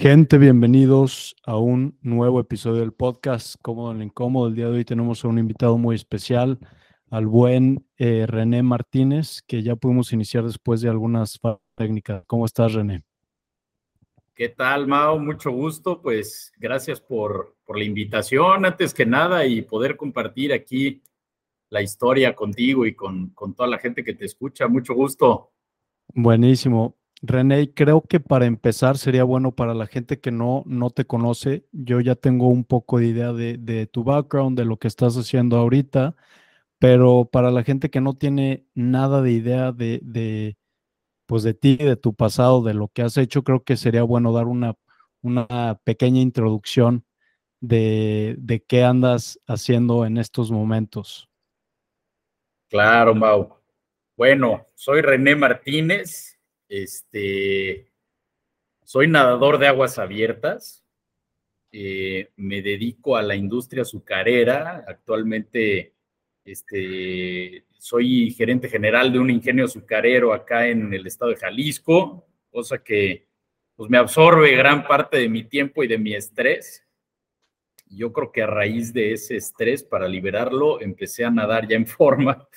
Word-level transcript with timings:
Gente, 0.00 0.38
bienvenidos 0.38 1.36
a 1.44 1.58
un 1.58 1.98
nuevo 2.00 2.40
episodio 2.40 2.80
del 2.80 2.94
podcast 2.94 3.56
Cómodo 3.60 3.90
en 3.90 3.98
el 3.98 4.04
Incómodo. 4.04 4.48
El 4.48 4.54
día 4.54 4.64
de 4.64 4.78
hoy 4.78 4.84
tenemos 4.86 5.22
a 5.22 5.28
un 5.28 5.38
invitado 5.38 5.76
muy 5.76 5.94
especial, 5.94 6.58
al 7.10 7.26
buen 7.26 7.86
eh, 7.98 8.24
René 8.26 8.62
Martínez, 8.62 9.42
que 9.46 9.62
ya 9.62 9.76
pudimos 9.76 10.14
iniciar 10.14 10.44
después 10.44 10.80
de 10.80 10.88
algunas 10.88 11.38
técnicas. 11.74 12.24
¿Cómo 12.26 12.46
estás, 12.46 12.72
René? 12.72 13.02
¿Qué 14.34 14.48
tal, 14.48 14.86
Mao? 14.86 15.18
Mucho 15.18 15.50
gusto. 15.50 16.00
Pues 16.00 16.50
gracias 16.56 16.98
por, 16.98 17.58
por 17.66 17.76
la 17.76 17.84
invitación, 17.84 18.64
antes 18.64 18.94
que 18.94 19.04
nada, 19.04 19.44
y 19.44 19.60
poder 19.60 19.98
compartir 19.98 20.54
aquí 20.54 21.02
la 21.68 21.82
historia 21.82 22.34
contigo 22.34 22.86
y 22.86 22.94
con, 22.94 23.32
con 23.34 23.52
toda 23.54 23.68
la 23.68 23.78
gente 23.78 24.02
que 24.02 24.14
te 24.14 24.24
escucha. 24.24 24.66
Mucho 24.66 24.94
gusto. 24.94 25.52
Buenísimo. 26.14 26.96
René, 27.22 27.72
creo 27.74 28.00
que 28.02 28.18
para 28.18 28.46
empezar 28.46 28.96
sería 28.96 29.24
bueno 29.24 29.52
para 29.54 29.74
la 29.74 29.86
gente 29.86 30.20
que 30.20 30.30
no, 30.30 30.62
no 30.66 30.90
te 30.90 31.04
conoce. 31.04 31.66
Yo 31.72 32.00
ya 32.00 32.14
tengo 32.14 32.48
un 32.48 32.64
poco 32.64 32.98
de 32.98 33.06
idea 33.06 33.32
de, 33.32 33.86
tu 33.86 34.04
background, 34.04 34.56
de 34.58 34.64
lo 34.64 34.78
que 34.78 34.88
estás 34.88 35.16
haciendo 35.16 35.58
ahorita, 35.58 36.16
pero 36.78 37.28
para 37.30 37.50
la 37.50 37.62
gente 37.62 37.90
que 37.90 38.00
no 38.00 38.14
tiene 38.14 38.66
nada 38.74 39.20
de 39.20 39.32
idea 39.32 39.72
de, 39.72 40.00
de, 40.02 40.56
pues 41.26 41.42
de 41.42 41.52
ti, 41.52 41.76
de 41.76 41.96
tu 41.96 42.14
pasado, 42.14 42.62
de 42.62 42.74
lo 42.74 42.88
que 42.88 43.02
has 43.02 43.18
hecho, 43.18 43.44
creo 43.44 43.64
que 43.64 43.76
sería 43.76 44.02
bueno 44.02 44.32
dar 44.32 44.46
una, 44.46 44.74
una 45.20 45.78
pequeña 45.84 46.20
introducción 46.22 47.04
de, 47.60 48.36
de 48.38 48.62
qué 48.62 48.82
andas 48.82 49.38
haciendo 49.46 50.06
en 50.06 50.16
estos 50.16 50.50
momentos. 50.50 51.28
Claro, 52.70 53.14
Mau. 53.14 53.56
Bueno, 54.16 54.64
soy 54.74 55.02
René 55.02 55.34
Martínez, 55.34 56.29
este, 56.70 57.90
soy 58.84 59.08
nadador 59.08 59.58
de 59.58 59.66
aguas 59.66 59.98
abiertas. 59.98 60.84
Eh, 61.72 62.30
me 62.36 62.62
dedico 62.62 63.16
a 63.16 63.22
la 63.22 63.34
industria 63.34 63.82
azucarera. 63.82 64.84
Actualmente 64.86 65.94
este, 66.44 67.64
soy 67.76 68.30
gerente 68.30 68.68
general 68.68 69.12
de 69.12 69.18
un 69.18 69.30
ingenio 69.30 69.64
azucarero 69.64 70.32
acá 70.32 70.68
en 70.68 70.94
el 70.94 71.06
estado 71.06 71.32
de 71.32 71.38
Jalisco, 71.38 72.26
cosa 72.50 72.82
que 72.82 73.26
pues, 73.74 73.90
me 73.90 73.98
absorbe 73.98 74.54
gran 74.54 74.86
parte 74.86 75.18
de 75.18 75.28
mi 75.28 75.44
tiempo 75.44 75.82
y 75.82 75.88
de 75.88 75.98
mi 75.98 76.14
estrés. 76.14 76.86
Yo 77.86 78.12
creo 78.12 78.30
que 78.30 78.42
a 78.42 78.46
raíz 78.46 78.92
de 78.92 79.12
ese 79.12 79.36
estrés, 79.36 79.82
para 79.82 80.06
liberarlo, 80.06 80.80
empecé 80.80 81.24
a 81.24 81.30
nadar 81.30 81.66
ya 81.66 81.76
en 81.76 81.86
forma. 81.86 82.48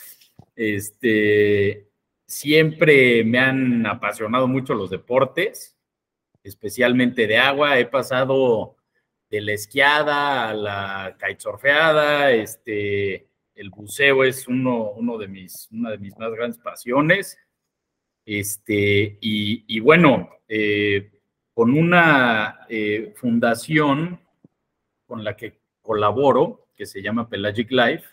Este, 0.56 1.88
Siempre 2.26 3.24
me 3.24 3.40
han 3.40 3.86
apasionado 3.86 4.48
mucho 4.48 4.74
los 4.74 4.90
deportes, 4.90 5.78
especialmente 6.44 7.28
de 7.28 7.38
agua. 7.38 7.80
He 7.80 7.86
pasado 7.86 8.76
de 9.30 9.42
la 9.42 9.54
esquiada 9.54 10.50
a 10.50 10.54
la 10.54 11.18
kitesurfeada, 11.20 12.32
este, 12.32 13.28
el 13.56 13.70
buceo 13.70 14.24
es 14.24 14.48
uno, 14.48 15.18
de 15.18 15.28
mis, 15.28 15.68
una 15.72 15.92
de 15.92 15.98
mis 15.98 16.18
más 16.18 16.32
grandes 16.32 16.60
pasiones. 16.60 17.38
Este, 18.26 19.18
y, 19.22 19.80
bueno, 19.80 20.30
eh, 20.48 21.12
con 21.54 21.78
una 21.78 22.60
eh, 22.70 23.14
fundación 23.16 24.20
con 25.06 25.24
la 25.24 25.36
que 25.36 25.60
colaboro, 25.82 26.68
que 26.76 26.86
se 26.86 27.02
llama 27.02 27.30
Pelagic 27.30 27.72
Life, 27.72 28.06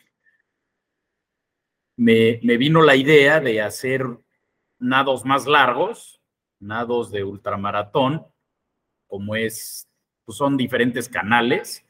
me, 2.00 2.56
vino 2.56 2.80
la 2.80 2.96
idea 2.96 3.40
de 3.40 3.60
hacer 3.60 4.06
nados 4.78 5.26
más 5.26 5.46
largos, 5.46 6.18
nados 6.58 7.10
de 7.10 7.24
ultramaratón, 7.24 8.26
como 9.06 9.36
es, 9.36 9.86
pues 10.24 10.38
son 10.38 10.56
diferentes 10.56 11.10
canales, 11.10 11.84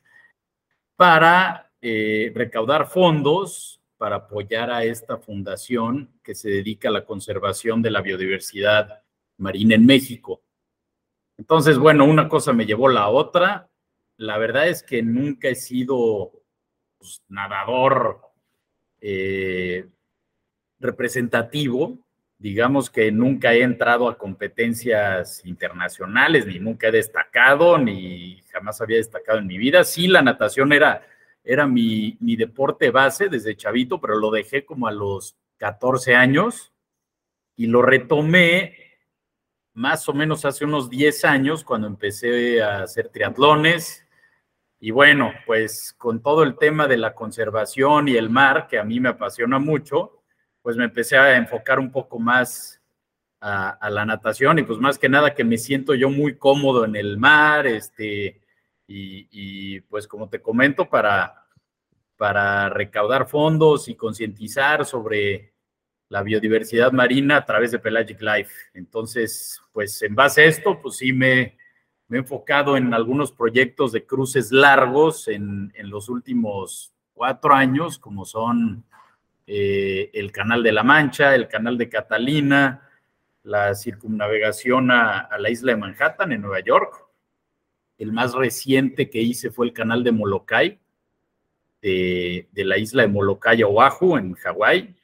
para 0.96 1.70
eh, 1.80 2.32
recaudar 2.34 2.88
fondos 2.88 3.80
para 3.98 4.16
apoyar 4.16 4.70
a 4.70 4.82
esta 4.82 5.18
fundación 5.18 6.10
que 6.24 6.34
se 6.34 6.50
dedica 6.50 6.88
a 6.88 6.92
la 6.92 7.04
conservación 7.04 7.80
de 7.80 7.90
la 7.90 8.00
biodiversidad 8.00 9.02
marina 9.36 9.76
en 9.76 9.86
México. 9.86 10.42
Entonces, 11.38 11.78
bueno, 11.78 12.04
una 12.04 12.28
cosa 12.28 12.52
me 12.52 12.66
llevó 12.66 12.88
la 12.88 13.08
otra. 13.08 13.70
La 14.16 14.38
verdad 14.38 14.68
es 14.68 14.82
que 14.82 15.02
nunca 15.02 15.48
he 15.48 15.54
sido 15.54 16.32
pues, 16.98 17.22
nadador 17.28 18.22
eh, 19.00 19.88
representativo, 20.80 21.98
digamos 22.38 22.88
que 22.90 23.12
nunca 23.12 23.52
he 23.52 23.62
entrado 23.62 24.08
a 24.08 24.16
competencias 24.16 25.44
internacionales, 25.44 26.46
ni 26.46 26.58
nunca 26.58 26.88
he 26.88 26.92
destacado, 26.92 27.78
ni 27.78 28.40
jamás 28.50 28.80
había 28.80 28.96
destacado 28.96 29.38
en 29.38 29.46
mi 29.46 29.58
vida. 29.58 29.84
Sí, 29.84 30.08
la 30.08 30.22
natación 30.22 30.72
era, 30.72 31.06
era 31.44 31.66
mi, 31.66 32.16
mi 32.20 32.36
deporte 32.36 32.90
base 32.90 33.28
desde 33.28 33.56
chavito, 33.56 34.00
pero 34.00 34.16
lo 34.16 34.30
dejé 34.30 34.64
como 34.64 34.88
a 34.88 34.92
los 34.92 35.36
14 35.58 36.14
años 36.14 36.72
y 37.56 37.66
lo 37.66 37.82
retomé 37.82 38.74
más 39.74 40.08
o 40.08 40.14
menos 40.14 40.44
hace 40.44 40.64
unos 40.64 40.88
10 40.88 41.24
años 41.26 41.62
cuando 41.62 41.86
empecé 41.86 42.62
a 42.62 42.82
hacer 42.82 43.08
triatlones. 43.10 44.06
Y 44.78 44.90
bueno, 44.92 45.32
pues 45.46 45.94
con 45.98 46.22
todo 46.22 46.42
el 46.42 46.56
tema 46.56 46.88
de 46.88 46.96
la 46.96 47.14
conservación 47.14 48.08
y 48.08 48.16
el 48.16 48.30
mar, 48.30 48.66
que 48.66 48.78
a 48.78 48.84
mí 48.84 48.98
me 48.98 49.10
apasiona 49.10 49.58
mucho, 49.58 50.19
pues 50.62 50.76
me 50.76 50.84
empecé 50.84 51.16
a 51.16 51.36
enfocar 51.36 51.78
un 51.78 51.90
poco 51.90 52.18
más 52.18 52.80
a, 53.40 53.90
la 53.90 54.04
natación 54.04 54.58
y 54.58 54.62
pues 54.62 54.78
más 54.78 54.98
que 54.98 55.08
nada 55.08 55.34
que 55.34 55.44
me 55.44 55.58
siento 55.58 55.94
yo 55.94 56.10
muy 56.10 56.36
cómodo 56.36 56.84
en 56.84 56.96
el 56.96 57.16
mar, 57.16 57.66
este, 57.66 58.40
y, 58.86 59.80
pues 59.82 60.08
como 60.08 60.28
te 60.28 60.42
comento, 60.42 60.88
para, 60.88 61.46
para 62.16 62.68
recaudar 62.68 63.28
fondos 63.28 63.88
y 63.88 63.94
concientizar 63.94 64.84
sobre 64.84 65.54
la 66.08 66.22
biodiversidad 66.22 66.90
marina 66.90 67.36
a 67.36 67.46
través 67.46 67.70
de 67.70 67.78
Pelagic 67.78 68.20
Life. 68.20 68.52
Entonces, 68.74 69.62
pues 69.72 70.02
en 70.02 70.16
base 70.16 70.42
a 70.42 70.46
esto, 70.46 70.80
pues 70.82 70.96
sí 70.96 71.12
me, 71.12 71.56
me 72.08 72.18
he 72.18 72.20
enfocado 72.20 72.76
en 72.76 72.92
algunos 72.92 73.30
proyectos 73.30 73.92
de 73.92 74.04
cruces 74.04 74.50
largos 74.50 75.28
en, 75.28 75.72
en 75.76 75.88
los 75.88 76.08
últimos 76.08 76.92
cuatro 77.12 77.54
años, 77.54 77.96
como 77.98 78.24
son 78.24 78.84
eh, 79.52 80.12
el 80.14 80.30
Canal 80.30 80.62
de 80.62 80.70
la 80.70 80.84
Mancha, 80.84 81.34
el 81.34 81.48
Canal 81.48 81.76
de 81.76 81.88
Catalina, 81.88 82.88
la 83.42 83.74
circunnavegación 83.74 84.92
a, 84.92 85.28
la 85.40 85.50
isla 85.50 85.72
de 85.72 85.78
Manhattan 85.78 86.30
en 86.30 86.42
Nueva 86.42 86.60
York. 86.60 87.04
El 87.98 88.12
más 88.12 88.32
reciente 88.32 89.10
que 89.10 89.20
hice 89.20 89.50
fue 89.50 89.66
el 89.66 89.72
Canal 89.72 90.04
de 90.04 90.12
Molokai, 90.12 90.78
de, 91.82 92.46
la 92.54 92.78
isla 92.78 93.02
de 93.02 93.08
Molokai, 93.08 93.64
Oahu, 93.64 94.18
en 94.18 94.34
Hawái. 94.34 94.94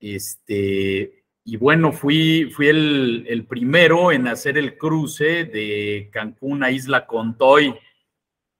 Este, 0.00 1.22
y 1.44 1.56
bueno, 1.56 1.92
fui, 1.92 2.50
fui 2.50 2.66
el, 2.66 3.24
el, 3.28 3.46
primero 3.46 4.10
en 4.10 4.26
hacer 4.26 4.58
el 4.58 4.76
cruce 4.76 5.44
de 5.44 6.08
Cancún 6.12 6.64
a 6.64 6.72
Isla 6.72 7.06
Contoy, 7.06 7.72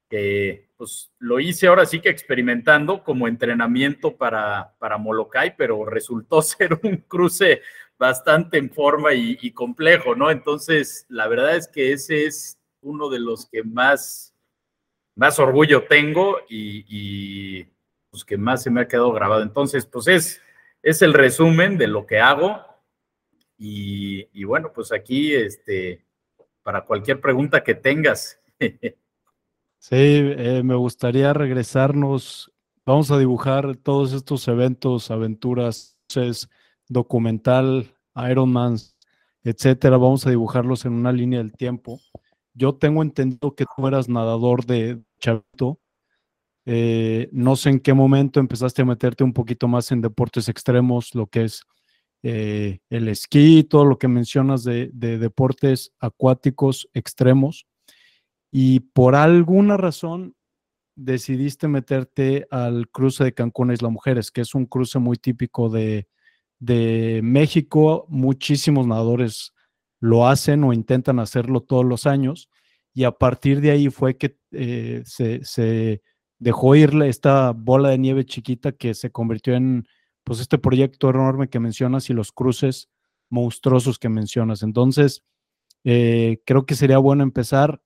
que 0.09 0.69
pues 0.84 1.11
lo 1.19 1.41
hice 1.41 1.67
ahora 1.67 1.87
sí 1.87 2.00
que 2.00 2.11
experimentando 2.11 3.03
como 3.03 3.27
entrenamiento 3.27 4.19
para, 4.19 4.75
para 4.78 4.99
Molokai, 4.99 5.56
pero 5.56 5.87
resultó 5.87 6.43
ser 6.43 6.78
un 6.83 6.99
cruce 6.99 7.62
bastante 7.99 8.59
en 8.59 8.71
forma 8.71 9.15
y, 9.15 9.50
complejo, 9.53 10.15
¿no? 10.15 10.31
Entonces, 10.31 11.06
la 11.09 11.27
verdad 11.27 11.56
es 11.56 11.69
que 11.69 11.94
ese 11.94 12.27
es 12.27 12.59
uno 12.83 13.09
de 13.09 13.19
los 13.19 13.47
que 13.47 13.62
más, 13.62 14.34
más 15.15 15.39
orgullo 15.39 15.84
tengo 15.84 16.37
y, 16.50 17.65
pues 18.11 18.27
que 18.27 18.37
más 18.37 18.62
se 18.62 18.71
me 18.71 18.83
ha 18.83 18.89
quedado 18.89 19.11
grabado. 19.12 19.43
Entonces, 19.43 19.87
pues 19.87 20.06
es, 20.09 20.43
es 20.83 21.00
el 21.00 21.15
resumen 21.15 21.78
de 21.78 21.87
lo 21.87 22.05
que 22.05 22.21
hago 22.21 22.62
y, 23.56 24.28
y 24.39 24.44
bueno, 24.44 24.71
pues 24.75 24.93
aquí, 24.93 25.34
este, 25.34 26.05
para 26.62 26.84
cualquier 26.84 27.23
pregunta 27.23 27.65
que 27.65 27.75
tengas. 27.75 28.39
Sí, 29.86 29.96
eh, 29.98 30.62
me 30.64 30.76
gustaría 30.76 31.34
regresarnos. 31.34 32.50
Vamos 32.86 33.10
a 33.10 33.19
dibujar 33.19 33.76
todos 33.76 34.14
estos 34.14 34.48
eventos, 34.48 35.10
aventuras, 35.10 35.98
documental, 36.88 37.94
Ironman, 38.31 38.76
etcétera. 39.42 39.98
Vamos 39.98 40.26
a 40.26 40.31
dibujarlos 40.31 40.86
en 40.86 40.94
una 40.94 41.12
línea 41.12 41.40
del 41.40 41.52
tiempo. 41.52 42.00
Yo 42.54 42.76
tengo 42.76 43.02
entendido 43.02 43.54
que 43.54 43.66
tú 43.76 43.86
eras 43.86 44.08
nadador 44.08 44.64
de 44.64 45.02
chavito. 45.20 45.78
Eh, 46.64 47.28
no 47.31 47.54
sé 47.54 47.69
en 47.69 47.81
qué 47.81 47.92
momento 47.92 48.40
empezaste 48.40 48.81
a 48.81 48.86
meterte 48.86 49.22
un 49.22 49.34
poquito 49.34 49.69
más 49.69 49.92
en 49.92 50.00
deportes 50.00 50.48
extremos, 50.48 51.14
lo 51.14 51.26
que 51.26 51.44
es 51.44 51.62
eh, 52.22 52.78
el 52.88 53.08
esquí, 53.08 53.64
todo 53.64 53.84
lo 53.84 53.98
que 53.98 54.08
mencionas 54.08 54.64
de 54.64 54.88
deportes 54.94 55.92
acuáticos 56.00 56.88
extremos 56.94 57.66
y 58.56 58.79
por 58.79 59.17
alguna 59.17 59.77
razón 59.77 60.37
decidiste 60.95 61.67
meterte 61.67 62.47
al 62.53 62.89
cruce 62.89 63.25
de 63.25 63.35
Cancún 63.35 63.73
Isla 63.73 63.89
Mujeres, 63.89 64.31
que 64.31 64.43
es 64.43 64.55
un 64.55 64.67
cruce 64.67 65.01
muy 65.01 65.17
típico 65.17 65.69
de, 65.69 66.06
México. 67.21 68.06
Muchísimos 68.09 68.87
nadadores 68.87 69.53
lo 69.99 70.29
hacen 70.29 70.62
o 70.62 70.73
intentan 70.73 71.19
hacerlo 71.19 71.62
todos 71.62 71.85
los 71.85 72.06
años. 72.06 72.49
y 72.95 73.03
a 73.03 73.11
partir 73.11 73.61
de 73.61 73.73
ahí 73.73 73.89
fue 73.89 74.17
que 74.17 74.39
eh, 74.53 75.03
se, 75.05 76.03
dejó 76.39 76.77
ir 76.77 76.95
esta 77.03 77.51
bola 77.51 77.89
de 77.89 77.99
nieve 77.99 78.25
chiquita 78.25 78.71
que 78.71 78.95
se 78.95 79.11
convirtió 79.11 79.55
en 79.56 79.85
pues 80.23 80.39
este 80.39 80.59
proyecto 80.59 81.11
enorme 81.11 81.49
que 81.49 81.59
mencionas 81.59 82.09
y 82.09 82.12
los 82.15 82.31
cruces 82.31 82.89
monstruosos 83.31 83.99
que 83.99 84.09
mencionas. 84.09 84.62
Entonces, 84.62 85.25
eh, 85.83 86.41
creo 86.47 86.67
que 86.67 86.77
sería 86.77 86.99
bueno 86.99 87.25
empezar 87.25 87.81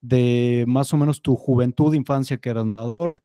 de 0.00 0.64
más 0.66 0.92
o 0.92 0.96
menos 0.96 1.22
tu 1.22 1.36
juventud, 1.36 1.94
infancia 1.94 2.38
que 2.38 2.50
eras 2.50 2.66
nadador, 2.66 3.16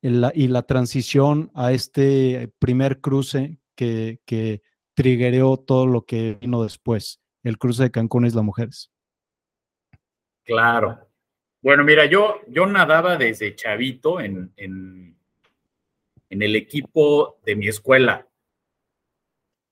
y 0.00 0.48
la 0.48 0.62
transición 0.62 1.50
a 1.54 1.72
este 1.72 2.52
primer 2.58 3.00
cruce 3.00 3.58
que, 3.74 4.20
que 4.24 4.62
triggereó 4.94 5.56
todo 5.56 5.86
lo 5.86 6.06
que 6.06 6.38
vino 6.40 6.62
después, 6.62 7.20
el 7.42 7.58
cruce 7.58 7.84
de 7.84 7.90
Cancún 7.90 8.26
Isla 8.26 8.42
Mujeres. 8.42 8.90
Claro. 10.44 10.98
Bueno, 11.60 11.84
mira, 11.84 12.06
yo, 12.06 12.40
yo 12.48 12.66
nadaba 12.66 13.16
desde 13.16 13.54
chavito 13.54 14.20
en, 14.20 14.52
en, 14.56 15.18
en 16.30 16.42
el 16.42 16.56
equipo 16.56 17.40
de 17.44 17.56
mi 17.56 17.68
escuela. 17.68 18.28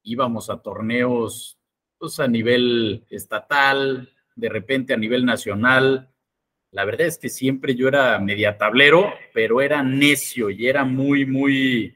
Íbamos 0.02 0.50
a 0.50 0.60
torneos 0.60 1.58
pues, 1.98 2.20
a 2.20 2.28
nivel 2.28 3.06
estatal, 3.10 4.12
de 4.34 4.48
repente 4.48 4.92
a 4.92 4.96
nivel 4.96 5.24
nacional. 5.24 6.12
La 6.70 6.84
verdad 6.84 7.06
es 7.06 7.18
que 7.18 7.28
siempre 7.28 7.74
yo 7.74 7.88
era 7.88 8.18
media 8.18 8.58
tablero, 8.58 9.14
pero 9.32 9.60
era 9.60 9.82
necio 9.82 10.50
y 10.50 10.66
era 10.66 10.84
muy, 10.84 11.24
muy, 11.24 11.94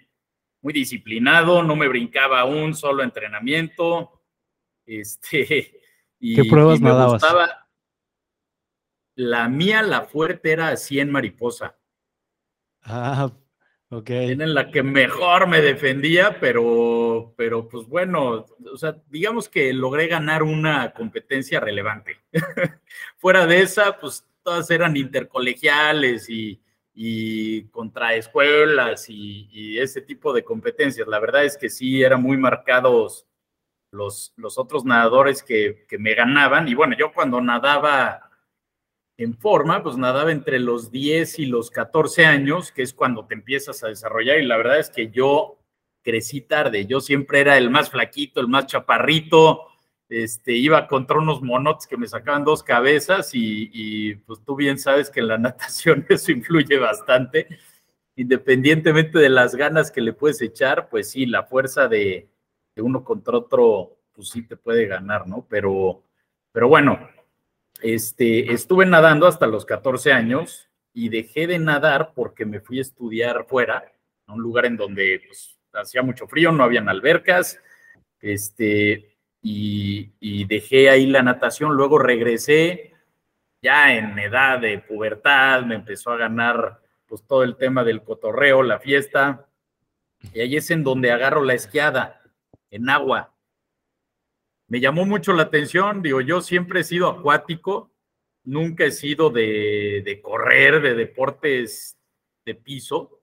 muy 0.62 0.72
disciplinado, 0.72 1.62
no 1.62 1.76
me 1.76 1.88
brincaba 1.88 2.44
un 2.44 2.74
solo 2.74 3.02
entrenamiento. 3.02 4.22
Este, 4.86 5.82
y, 6.18 6.36
¿Qué 6.36 6.44
pruebas 6.48 6.80
me 6.80 6.92
Gustaba, 6.92 7.68
la 9.16 9.48
mía, 9.48 9.82
la 9.82 10.02
fuerte, 10.02 10.52
era 10.52 10.76
100 10.76 11.10
mariposa. 11.10 11.76
Ah, 12.82 13.30
ok. 13.90 14.10
en 14.10 14.54
la 14.54 14.70
que 14.70 14.82
mejor 14.82 15.46
me 15.46 15.60
defendía, 15.60 16.40
pero, 16.40 17.34
pero 17.36 17.68
pues 17.68 17.86
bueno, 17.86 18.46
o 18.72 18.76
sea, 18.78 18.96
digamos 19.08 19.48
que 19.48 19.72
logré 19.74 20.06
ganar 20.06 20.42
una 20.42 20.92
competencia 20.92 21.60
relevante. 21.60 22.16
Fuera 23.18 23.46
de 23.46 23.60
esa, 23.60 23.98
pues 23.98 24.26
todas 24.42 24.70
eran 24.70 24.96
intercolegiales 24.96 26.28
y, 26.28 26.60
y 26.94 27.64
contra 27.68 28.14
escuelas 28.14 29.06
y, 29.08 29.78
ese 29.78 30.02
tipo 30.02 30.32
de 30.32 30.44
competencias. 30.44 31.08
La 31.08 31.18
verdad 31.18 31.44
es 31.44 31.56
que 31.56 31.70
sí, 31.70 32.02
eran 32.02 32.22
muy 32.22 32.36
marcados 32.36 33.26
los, 33.90 34.32
los 34.36 34.58
otros 34.58 34.84
nadadores 34.84 35.42
que, 35.42 35.86
que 35.88 35.98
me 35.98 36.14
ganaban. 36.14 36.68
Y 36.68 36.74
bueno, 36.74 36.96
yo 36.98 37.12
cuando 37.12 37.40
nadaba 37.40 38.30
en 39.16 39.36
forma, 39.36 39.82
pues 39.82 39.96
nadaba 39.96 40.32
entre 40.32 40.58
los 40.58 40.90
10 40.90 41.38
y 41.40 41.46
los 41.46 41.70
14 41.70 42.26
años, 42.26 42.72
que 42.72 42.82
es 42.82 42.94
cuando 42.94 43.26
te 43.26 43.34
empiezas 43.34 43.82
a 43.84 43.88
desarrollar. 43.88 44.38
Y 44.38 44.46
la 44.46 44.56
verdad 44.56 44.78
es 44.78 44.90
que 44.90 45.10
yo 45.10 45.58
crecí 46.02 46.40
tarde. 46.40 46.86
Yo 46.86 47.00
siempre 47.00 47.40
era 47.40 47.56
el 47.56 47.70
más 47.70 47.90
flaquito, 47.90 48.40
el 48.40 48.48
más 48.48 48.66
chaparrito. 48.66 49.66
Este, 50.10 50.54
iba 50.54 50.88
contra 50.88 51.18
unos 51.18 51.40
monotes 51.40 51.86
que 51.86 51.96
me 51.96 52.08
sacaban 52.08 52.44
dos 52.44 52.64
cabezas 52.64 53.30
y, 53.32 54.16
pues 54.26 54.40
tú 54.44 54.56
bien 54.56 54.76
sabes 54.76 55.08
que 55.08 55.20
en 55.20 55.28
la 55.28 55.38
natación 55.38 56.04
eso 56.08 56.32
influye 56.32 56.76
bastante. 56.78 57.46
Independientemente 58.16 59.20
de 59.20 59.28
las 59.28 59.54
ganas 59.54 59.92
que 59.92 60.00
le 60.00 60.12
puedes 60.12 60.42
echar, 60.42 60.88
pues 60.88 61.10
sí, 61.12 61.26
la 61.26 61.44
fuerza 61.44 61.86
de, 61.86 62.28
de 62.74 62.82
uno 62.82 63.04
contra 63.04 63.38
otro, 63.38 63.98
pues 64.12 64.30
sí 64.30 64.42
te 64.42 64.56
puede 64.56 64.86
ganar, 64.86 65.28
¿no? 65.28 65.46
Pero, 65.48 66.02
pero 66.50 66.68
bueno, 66.68 67.08
este, 67.80 68.52
estuve 68.52 68.86
nadando 68.86 69.28
hasta 69.28 69.46
los 69.46 69.64
14 69.64 70.12
años 70.12 70.68
y 70.92 71.08
dejé 71.08 71.46
de 71.46 71.60
nadar 71.60 72.12
porque 72.16 72.44
me 72.44 72.60
fui 72.60 72.78
a 72.78 72.82
estudiar 72.82 73.46
fuera, 73.48 73.92
a 74.26 74.32
un 74.32 74.42
lugar 74.42 74.66
en 74.66 74.76
donde 74.76 75.22
pues, 75.24 75.56
hacía 75.72 76.02
mucho 76.02 76.26
frío, 76.26 76.50
no 76.50 76.64
habían 76.64 76.88
albercas, 76.88 77.60
este, 78.20 79.16
y, 79.42 80.44
dejé 80.44 80.90
ahí 80.90 81.06
la 81.06 81.22
natación, 81.22 81.74
luego 81.74 81.98
regresé 81.98 82.94
ya 83.62 83.94
en 83.94 84.18
edad 84.18 84.58
de 84.58 84.78
pubertad, 84.78 85.62
me 85.62 85.74
empezó 85.74 86.10
a 86.10 86.16
ganar 86.16 86.80
pues 87.06 87.22
todo 87.26 87.42
el 87.42 87.56
tema 87.56 87.84
del 87.84 88.02
cotorreo, 88.02 88.62
la 88.62 88.78
fiesta, 88.78 89.46
y 90.32 90.40
ahí 90.40 90.56
es 90.56 90.70
en 90.70 90.84
donde 90.84 91.12
agarro 91.12 91.44
la 91.44 91.54
esquiada, 91.54 92.22
en 92.70 92.88
agua, 92.88 93.34
me 94.70 94.78
llamó 94.78 95.04
mucho 95.04 95.32
la 95.32 95.42
atención, 95.42 96.00
digo, 96.00 96.20
yo 96.20 96.40
siempre 96.40 96.80
he 96.80 96.84
sido 96.84 97.08
acuático, 97.08 97.90
nunca 98.44 98.84
he 98.84 98.92
sido 98.92 99.28
de, 99.30 100.20
correr, 100.22 100.80
de 100.80 100.94
deportes 100.94 101.98
de 102.44 102.54
piso, 102.54 103.19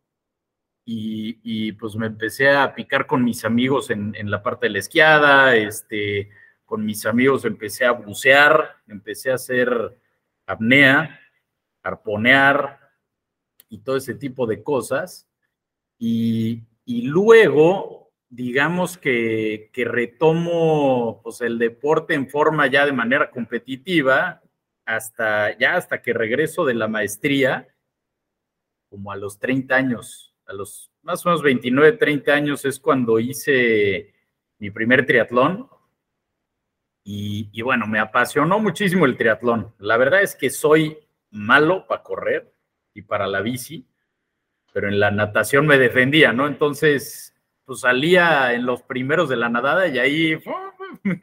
y, 0.89 1.73
pues 1.73 1.97
me 1.97 2.07
empecé 2.07 2.49
a 2.49 2.73
picar 2.73 3.07
con 3.07 3.21
mis 3.23 3.43
amigos 3.43 3.89
en, 3.89 4.13
la 4.31 4.41
parte 4.41 4.67
de 4.67 4.71
la 4.71 4.79
esquiada, 4.79 5.55
este, 5.55 6.29
con 6.65 6.85
mis 6.85 7.05
amigos 7.05 7.43
empecé 7.43 7.83
a 7.85 7.91
bucear, 7.91 8.77
empecé 8.87 9.31
a 9.31 9.35
hacer 9.35 9.99
apnea, 10.45 11.19
arponear 11.83 12.79
y 13.67 13.79
todo 13.79 13.97
ese 13.97 14.15
tipo 14.15 14.47
de 14.47 14.63
cosas. 14.63 15.27
Y, 15.99 16.63
y 16.85 17.01
luego 17.01 18.07
digamos 18.29 18.97
que, 18.97 19.69
retomo 19.75 21.21
pues, 21.23 21.41
el 21.41 21.59
deporte 21.59 22.13
en 22.13 22.29
forma 22.29 22.67
ya 22.67 22.85
de 22.85 22.91
manera 22.93 23.29
competitiva 23.31 24.41
hasta 24.85 25.57
ya 25.57 25.75
hasta 25.75 26.01
que 26.01 26.13
regreso 26.13 26.63
de 26.63 26.73
la 26.73 26.87
maestría, 26.87 27.67
como 28.89 29.11
a 29.11 29.17
los 29.17 29.37
30 29.37 29.75
años, 29.75 30.36
a 30.47 30.53
los 30.53 30.91
más 31.03 31.25
o 31.25 31.29
menos 31.29 31.43
29, 31.43 31.97
30 31.97 32.33
años 32.33 32.65
es 32.65 32.79
cuando 32.79 33.19
hice 33.19 34.13
mi 34.59 34.71
primer 34.71 35.05
triatlón. 35.05 35.69
Y, 37.03 37.49
y 37.53 37.61
bueno, 37.61 37.87
me 37.87 37.99
apasionó 37.99 38.59
muchísimo 38.59 39.05
el 39.05 39.15
triatlón. 39.15 39.73
La 39.77 39.95
verdad 39.95 40.21
es 40.21 40.35
que 40.35 40.49
soy 40.49 40.97
malo 41.29 41.87
para 41.87 42.03
correr 42.03 42.53
y 42.93 43.01
para 43.03 43.27
la 43.27 43.41
bici, 43.41 43.87
pero 44.73 44.89
en 44.89 44.99
la 44.99 45.11
natación 45.11 45.65
me 45.67 45.77
defendía, 45.77 46.33
¿no? 46.33 46.47
Entonces, 46.47 47.33
pues 47.63 47.81
salía 47.81 48.53
en 48.53 48.65
los 48.65 48.81
primeros 48.81 49.29
de 49.29 49.37
la 49.37 49.49
nadada 49.49 49.87
y 49.87 49.99
ahí 49.99 50.39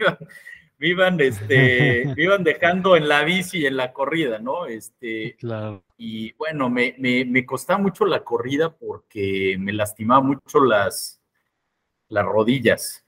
me 0.85 0.91
iban, 0.91 1.19
este, 1.19 2.05
me 2.17 2.23
iban 2.23 2.45
dejando 2.45 2.95
en 2.95 3.09
la 3.09 3.25
bici 3.25 3.61
y 3.61 3.67
en 3.67 3.79
la 3.79 3.95
corrida, 3.95 4.39
¿no? 4.39 4.67
Este, 4.67 5.35
claro. 5.37 5.83
Y 5.97 6.32
bueno, 6.35 6.69
me, 6.69 6.94
me, 6.99 7.47
costaba 7.47 7.79
mucho 7.79 8.05
la 8.05 8.23
corrida 8.23 8.77
porque 8.77 9.56
me 9.58 9.73
lastimaba 9.73 10.20
mucho 10.20 10.63
las, 10.63 11.23
las 12.08 12.27
rodillas. 12.27 13.03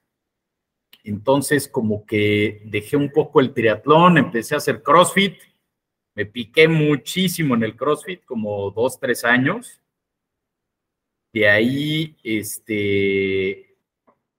Entonces, 1.04 1.68
como 1.68 2.06
que 2.06 2.62
dejé 2.64 2.96
un 2.96 3.12
poco 3.12 3.40
el 3.40 3.52
triatlón, 3.52 4.16
empecé 4.16 4.54
a 4.54 4.58
hacer 4.58 4.82
CrossFit, 4.82 5.38
me 6.14 6.24
piqué 6.24 6.68
muchísimo 6.68 7.56
en 7.56 7.62
el 7.62 7.76
CrossFit, 7.76 8.24
como 8.24 8.70
dos, 8.70 8.98
tres 8.98 9.22
años 9.22 9.82
de 11.34 11.50
ahí, 11.50 12.16
este, 12.22 13.65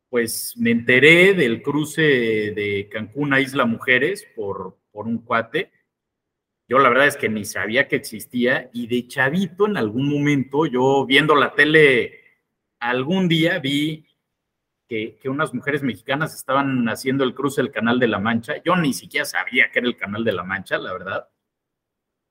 pues 0.09 0.53
me 0.57 0.71
enteré 0.71 1.33
del 1.33 1.61
cruce 1.61 2.01
de 2.01 2.89
Cancún 2.91 3.33
a 3.33 3.41
Isla 3.41 3.65
Mujeres 3.65 4.27
por, 4.35 4.77
por 4.91 5.07
un 5.07 5.19
cuate. 5.19 5.71
Yo 6.69 6.79
la 6.79 6.89
verdad 6.89 7.07
es 7.07 7.17
que 7.17 7.29
ni 7.29 7.45
sabía 7.45 7.87
que 7.87 7.95
existía 7.95 8.69
y 8.73 8.87
de 8.87 9.07
chavito 9.07 9.67
en 9.67 9.77
algún 9.77 10.09
momento, 10.09 10.65
yo 10.65 11.05
viendo 11.05 11.35
la 11.35 11.53
tele, 11.53 12.19
algún 12.79 13.27
día 13.27 13.59
vi 13.59 14.05
que, 14.87 15.17
que, 15.17 15.29
unas 15.29 15.53
mujeres 15.53 15.83
mexicanas 15.83 16.33
estaban 16.33 16.87
haciendo 16.87 17.23
el 17.23 17.33
cruce 17.33 17.61
del 17.61 17.71
Canal 17.71 17.99
de 17.99 18.07
la 18.07 18.19
Mancha. 18.19 18.61
Yo 18.63 18.75
ni 18.75 18.93
siquiera 18.93 19.25
sabía 19.25 19.69
que 19.71 19.79
era 19.79 19.87
el 19.87 19.97
Canal 19.97 20.23
de 20.23 20.31
la 20.31 20.43
Mancha, 20.43 20.77
la 20.77 20.93
verdad. 20.93 21.27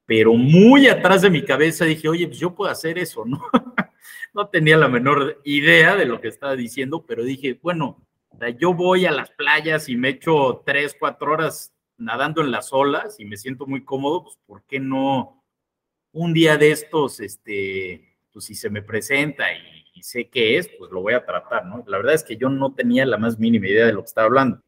Pero 0.06 0.34
muy 0.34 0.86
atrás 0.86 1.22
de 1.22 1.30
mi 1.30 1.44
cabeza 1.44 1.84
dije, 1.84 2.08
oye, 2.08 2.26
pues 2.26 2.38
yo 2.38 2.54
puedo 2.54 2.70
hacer 2.70 2.98
eso, 2.98 3.24
¿no? 3.26 3.42
no 4.34 4.48
tenía 4.48 4.76
la 4.76 4.88
menor 4.88 5.40
idea 5.44 5.96
de 5.96 6.04
lo 6.06 6.20
que 6.20 6.28
estaba 6.28 6.56
diciendo, 6.56 7.04
pero 7.06 7.24
dije, 7.24 7.58
bueno, 7.62 8.06
yo 8.58 8.74
voy 8.74 9.06
a 9.06 9.12
las 9.12 9.30
playas 9.30 9.88
y 9.88 9.96
me 9.96 10.10
echo 10.10 10.62
tres, 10.64 10.96
cuatro 10.98 11.32
horas 11.32 11.72
nadando 11.98 12.42
en 12.42 12.50
las 12.50 12.72
olas 12.72 13.18
y 13.18 13.24
me 13.24 13.36
siento 13.36 13.66
muy 13.66 13.84
cómodo, 13.84 14.24
pues 14.24 14.38
¿por 14.46 14.64
qué 14.64 14.78
no 14.78 15.42
un 16.12 16.32
día 16.32 16.56
de 16.56 16.70
estos, 16.70 17.20
este, 17.20 18.16
pues 18.32 18.46
si 18.46 18.54
se 18.54 18.70
me 18.70 18.82
presenta 18.82 19.44
y, 19.52 19.74
sé 20.02 20.28
qué 20.28 20.58
es, 20.58 20.68
pues 20.78 20.92
lo 20.92 21.00
voy 21.00 21.14
a 21.14 21.24
tratar, 21.24 21.66
¿no? 21.66 21.82
La 21.88 21.96
verdad 21.96 22.14
es 22.14 22.22
que 22.22 22.36
yo 22.36 22.48
no 22.48 22.74
tenía 22.74 23.04
la 23.06 23.16
más 23.16 23.40
mínima 23.40 23.66
idea 23.66 23.86
de 23.86 23.92
lo 23.92 24.02
que 24.02 24.08
estaba 24.08 24.26
hablando. 24.26 24.62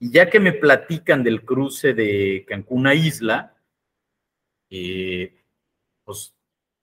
Y 0.00 0.10
ya 0.10 0.28
que 0.28 0.40
me 0.40 0.52
platican 0.52 1.22
del 1.22 1.44
cruce 1.44 1.94
de 1.94 2.44
Cancún 2.48 2.86
a 2.86 2.94
Isla, 2.94 3.54
eh, 4.70 5.40
pues 6.04 6.34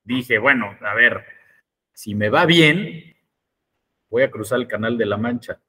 dije, 0.04 0.38
bueno, 0.38 0.78
a 0.80 0.94
ver, 0.94 1.26
si 1.94 2.16
me 2.16 2.30
va 2.30 2.46
bien, 2.46 3.16
voy 4.10 4.24
a 4.24 4.32
cruzar 4.32 4.60
el 4.60 4.68
Canal 4.68 4.98
de 4.98 5.06
la 5.06 5.18
Mancha. 5.18 5.62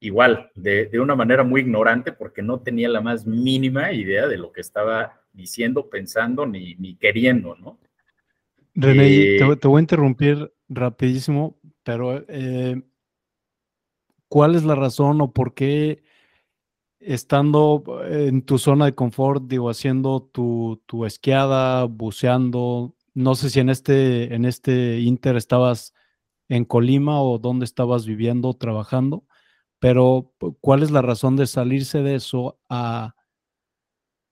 igual, 0.00 0.50
de, 0.54 0.90
una 1.00 1.14
manera 1.14 1.44
muy 1.44 1.62
ignorante, 1.62 2.12
porque 2.12 2.42
no 2.42 2.60
tenía 2.60 2.88
la 2.88 3.00
más 3.00 3.26
mínima 3.26 3.92
idea 3.92 4.26
de 4.26 4.36
lo 4.36 4.52
que 4.52 4.60
estaba 4.60 5.22
diciendo, 5.32 5.88
pensando, 5.88 6.46
ni, 6.46 6.74
ni 6.74 6.96
queriendo, 6.96 7.56
¿no? 7.56 7.78
René, 8.74 9.38
te, 9.38 9.56
te, 9.56 9.68
voy 9.68 9.78
a 9.78 9.80
interrumpir 9.80 10.52
rapidísimo, 10.68 11.58
pero 11.82 12.24
eh, 12.28 12.82
¿cuál 14.28 14.56
es 14.56 14.64
la 14.64 14.74
razón 14.74 15.20
o 15.20 15.32
por 15.32 15.54
qué 15.54 16.02
estando 17.04 17.84
en 18.08 18.42
tu 18.42 18.58
zona 18.58 18.86
de 18.86 18.94
confort, 18.94 19.44
digo, 19.46 19.68
haciendo 19.68 20.22
tu, 20.22 20.82
tu 20.86 21.04
esquiada, 21.04 21.84
buceando, 21.84 22.94
no 23.14 23.34
sé 23.34 23.50
si 23.50 23.60
en 23.60 23.70
este, 23.70 24.34
en 24.34 24.44
este 24.44 25.00
Inter 25.00 25.36
estabas 25.36 25.94
en 26.48 26.64
Colima 26.64 27.22
o 27.22 27.38
dónde 27.38 27.64
estabas 27.64 28.06
viviendo, 28.06 28.54
trabajando, 28.54 29.24
pero 29.78 30.32
¿cuál 30.60 30.82
es 30.82 30.90
la 30.90 31.02
razón 31.02 31.36
de 31.36 31.46
salirse 31.46 32.02
de 32.02 32.16
eso 32.16 32.58
a 32.68 33.14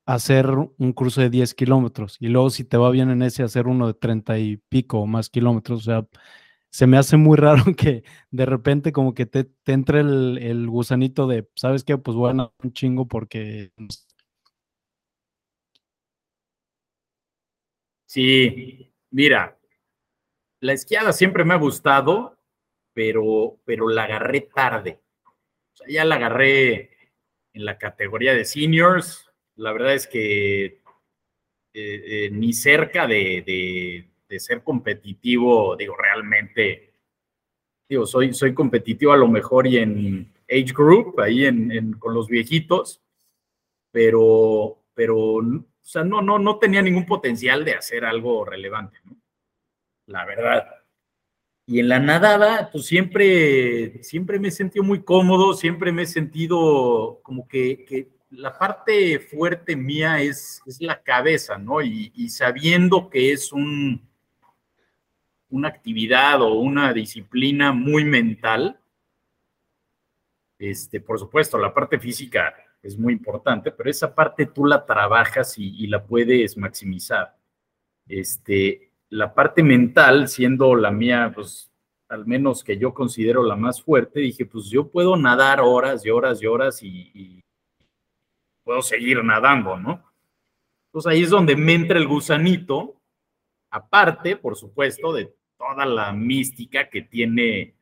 hacer 0.06 0.48
un 0.48 0.92
cruce 0.92 1.22
de 1.22 1.30
10 1.30 1.54
kilómetros? 1.54 2.16
Y 2.20 2.28
luego 2.28 2.50
si 2.50 2.64
te 2.64 2.76
va 2.76 2.90
bien 2.90 3.10
en 3.10 3.22
ese, 3.22 3.42
hacer 3.42 3.66
uno 3.66 3.86
de 3.86 3.94
30 3.94 4.38
y 4.38 4.56
pico 4.56 5.00
o 5.00 5.06
más 5.06 5.30
kilómetros. 5.30 5.80
O 5.80 5.84
sea, 5.84 6.06
se 6.70 6.86
me 6.86 6.96
hace 6.98 7.16
muy 7.16 7.36
raro 7.38 7.64
que 7.76 8.02
de 8.30 8.46
repente 8.46 8.92
como 8.92 9.14
que 9.14 9.26
te, 9.26 9.50
entre 9.66 10.00
el, 10.00 10.68
gusanito 10.68 11.26
de, 11.26 11.48
¿sabes 11.54 11.84
qué? 11.84 11.98
Pues 11.98 12.16
bueno, 12.16 12.54
un 12.62 12.72
chingo 12.72 13.06
porque... 13.06 13.72
Sí, 18.12 18.92
mira, 19.10 19.58
la 20.60 20.74
esquiada 20.74 21.14
siempre 21.14 21.46
me 21.46 21.54
ha 21.54 21.56
gustado, 21.56 22.36
pero, 22.92 23.58
pero 23.64 23.88
la 23.88 24.04
agarré 24.04 24.42
tarde. 24.54 25.00
Ya 25.88 26.04
la 26.04 26.16
agarré 26.16 26.90
en 27.54 27.64
la 27.64 27.78
categoría 27.78 28.34
de 28.34 28.44
seniors. 28.44 29.30
La 29.56 29.72
verdad 29.72 29.94
es 29.94 30.06
que 30.06 30.64
eh, 30.64 30.82
eh, 31.72 32.28
ni 32.30 32.52
cerca 32.52 33.06
de, 33.06 34.10
ser 34.36 34.62
competitivo, 34.62 35.74
digo, 35.74 35.96
realmente, 35.96 36.92
digo, 37.88 38.04
soy, 38.04 38.34
soy 38.34 38.52
competitivo 38.52 39.14
a 39.14 39.16
lo 39.16 39.28
mejor 39.28 39.66
y 39.66 39.78
en 39.78 40.34
age 40.50 40.74
group, 40.74 41.18
ahí 41.18 41.46
en, 41.46 41.94
con 41.94 42.12
los 42.12 42.28
viejitos, 42.28 43.00
pero, 43.90 44.84
pero, 44.92 45.40
o 45.82 45.84
sea, 45.84 46.04
no, 46.04 46.22
no, 46.22 46.38
no 46.38 46.58
tenía 46.58 46.80
ningún 46.80 47.04
potencial 47.04 47.64
de 47.64 47.74
hacer 47.74 48.04
algo 48.04 48.44
relevante, 48.44 48.98
¿no? 49.04 49.16
La 50.06 50.24
verdad. 50.24 50.68
Y 51.66 51.80
en 51.80 51.88
la 51.88 51.98
nadada, 51.98 52.70
pues 52.70 52.86
siempre, 52.86 54.02
siempre 54.02 54.38
me 54.38 54.48
he 54.48 54.52
sentido 54.52 54.84
muy 54.84 55.02
cómodo, 55.02 55.54
siempre 55.54 55.90
me 55.92 56.02
he 56.02 56.06
sentido 56.06 57.20
como 57.22 57.46
que, 57.48 58.10
la 58.30 58.56
parte 58.58 59.18
fuerte 59.18 59.76
mía 59.76 60.22
es, 60.22 60.62
la 60.80 61.02
cabeza, 61.02 61.58
¿no? 61.58 61.82
Y, 61.82 62.28
sabiendo 62.30 63.10
que 63.10 63.32
es 63.32 63.52
un, 63.52 64.08
una 65.50 65.68
actividad 65.68 66.40
o 66.40 66.54
una 66.54 66.92
disciplina 66.92 67.72
muy 67.72 68.04
mental, 68.04 68.80
este, 70.58 71.00
por 71.00 71.18
supuesto, 71.18 71.58
la 71.58 71.74
parte 71.74 71.98
física 71.98 72.54
es 72.82 72.98
muy 72.98 73.12
importante, 73.12 73.70
pero 73.70 73.88
esa 73.88 74.14
parte 74.14 74.46
tú 74.46 74.66
la 74.66 74.84
trabajas 74.84 75.56
y, 75.58 75.84
y 75.84 75.86
la 75.86 76.04
puedes 76.04 76.56
maximizar. 76.56 77.36
Este, 78.08 78.90
la 79.08 79.34
parte 79.34 79.62
mental, 79.62 80.28
siendo 80.28 80.74
la 80.74 80.90
mía, 80.90 81.32
pues 81.34 81.70
al 82.08 82.26
menos 82.26 82.62
que 82.62 82.76
yo 82.76 82.92
considero 82.92 83.42
la 83.42 83.56
más 83.56 83.82
fuerte, 83.82 84.20
dije, 84.20 84.44
pues 84.44 84.68
yo 84.68 84.90
puedo 84.90 85.16
nadar 85.16 85.60
horas 85.60 86.04
y 86.04 86.10
horas 86.10 86.42
y 86.42 86.46
horas 86.46 86.82
y, 86.82 87.42
puedo 88.64 88.82
seguir 88.82 89.24
nadando, 89.24 89.76
¿no? 89.76 90.04
Entonces 90.86 91.10
ahí 91.10 91.22
es 91.22 91.30
donde 91.30 91.56
me 91.56 91.74
entra 91.74 91.98
el 91.98 92.06
gusanito, 92.06 93.00
aparte, 93.70 94.36
por 94.36 94.56
supuesto, 94.56 95.12
de 95.12 95.34
toda 95.58 95.84
la 95.84 96.12
mística 96.12 96.88
que 96.88 97.02
tiene 97.02 97.74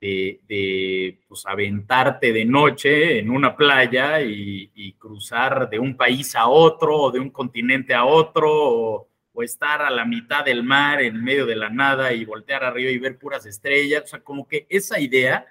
de, 0.00 1.20
pues, 1.28 1.44
aventarte 1.46 2.32
de 2.32 2.44
noche 2.44 3.18
en 3.18 3.30
una 3.30 3.56
playa 3.56 4.20
y, 4.22 4.70
y, 4.74 4.92
cruzar 4.92 5.68
de 5.68 5.78
un 5.78 5.96
país 5.96 6.36
a 6.36 6.48
otro 6.48 6.96
o 6.96 7.10
de 7.10 7.18
un 7.18 7.30
continente 7.30 7.94
a 7.94 8.04
otro 8.04 8.50
o, 8.50 9.08
o 9.32 9.42
estar 9.42 9.82
a 9.82 9.90
la 9.90 10.04
mitad 10.04 10.44
del 10.44 10.62
mar 10.62 11.00
en 11.00 11.22
medio 11.22 11.46
de 11.46 11.56
la 11.56 11.68
nada 11.68 12.12
y 12.12 12.24
voltear 12.24 12.64
arriba 12.64 12.90
y 12.90 12.98
ver 12.98 13.18
puras 13.18 13.46
estrellas. 13.46 14.04
O 14.04 14.06
sea, 14.06 14.20
como 14.20 14.48
que 14.48 14.66
esa 14.68 14.98
idea 15.00 15.46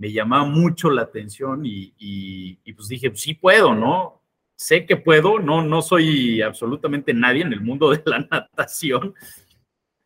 me 0.00 0.10
llamaba 0.10 0.46
mucho 0.46 0.90
la 0.90 1.02
atención 1.02 1.60
y, 1.62 2.56
pues 2.74 2.88
dije, 2.88 3.14
sí 3.14 3.34
puedo, 3.34 3.74
¿no? 3.74 4.22
Sé 4.56 4.86
que 4.86 4.96
puedo, 4.96 5.38
no, 5.38 5.62
no 5.62 5.82
soy 5.82 6.40
absolutamente 6.40 7.12
nadie 7.12 7.42
en 7.42 7.52
el 7.52 7.60
mundo 7.60 7.90
de 7.90 8.02
la 8.06 8.18
natación, 8.30 9.14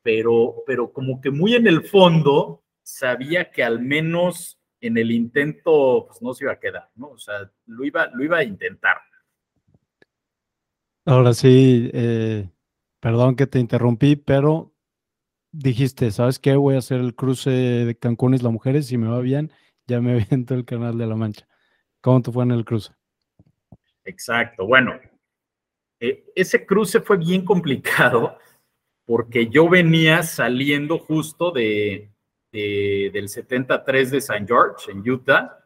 pero, 0.03 0.57
pero 0.67 0.93
como 0.93 1.21
que 1.21 1.31
muy 1.31 1.55
en 1.55 1.69
el 1.69 1.85
fondo 1.85 2.64
sabía 2.85 3.51
que 3.51 3.65
al 3.65 3.81
menos 3.81 4.61
en 4.81 4.97
el 4.99 5.11
intento 5.11 6.07
pues 6.07 6.23
no 6.23 6.33
se 6.35 6.45
iba 6.45 6.53
a 6.53 6.61
quedar, 6.61 6.89
¿no? 6.95 7.09
O 7.09 7.19
sea, 7.19 7.51
lo 7.67 7.85
iba, 7.85 8.07
lo 8.15 8.23
iba 8.23 8.39
a 8.39 8.45
intentar. 8.45 8.99
Ahora 11.07 11.35
sí, 11.35 11.91
eh, 11.93 12.49
Perdón 13.05 13.37
que 13.37 13.47
te 13.47 13.59
interrumpí, 13.59 14.17
pero 14.17 14.73
dijiste, 15.53 16.11
¿sabes 16.11 16.39
qué? 16.39 16.57
Voy 16.57 16.75
a 16.75 16.79
hacer 16.79 17.01
el 17.01 17.15
cruce 17.15 17.51
de 17.51 17.99
Cancún 17.99 18.33
y 18.33 18.39
las 18.39 18.51
mujeres, 18.51 18.87
si 18.87 18.97
me 18.97 19.09
va 19.09 19.21
bien, 19.21 19.53
ya 19.87 20.01
me 20.01 20.13
aviento 20.23 20.55
el 20.55 20.65
canal 20.65 20.97
de 20.97 21.07
la 21.07 21.15
Mancha. 21.15 21.47
¿Cómo 22.01 22.23
te 22.23 22.33
fue 22.33 22.45
en 22.45 22.53
el 22.53 22.65
cruce? 22.65 22.93
Exacto, 24.07 24.67
bueno, 24.67 24.99
eh, 26.01 26.25
ese 26.35 26.65
cruce 26.65 27.03
fue 27.03 27.19
bien 27.19 27.45
complicado 27.45 28.39
porque 29.05 29.51
yo 29.51 29.69
venía 29.69 30.23
saliendo 30.23 30.99
justo 30.99 31.51
de, 31.51 32.11
del 32.55 33.29
73 33.29 34.11
de 34.11 34.19
St. 34.19 34.45
George 34.47 34.91
en 34.91 35.09
Utah. 35.09 35.59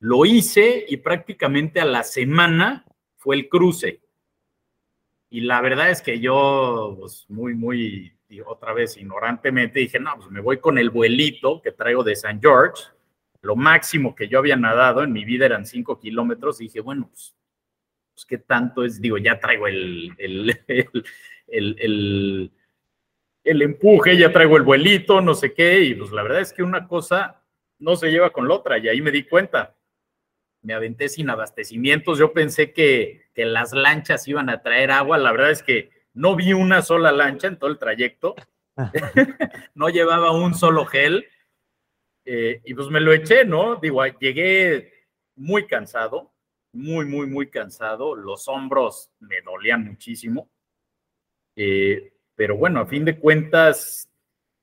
Lo 0.00 0.26
hice 0.26 0.84
y 0.88 0.98
prácticamente 0.98 1.80
a 1.80 1.86
la 1.86 2.02
semana 2.02 2.84
fue 3.16 3.36
el 3.36 3.48
cruce. 3.48 4.00
Y 5.30 5.40
la 5.40 5.60
verdad 5.60 5.90
es 5.90 6.02
que 6.02 6.20
yo, 6.20 6.96
pues 7.00 7.26
muy, 7.28 7.54
muy, 7.54 8.12
otra 8.44 8.72
vez 8.72 8.96
ignorantemente, 8.96 9.80
dije, 9.80 9.98
no, 9.98 10.14
pues 10.16 10.30
me 10.30 10.40
voy 10.40 10.58
con 10.58 10.78
el 10.78 10.90
vuelito 10.90 11.60
que 11.62 11.72
traigo 11.72 12.04
de 12.04 12.14
San 12.14 12.40
George. 12.40 12.84
Lo 13.40 13.56
máximo 13.56 14.14
que 14.14 14.28
yo 14.28 14.38
había 14.38 14.56
nadado 14.56 15.02
en 15.02 15.12
mi 15.12 15.24
vida 15.24 15.46
eran 15.46 15.66
cinco 15.66 15.98
kilómetros. 15.98 16.58
dije, 16.58 16.80
bueno, 16.80 17.08
pues, 17.08 17.34
pues, 18.14 18.26
¿qué 18.26 18.38
tanto 18.38 18.84
es? 18.84 19.00
Digo, 19.00 19.18
ya 19.18 19.40
traigo 19.40 19.66
el, 19.66 20.14
el, 20.18 20.58
el, 21.48 22.52
empuje, 23.46 24.16
ya 24.16 24.32
traigo 24.32 24.56
el 24.56 24.62
vuelito, 24.62 25.20
no 25.20 25.34
sé 25.34 25.54
qué. 25.54 25.82
Y 25.82 25.94
pues 25.94 26.12
la 26.12 26.22
verdad 26.22 26.40
es 26.40 26.52
que 26.52 26.62
una 26.62 26.86
cosa 26.86 27.42
no 27.78 27.96
se 27.96 28.10
lleva 28.10 28.30
con 28.30 28.48
la 28.48 28.54
otra. 28.54 28.78
Y 28.78 28.88
ahí 28.88 29.00
me 29.00 29.10
di 29.10 29.24
cuenta 29.24 29.76
me 30.66 30.74
aventé 30.74 31.08
sin 31.08 31.30
abastecimientos. 31.30 32.18
Yo 32.18 32.32
pensé 32.32 32.72
que, 32.72 33.24
las 33.36 33.72
lanchas 33.72 34.26
iban 34.26 34.50
a 34.50 34.62
traer 34.62 34.90
agua. 34.90 35.16
La 35.16 35.30
verdad 35.30 35.52
es 35.52 35.62
que 35.62 35.90
no 36.12 36.34
vi 36.34 36.54
una 36.54 36.82
sola 36.82 37.12
lancha 37.12 37.46
en 37.46 37.56
todo 37.58 37.70
el 37.70 37.78
trayecto. 37.78 38.34
no 39.74 39.88
llevaba 39.90 40.32
un 40.32 40.54
solo 40.54 40.84
gel. 40.84 41.28
Eh, 42.24 42.60
y 42.64 42.74
pues 42.74 42.88
me 42.88 43.00
lo 43.00 43.12
eché, 43.12 43.44
¿no? 43.44 43.76
Digo, 43.76 44.04
llegué 44.04 44.92
muy 45.36 45.68
cansado, 45.68 46.32
muy, 46.72 47.04
muy, 47.04 47.28
muy 47.28 47.48
cansado. 47.48 48.16
Los 48.16 48.48
hombros 48.48 49.12
me 49.20 49.40
dolían 49.42 49.84
muchísimo. 49.84 50.50
Eh, 51.54 52.12
pero 52.36 52.56
bueno, 52.56 52.80
a 52.80 52.86
fin 52.86 53.04
de 53.04 53.18
cuentas, 53.18 54.08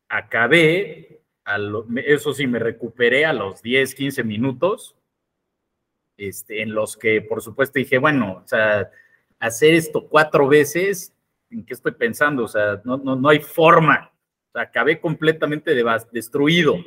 acabé, 0.08 1.22
eso 2.06 2.34
sí, 2.34 2.48
me 2.48 2.60
recuperé 2.60 3.25
a 3.25 3.34
los 3.34 3.62
10, 3.62 3.96
15 3.96 4.24
minutos 4.24 4.96
este, 6.18 6.62
en 6.62 6.74
los 6.74 6.96
que 6.96 7.22
por 7.22 7.42
supuesto 7.42 7.80
dije, 7.80 7.98
bueno, 7.98 8.42
o 8.44 8.48
sea, 8.48 8.89
hacer 9.39 9.74
esto 9.74 10.08
cuatro 10.08 10.48
veces, 10.48 11.13
¿en 11.50 11.65
qué 11.65 11.74
estoy 11.74 11.94
pensando? 11.94 12.44
O 12.44 12.48
sea, 12.48 12.82
no, 12.84 12.98
no, 12.98 13.15
no 13.15 13.30
hay 13.30 13.39
forma. 13.39 14.12
O 14.50 14.51
sea, 14.53 14.63
acabé 14.63 15.00
completamente 15.00 15.75
destruido. 16.12 16.77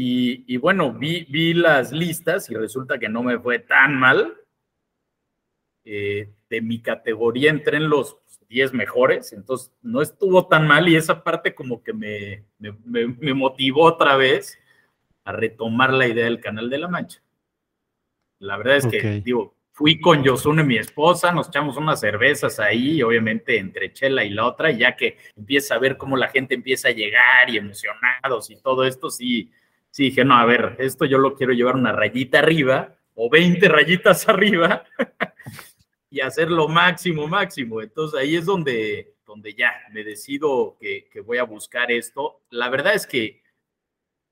Y, 0.00 0.56
bueno, 0.58 0.92
vi, 0.92 1.24
vi, 1.28 1.54
las 1.54 1.90
listas 1.90 2.48
y 2.50 2.54
resulta 2.54 3.00
que 3.00 3.08
no 3.08 3.24
me 3.24 3.36
fue 3.40 3.58
tan 3.58 3.98
mal. 3.98 4.36
Eh, 5.84 6.30
de 6.48 6.60
mi 6.60 6.80
categoría 6.80 7.50
entré 7.50 7.78
en 7.78 7.88
los 7.88 8.18
10 8.48 8.72
mejores, 8.72 9.32
entonces 9.32 9.72
no 9.82 10.00
estuvo 10.00 10.46
tan 10.46 10.66
mal 10.66 10.88
y 10.88 10.96
esa 10.96 11.22
parte 11.22 11.54
como 11.54 11.82
que 11.82 11.92
me, 11.92 12.44
me, 12.58 13.06
me 13.06 13.34
motivó 13.34 13.82
otra 13.84 14.16
vez 14.16 14.58
a 15.24 15.32
retomar 15.32 15.92
la 15.92 16.08
idea 16.08 16.24
del 16.24 16.40
Canal 16.40 16.70
de 16.70 16.78
la 16.78 16.88
Mancha. 16.88 17.20
La 18.38 18.56
verdad 18.56 18.76
es 18.76 18.86
que, 18.86 19.20
digo, 19.20 19.54
fui 19.72 20.00
con 20.00 20.22
Yosune, 20.22 20.64
mi 20.64 20.76
esposa, 20.76 21.32
nos 21.32 21.48
echamos 21.48 21.76
unas 21.76 22.00
cervezas 22.00 22.58
ahí, 22.58 23.02
obviamente 23.02 23.58
entre 23.58 23.92
Chela 23.92 24.24
y 24.24 24.30
la 24.30 24.46
otra, 24.46 24.70
ya 24.70 24.96
que 24.96 25.18
empieza 25.36 25.74
a 25.74 25.78
ver 25.78 25.96
cómo 25.96 26.16
la 26.16 26.28
gente 26.28 26.54
empieza 26.54 26.88
a 26.88 26.92
llegar 26.92 27.50
y 27.50 27.58
emocionados 27.58 28.50
y 28.50 28.56
todo 28.56 28.84
esto, 28.84 29.10
sí, 29.10 29.50
sí 29.90 30.04
dije, 30.04 30.24
no, 30.24 30.34
a 30.34 30.44
ver, 30.44 30.76
esto 30.78 31.04
yo 31.04 31.18
lo 31.18 31.34
quiero 31.34 31.52
llevar 31.52 31.76
una 31.76 31.92
rayita 31.92 32.38
arriba 32.38 32.96
o 33.14 33.28
20 33.28 33.68
rayitas 33.68 34.28
arriba 34.30 34.84
y 36.10 36.20
hacer 36.20 36.50
lo 36.50 36.68
máximo, 36.68 37.26
máximo. 37.26 37.82
Entonces 37.82 38.18
ahí 38.18 38.36
es 38.36 38.46
donde, 38.46 39.14
donde 39.26 39.54
ya 39.54 39.72
me 39.92 40.04
decido 40.04 40.76
que, 40.80 41.08
que 41.10 41.20
voy 41.20 41.38
a 41.38 41.44
buscar 41.44 41.90
esto. 41.90 42.42
La 42.50 42.68
verdad 42.70 42.94
es 42.94 43.06
que 43.06 43.42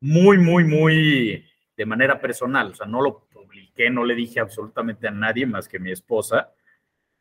muy, 0.01 0.39
muy, 0.39 0.65
muy 0.65 1.45
de 1.77 1.87
manera 1.87 2.21
personal, 2.21 2.71
o 2.71 2.75
sea, 2.75 2.87
no 2.87 3.03
lo 3.03 3.27
publiqué, 3.29 3.91
no 3.91 4.05
le 4.05 4.15
dije 4.15 4.41
absolutamente 4.41 5.09
a 5.09 5.11
nadie 5.11 5.47
más 5.47 5.69
que 5.69 5.79
mi 5.79 5.91
esposa. 5.91 6.53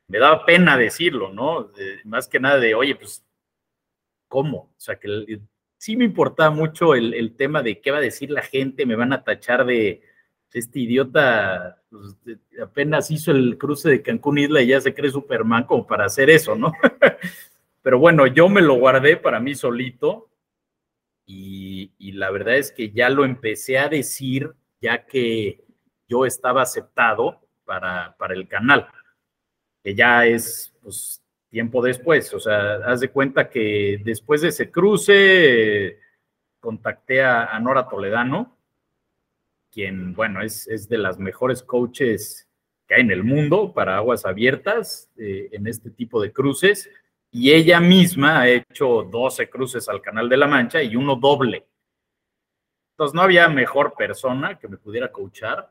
Me 0.07 0.19
daba 0.19 0.45
pena 0.45 0.77
decirlo, 0.77 1.33
¿no? 1.33 1.71
más 2.05 2.27
que 2.27 2.39
nada 2.39 2.59
de, 2.59 2.75
oye, 2.75 2.95
pues, 2.95 3.25
¿cómo? 4.27 4.57
O 4.57 4.79
sea, 4.79 4.97
que 4.97 5.39
sí 5.77 5.97
me 5.97 6.05
importaba 6.05 6.51
mucho 6.51 6.95
el, 6.95 7.13
el, 7.13 7.35
tema 7.35 7.63
de 7.63 7.81
qué 7.81 7.91
va 7.91 7.97
a 7.97 8.01
decir 8.01 8.29
la 8.31 8.41
gente, 8.41 8.85
me 8.85 8.95
van 8.95 9.13
a 9.13 9.23
tachar 9.23 9.65
de 9.65 10.01
este 10.57 10.79
idiota, 10.79 11.81
pues, 11.89 12.15
apenas 12.63 13.11
hizo 13.11 13.31
el 13.31 13.57
cruce 13.57 13.89
de 13.89 14.01
Cancún 14.01 14.37
Isla 14.37 14.61
y 14.61 14.67
ya 14.67 14.79
se 14.79 14.93
cree 14.93 15.11
Superman 15.11 15.65
como 15.65 15.85
para 15.85 16.05
hacer 16.05 16.29
eso, 16.29 16.55
¿no? 16.55 16.71
Pero 17.81 17.99
bueno, 17.99 18.25
yo 18.25 18.47
me 18.49 18.61
lo 18.61 18.75
guardé 18.75 19.17
para 19.17 19.39
mí 19.39 19.53
solito 19.53 20.29
y, 21.25 21.91
la 22.13 22.31
verdad 22.31 22.55
es 22.55 22.71
que 22.71 22.91
ya 22.91 23.09
lo 23.09 23.25
empecé 23.25 23.77
a 23.77 23.89
decir 23.89 24.53
ya 24.79 25.05
que 25.05 25.65
yo 26.07 26.25
estaba 26.25 26.61
aceptado 26.61 27.41
para, 27.65 28.15
para 28.17 28.33
el 28.33 28.47
canal, 28.47 28.87
que 29.83 29.93
ya 29.93 30.25
es 30.25 30.73
pues, 30.81 31.21
tiempo 31.49 31.81
después. 31.81 32.33
O 32.33 32.39
sea, 32.39 32.75
haz 32.85 33.01
de 33.01 33.09
cuenta 33.09 33.49
que 33.49 34.01
después 34.03 34.41
de 34.41 34.49
ese 34.49 34.71
cruce 34.71 35.99
contacté 36.59 37.23
a, 37.23 37.59
Nora 37.59 37.87
Toledano, 37.87 38.54
quien, 39.75 40.13
bueno, 40.13 40.41
es, 40.41 40.69
es, 40.69 40.87
de 40.87 40.97
las 40.97 41.19
mejores 41.19 41.61
coaches 41.61 42.47
que 42.87 42.95
hay 42.95 43.01
en 43.01 43.11
el 43.11 43.25
mundo 43.25 43.73
para 43.73 43.97
aguas 43.97 44.25
abiertas 44.25 45.11
eh, 45.17 45.49
en 45.51 45.67
este 45.67 45.89
tipo 45.91 46.21
de 46.21 46.31
cruces 46.31 46.89
y 47.29 47.51
ella 47.51 47.81
misma 47.81 48.39
ha 48.39 48.47
hecho 48.47 49.03
12 49.03 49.49
cruces 49.49 49.89
al 49.89 50.01
Canal 50.01 50.29
de 50.29 50.37
la 50.37 50.47
Mancha 50.47 50.81
y 50.81 50.95
uno 50.95 51.17
doble. 51.17 51.67
Entonces 52.93 53.13
no 53.13 53.21
había 53.21 53.49
mejor 53.49 53.95
persona 53.97 54.57
que 54.57 54.69
me 54.69 54.77
pudiera 54.77 55.11
coachar. 55.11 55.69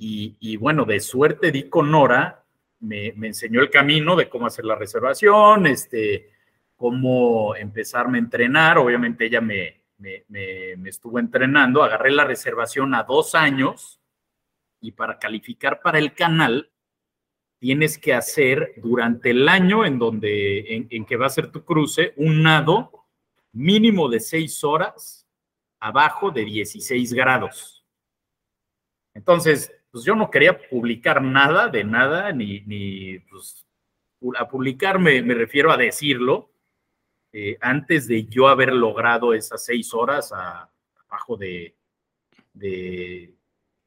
Y, 0.00 0.56
bueno, 0.58 0.84
de 0.84 1.00
suerte 1.00 1.50
di 1.50 1.68
con 1.68 1.90
Nora, 1.90 2.44
me, 2.78 3.08
enseñó 3.08 3.60
el 3.60 3.70
camino 3.70 4.14
de 4.14 4.28
cómo 4.28 4.46
hacer 4.46 4.64
la 4.64 4.76
reservación, 4.76 5.66
este, 5.66 6.30
cómo 6.76 7.56
empezarme 7.56 8.18
a 8.18 8.20
entrenar. 8.20 8.78
Obviamente 8.78 9.26
ella 9.26 9.40
me, 9.40 9.77
me, 9.98 10.24
me 10.28 10.88
estuvo 10.88 11.18
entrenando, 11.18 11.82
agarré 11.82 12.10
la 12.10 12.24
reservación 12.24 12.94
a 12.94 13.02
dos 13.02 13.34
años 13.34 14.00
y 14.80 14.92
para 14.92 15.18
calificar 15.18 15.80
para 15.82 15.98
el 15.98 16.14
canal 16.14 16.70
tienes 17.58 17.98
que 17.98 18.14
hacer 18.14 18.74
durante 18.76 19.30
el 19.30 19.48
año 19.48 19.84
en 19.84 19.98
donde 19.98 20.88
en, 20.90 21.04
que 21.04 21.16
va 21.16 21.26
a 21.26 21.30
ser 21.30 21.50
tu 21.50 21.64
cruce 21.64 22.12
un 22.16 22.42
nado 22.42 23.06
mínimo 23.52 24.08
de 24.08 24.20
seis 24.20 24.62
horas 24.62 25.26
abajo 25.80 26.30
de 26.30 26.44
16 26.44 27.12
grados. 27.12 27.84
Entonces, 29.14 29.72
pues 29.90 30.04
yo 30.04 30.14
no 30.14 30.30
quería 30.30 30.58
publicar 30.68 31.22
nada 31.22 31.68
de 31.68 31.82
nada, 31.82 32.32
ni, 32.32 32.60
ni 32.60 33.18
pues, 33.20 33.66
a 34.36 34.48
publicar 34.48 34.98
me, 34.98 35.20
refiero 35.22 35.72
a 35.72 35.76
decirlo, 35.76 36.50
eh, 37.32 37.56
antes 37.60 38.06
de 38.08 38.24
yo 38.26 38.48
haber 38.48 38.72
logrado 38.72 39.34
esas 39.34 39.64
seis 39.64 39.92
horas 39.92 40.32
abajo 40.32 41.36
de, 41.36 41.74
de, 42.54 43.34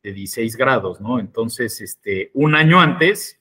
de 0.04 0.14
16 0.14 0.56
grados, 0.56 1.02
¿no? 1.02 1.20
Entonces, 1.20 1.82
este, 1.82 2.32
un 2.34 2.56
año 2.56 2.80
antes 2.80 3.40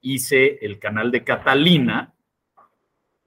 hice 0.00 0.58
el 0.62 0.78
canal 0.78 1.10
de 1.10 1.24
Catalina 1.24 2.14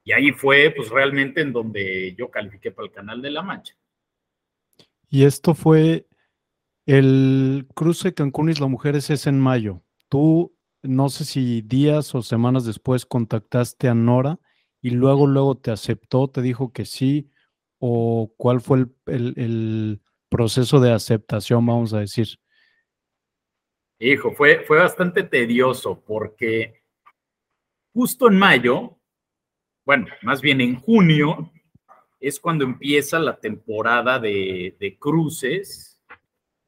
y 0.03 0.11
ahí 0.11 0.31
fue 0.31 0.71
pues 0.75 0.89
realmente 0.89 1.41
en 1.41 1.51
donde 1.51 2.13
yo 2.17 2.29
califiqué 2.29 2.71
para 2.71 2.87
el 2.87 2.93
canal 2.93 3.21
de 3.21 3.31
La 3.31 3.41
Mancha. 3.41 3.75
Y 5.09 5.23
esto 5.23 5.55
fue 5.55 6.07
el 6.85 7.67
cruce 7.73 8.13
Cancún 8.13 8.49
Isla 8.49 8.67
Mujeres 8.67 9.09
es 9.09 9.25
en 9.25 9.39
mayo. 9.39 9.81
Tú 10.09 10.55
no 10.83 11.09
sé 11.09 11.25
si 11.25 11.61
días 11.61 12.13
o 12.13 12.21
semanas 12.21 12.65
después 12.65 13.05
contactaste 13.05 13.87
a 13.87 13.95
Nora 13.95 14.39
y 14.85 14.91
luego, 14.91 15.25
luego 15.25 15.55
te 15.55 15.71
aceptó, 15.71 16.27
te 16.27 16.43
dijo 16.43 16.71
que 16.71 16.85
sí, 16.85 17.31
o 17.79 18.31
cuál 18.37 18.61
fue 18.61 18.85
el, 19.07 19.33
el 19.35 20.01
proceso 20.29 20.79
de 20.79 20.91
aceptación, 20.91 21.65
vamos 21.65 21.91
a 21.95 22.01
decir. 22.01 22.27
Hijo, 23.97 24.35
fue, 24.35 24.59
fue 24.59 24.77
bastante 24.77 25.23
tedioso 25.23 26.03
porque 26.05 26.83
justo 27.95 28.27
en 28.27 28.37
mayo, 28.37 28.99
bueno, 29.87 30.05
más 30.21 30.39
bien 30.39 30.61
en 30.61 30.79
junio, 30.79 31.51
es 32.19 32.39
cuando 32.39 32.63
empieza 32.63 33.17
la 33.17 33.39
temporada 33.39 34.19
de, 34.19 34.97
cruces, 34.99 35.99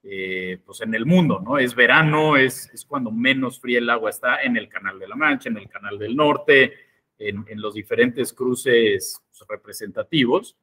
eh, 0.02 0.60
pues 0.66 0.82
en 0.82 0.96
el 0.96 1.06
mundo, 1.06 1.40
¿no? 1.40 1.60
Es 1.60 1.76
verano, 1.76 2.36
es, 2.36 2.68
es, 2.74 2.84
cuando 2.84 3.12
menos 3.12 3.60
fría 3.60 3.78
el 3.78 3.92
agua 3.92 4.10
está 4.10 4.42
en 4.42 4.58
el 4.58 4.68
Canal 4.68 4.98
de 4.98 5.08
la 5.08 5.16
Mancha, 5.16 5.50
en 5.50 5.58
el 5.58 5.70
Canal 5.70 6.00
del 6.00 6.16
Norte, 6.16 6.87
en, 7.20 7.46
en 7.48 7.62
los 7.62 7.74
diferentes 7.74 8.34
cruces 8.34 9.22
representativos. 9.48 10.58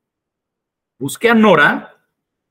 Busqué 0.99 1.31
a 1.31 1.35
Nora, 1.35 2.07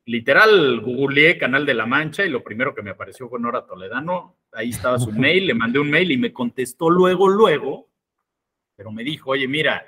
literal, 0.06 0.82
googleé 0.82 1.38
Canal 1.38 1.66
de 1.66 1.74
la 1.74 1.86
Mancha 1.86 2.26
y 2.26 2.30
lo 2.30 2.44
primero 2.44 2.76
que 2.76 2.82
me 2.82 2.92
apareció 2.92 3.30
fue 3.30 3.40
Nora 3.40 3.66
Toledano. 3.66 4.38
Ahí 4.52 4.70
estaba 4.70 5.00
su 5.00 5.12
mail, 5.14 5.48
le 5.48 5.54
mandé 5.54 5.80
un 5.80 5.90
mail 5.90 6.12
y 6.12 6.18
me 6.18 6.34
contestó 6.34 6.90
luego, 6.90 7.28
luego, 7.28 7.90
pero 8.76 8.92
me 8.92 9.04
dijo, 9.04 9.32
oye, 9.32 9.48
mira, 9.48 9.86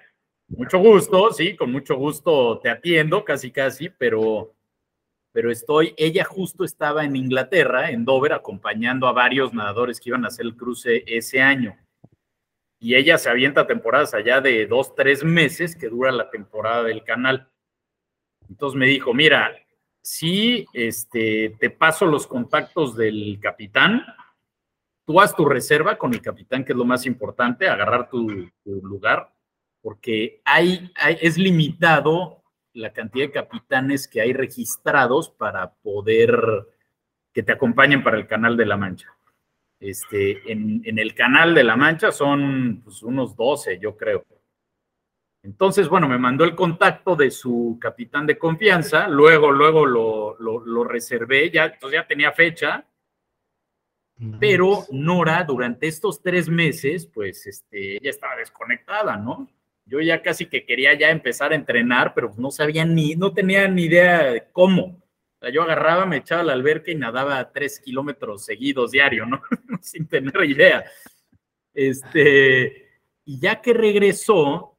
mucho 0.48 0.78
gusto, 0.78 1.32
sí, 1.32 1.56
con 1.56 1.72
mucho 1.72 1.96
gusto 1.96 2.60
te 2.60 2.70
atiendo, 2.70 3.26
casi, 3.26 3.52
casi, 3.52 3.90
pero, 3.90 4.54
pero 5.32 5.52
estoy, 5.52 5.94
ella 5.98 6.24
justo 6.24 6.64
estaba 6.64 7.04
en 7.04 7.16
Inglaterra, 7.16 7.90
en 7.90 8.06
Dover, 8.06 8.34
acompañando 8.34 9.08
a 9.08 9.12
varios 9.12 9.54
nadadores 9.54 10.00
que 10.00 10.10
iban 10.10 10.24
a 10.24 10.28
hacer 10.28 10.46
el 10.46 10.56
cruce 10.56 11.04
ese 11.08 11.42
año. 11.42 11.76
Y 12.86 12.94
ella 12.94 13.18
se 13.18 13.32
avienta 13.32 13.66
temporadas 13.66 14.14
allá 14.14 14.42
de 14.42 14.68
dos, 14.68 14.94
tres 14.94 15.24
meses 15.24 15.76
que 15.76 15.90
dura 15.90 16.12
la 16.12 16.30
temporada 16.30 16.84
del 16.84 17.04
canal. 17.04 17.50
Entonces 18.48 18.78
me 18.78 18.86
dijo, 18.86 19.12
mira, 19.12 19.56
sí, 20.04 20.68
este, 20.72 21.56
te 21.60 21.72
paso 21.72 22.06
los 22.06 22.28
contactos 22.28 22.96
del 22.96 23.40
capitán, 23.42 24.06
tú 25.04 25.20
haz 25.20 25.36
tu 25.36 25.46
reserva 25.46 25.98
con 25.98 26.14
el 26.14 26.22
capitán, 26.22 26.64
que 26.64 26.74
es 26.74 26.78
lo 26.78 26.86
más 26.86 27.08
importante, 27.08 27.68
agarrar 27.68 28.08
tu, 28.08 28.52
lugar, 28.64 29.34
porque 29.82 30.44
hay, 30.46 30.92
es 31.22 31.40
limitado 31.40 32.44
la 32.74 32.94
cantidad 32.94 33.26
de 33.26 33.32
capitanes 33.32 34.08
que 34.08 34.22
hay 34.22 34.32
registrados 34.32 35.32
para 35.32 35.74
poder 35.74 36.68
que 37.34 37.42
te 37.42 37.52
acompañen 37.52 38.04
para 38.04 38.18
el 38.18 38.28
Canal 38.28 38.56
de 38.56 38.66
la 38.68 38.78
Mancha. 38.78 39.08
Este, 39.80 40.52
en, 40.52 40.84
el 40.86 41.14
Canal 41.14 41.54
de 41.54 41.64
la 41.64 41.76
Mancha 41.76 42.12
son 42.12 42.82
pues, 42.84 43.04
unos 43.04 43.36
12, 43.36 43.80
yo 43.80 43.96
creo. 43.98 44.26
Entonces, 45.44 45.88
bueno, 45.88 46.08
me 46.08 46.18
mandó 46.18 46.44
el 46.44 46.56
contacto 46.56 47.16
de 47.16 47.30
su 47.30 47.78
capitán 47.80 48.26
de 48.26 48.38
confianza, 48.38 49.08
luego, 49.08 49.52
luego 49.52 49.86
lo, 49.86 50.84
reservé, 50.86 51.52
ya, 51.52 51.66
entonces 51.66 52.00
ya 52.00 52.08
tenía 52.08 52.32
fecha, 52.32 52.88
pero 54.40 54.86
Nora 54.92 55.44
durante 55.44 55.88
estos 55.88 56.24
tres 56.24 56.50
meses, 56.50 57.06
pues, 57.06 57.46
este, 57.46 57.98
ella 57.98 58.10
estaba 58.10 58.38
desconectada, 58.38 59.18
¿no? 59.18 59.48
Yo 59.86 60.02
ya 60.02 60.24
casi 60.24 60.48
que 60.48 60.66
quería 60.66 60.96
ya 60.96 61.12
empezar 61.12 61.52
a 61.52 61.56
entrenar, 61.56 62.16
pero 62.16 62.34
no 62.38 62.50
sabía 62.50 62.86
ni, 62.86 63.16
no 63.16 63.34
tenía 63.34 63.68
ni 63.68 63.84
idea 63.84 64.32
de 64.32 64.48
cómo. 64.52 65.05
Sea, 65.46 65.54
yo 65.54 65.62
agarraba, 65.62 66.08
me 66.08 66.18
echaba 66.18 66.42
a 66.42 66.46
la 66.46 66.54
alberca 66.54 66.90
y 66.90 66.96
nadaba 66.96 67.52
tres 67.52 67.80
kilómetros 67.80 68.44
seguidos 68.46 68.90
diario, 68.92 69.28
¿no? 69.28 69.42
Sin 69.82 70.08
tener 70.08 70.44
idea. 70.44 70.84
Este, 71.72 72.90
y 73.26 73.40
ya 73.40 73.62
que 73.62 73.74
regresó, 73.74 74.76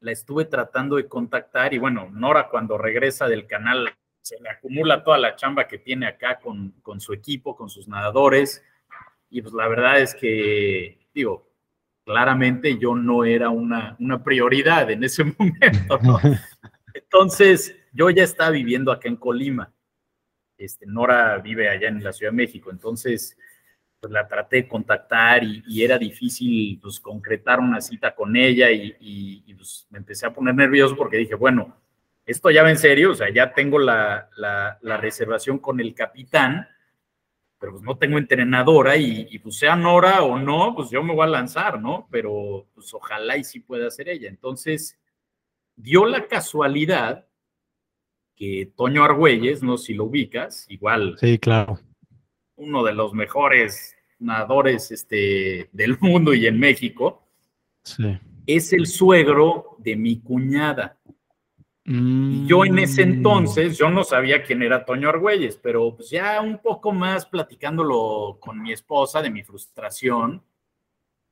la 0.00 0.12
estuve 0.12 0.46
tratando 0.46 0.96
de 0.96 1.06
contactar 1.06 1.74
y 1.74 1.78
bueno, 1.78 2.08
Nora 2.10 2.48
cuando 2.48 2.78
regresa 2.78 3.28
del 3.28 3.46
canal 3.46 3.94
se 4.22 4.40
le 4.40 4.48
acumula 4.48 5.04
toda 5.04 5.18
la 5.18 5.36
chamba 5.36 5.68
que 5.68 5.76
tiene 5.76 6.06
acá 6.06 6.38
con, 6.38 6.70
con 6.80 6.98
su 6.98 7.12
equipo, 7.12 7.54
con 7.54 7.68
sus 7.68 7.86
nadadores 7.86 8.64
y 9.28 9.42
pues 9.42 9.52
la 9.52 9.68
verdad 9.68 10.00
es 10.00 10.14
que, 10.14 11.08
digo, 11.12 11.50
claramente 12.06 12.78
yo 12.78 12.94
no 12.94 13.24
era 13.24 13.50
una, 13.50 13.96
una 13.98 14.24
prioridad 14.24 14.90
en 14.90 15.04
ese 15.04 15.24
momento, 15.38 15.98
¿no? 16.02 16.18
Entonces, 16.94 17.76
yo 17.92 18.10
ya 18.10 18.22
estaba 18.22 18.50
viviendo 18.50 18.92
acá 18.92 19.08
en 19.08 19.16
Colima. 19.16 19.73
Este, 20.64 20.86
Nora 20.86 21.38
vive 21.38 21.68
allá 21.68 21.88
en 21.88 22.02
la 22.02 22.12
Ciudad 22.12 22.32
de 22.32 22.36
México, 22.36 22.70
entonces 22.70 23.36
pues 24.04 24.12
la 24.12 24.28
traté 24.28 24.56
de 24.56 24.68
contactar 24.68 25.42
y, 25.42 25.82
era 25.82 25.96
difícil 25.96 26.78
pues 26.82 27.00
concretar 27.00 27.58
una 27.58 27.80
cita 27.80 28.14
con 28.14 28.36
ella 28.36 28.70
y, 28.70 29.54
pues 29.54 29.86
me 29.88 29.98
empecé 29.98 30.26
a 30.26 30.32
poner 30.32 30.54
nervioso 30.54 30.94
porque 30.94 31.16
dije, 31.16 31.34
bueno, 31.34 31.74
esto 32.26 32.50
ya 32.50 32.62
va 32.62 32.70
en 32.70 32.76
serio, 32.76 33.12
o 33.12 33.14
sea, 33.14 33.32
ya 33.32 33.54
tengo 33.54 33.78
la, 33.78 34.28
reservación 34.82 35.58
con 35.58 35.80
el 35.80 35.94
capitán, 35.94 36.68
pero 37.58 37.72
pues 37.72 37.82
no 37.82 37.96
tengo 37.96 38.18
entrenadora 38.18 38.94
y, 38.96 39.38
pues 39.38 39.56
sea 39.56 39.74
Nora 39.74 40.22
o 40.22 40.38
no, 40.38 40.74
pues 40.74 40.90
yo 40.90 41.02
me 41.02 41.14
voy 41.14 41.24
a 41.24 41.30
lanzar, 41.30 41.80
¿no? 41.80 42.06
Pero 42.10 42.66
pues 42.74 42.92
ojalá 42.92 43.38
y 43.38 43.44
sí 43.44 43.60
pueda 43.60 43.90
ser 43.90 44.10
ella. 44.10 44.28
Entonces, 44.28 44.98
dio 45.76 46.04
la 46.04 46.26
casualidad 46.26 47.26
que 48.36 48.72
Toño 48.76 49.04
Argüelles, 49.04 49.62
no 49.62 49.76
sé 49.76 49.86
si 49.86 49.94
lo 49.94 50.04
ubicas, 50.04 50.66
igual. 50.68 51.16
Sí, 51.18 51.38
claro. 51.38 51.78
Uno 52.56 52.84
de 52.84 52.92
los 52.92 53.12
mejores 53.12 53.96
nadadores 54.18 54.90
este, 54.90 55.68
del 55.72 55.98
mundo 56.00 56.34
y 56.34 56.46
en 56.46 56.58
México. 56.58 57.26
Sí. 57.82 58.18
Es 58.46 58.72
el 58.72 58.86
suegro 58.86 59.76
de 59.78 59.96
mi 59.96 60.20
cuñada. 60.20 60.98
Y 61.86 62.46
yo 62.46 62.64
en 62.64 62.78
ese 62.78 63.04
mm. 63.04 63.10
entonces, 63.10 63.76
yo 63.76 63.90
no 63.90 64.04
sabía 64.04 64.42
quién 64.42 64.62
era 64.62 64.86
Toño 64.86 65.10
Argüelles, 65.10 65.58
pero 65.62 65.94
pues 65.94 66.08
ya 66.08 66.40
un 66.40 66.58
poco 66.58 66.92
más 66.92 67.26
platicándolo 67.26 68.38
con 68.40 68.62
mi 68.62 68.72
esposa 68.72 69.20
de 69.20 69.30
mi 69.30 69.42
frustración, 69.42 70.42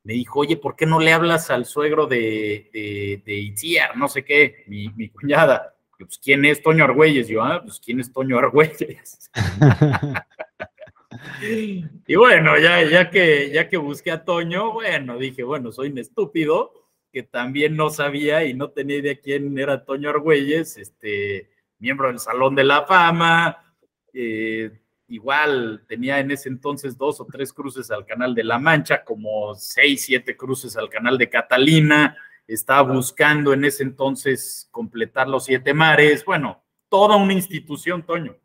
me 0.03 0.13
dijo, 0.13 0.41
oye, 0.41 0.57
¿por 0.57 0.75
qué 0.75 0.85
no 0.85 0.99
le 0.99 1.11
hablas 1.11 1.49
al 1.49 1.65
suegro 1.65 2.05
de, 2.05 3.21
de, 3.25 3.33
Itziar, 3.33 3.97
no 3.97 4.07
sé 4.07 4.23
qué, 4.23 4.63
mi, 4.67 4.89
mi 4.89 5.09
cuñada? 5.09 5.72
Pues, 6.05 6.19
¿quién 6.23 6.45
es 6.45 6.61
Toño 6.61 6.83
Argüelles? 6.83 7.27
Yo, 7.27 7.43
ah, 7.43 7.61
pues, 7.63 7.79
¿quién 7.79 7.99
es 7.99 8.11
Toño 8.11 8.37
Argüelles? 8.37 9.31
y 12.07 12.15
bueno, 12.15 12.57
ya, 12.57 12.83
ya, 12.83 13.09
que, 13.09 13.51
ya 13.51 13.69
que 13.69 13.77
busqué 13.77 14.11
a 14.11 14.23
Toño, 14.23 14.73
bueno, 14.73 15.17
dije, 15.17 15.43
bueno, 15.43 15.71
soy 15.71 15.89
un 15.89 15.97
estúpido, 15.97 16.73
que 17.11 17.23
también 17.23 17.75
no 17.75 17.89
sabía 17.89 18.43
y 18.45 18.53
no 18.53 18.69
tenía 18.69 18.97
idea 18.97 19.19
quién 19.19 19.57
era 19.57 19.85
Toño 19.85 20.09
Argüelles, 20.09 20.77
este, 20.77 21.49
miembro 21.79 22.07
del 22.07 22.19
Salón 22.19 22.55
de 22.55 22.63
la 22.63 22.85
Fama, 22.85 23.75
eh, 24.13 24.71
igual 25.07 25.83
tenía 25.87 26.19
en 26.19 26.31
ese 26.31 26.49
entonces 26.49 26.97
dos 26.97 27.19
o 27.19 27.25
tres 27.25 27.53
cruces 27.53 27.91
al 27.91 28.05
Canal 28.05 28.33
de 28.33 28.43
la 28.43 28.57
Mancha, 28.57 29.03
como 29.03 29.53
seis, 29.55 30.05
siete 30.05 30.35
cruces 30.35 30.77
al 30.77 30.89
Canal 30.89 31.17
de 31.17 31.29
Catalina, 31.29 32.17
estaba 32.47 32.93
buscando 32.93 33.53
en 33.53 33.65
ese 33.65 33.83
entonces 33.83 34.67
completar 34.71 35.27
los 35.27 35.45
siete 35.45 35.73
mares, 35.73 36.25
bueno, 36.25 36.63
toda 36.89 37.15
una 37.15 37.33
institución, 37.33 38.05
Toño. 38.05 38.37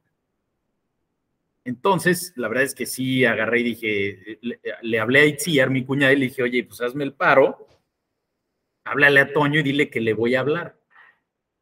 Entonces, 1.64 2.32
la 2.36 2.48
verdad 2.48 2.64
es 2.64 2.74
que 2.74 2.86
sí, 2.86 3.26
agarré 3.26 3.60
y 3.60 3.64
dije, 3.64 4.38
le, 4.80 5.00
hablé 5.00 5.20
a 5.20 5.26
Itziar, 5.26 5.68
mi 5.68 5.84
cuñada, 5.84 6.14
y 6.14 6.16
le 6.16 6.26
dije, 6.26 6.42
oye, 6.42 6.64
pues 6.64 6.80
hazme 6.80 7.04
el 7.04 7.12
paro, 7.12 7.68
háblale 8.84 9.20
a 9.20 9.32
Toño 9.32 9.60
y 9.60 9.62
dile 9.62 9.90
que 9.90 10.00
le 10.00 10.14
voy 10.14 10.34
a 10.34 10.40
hablar. 10.40 10.78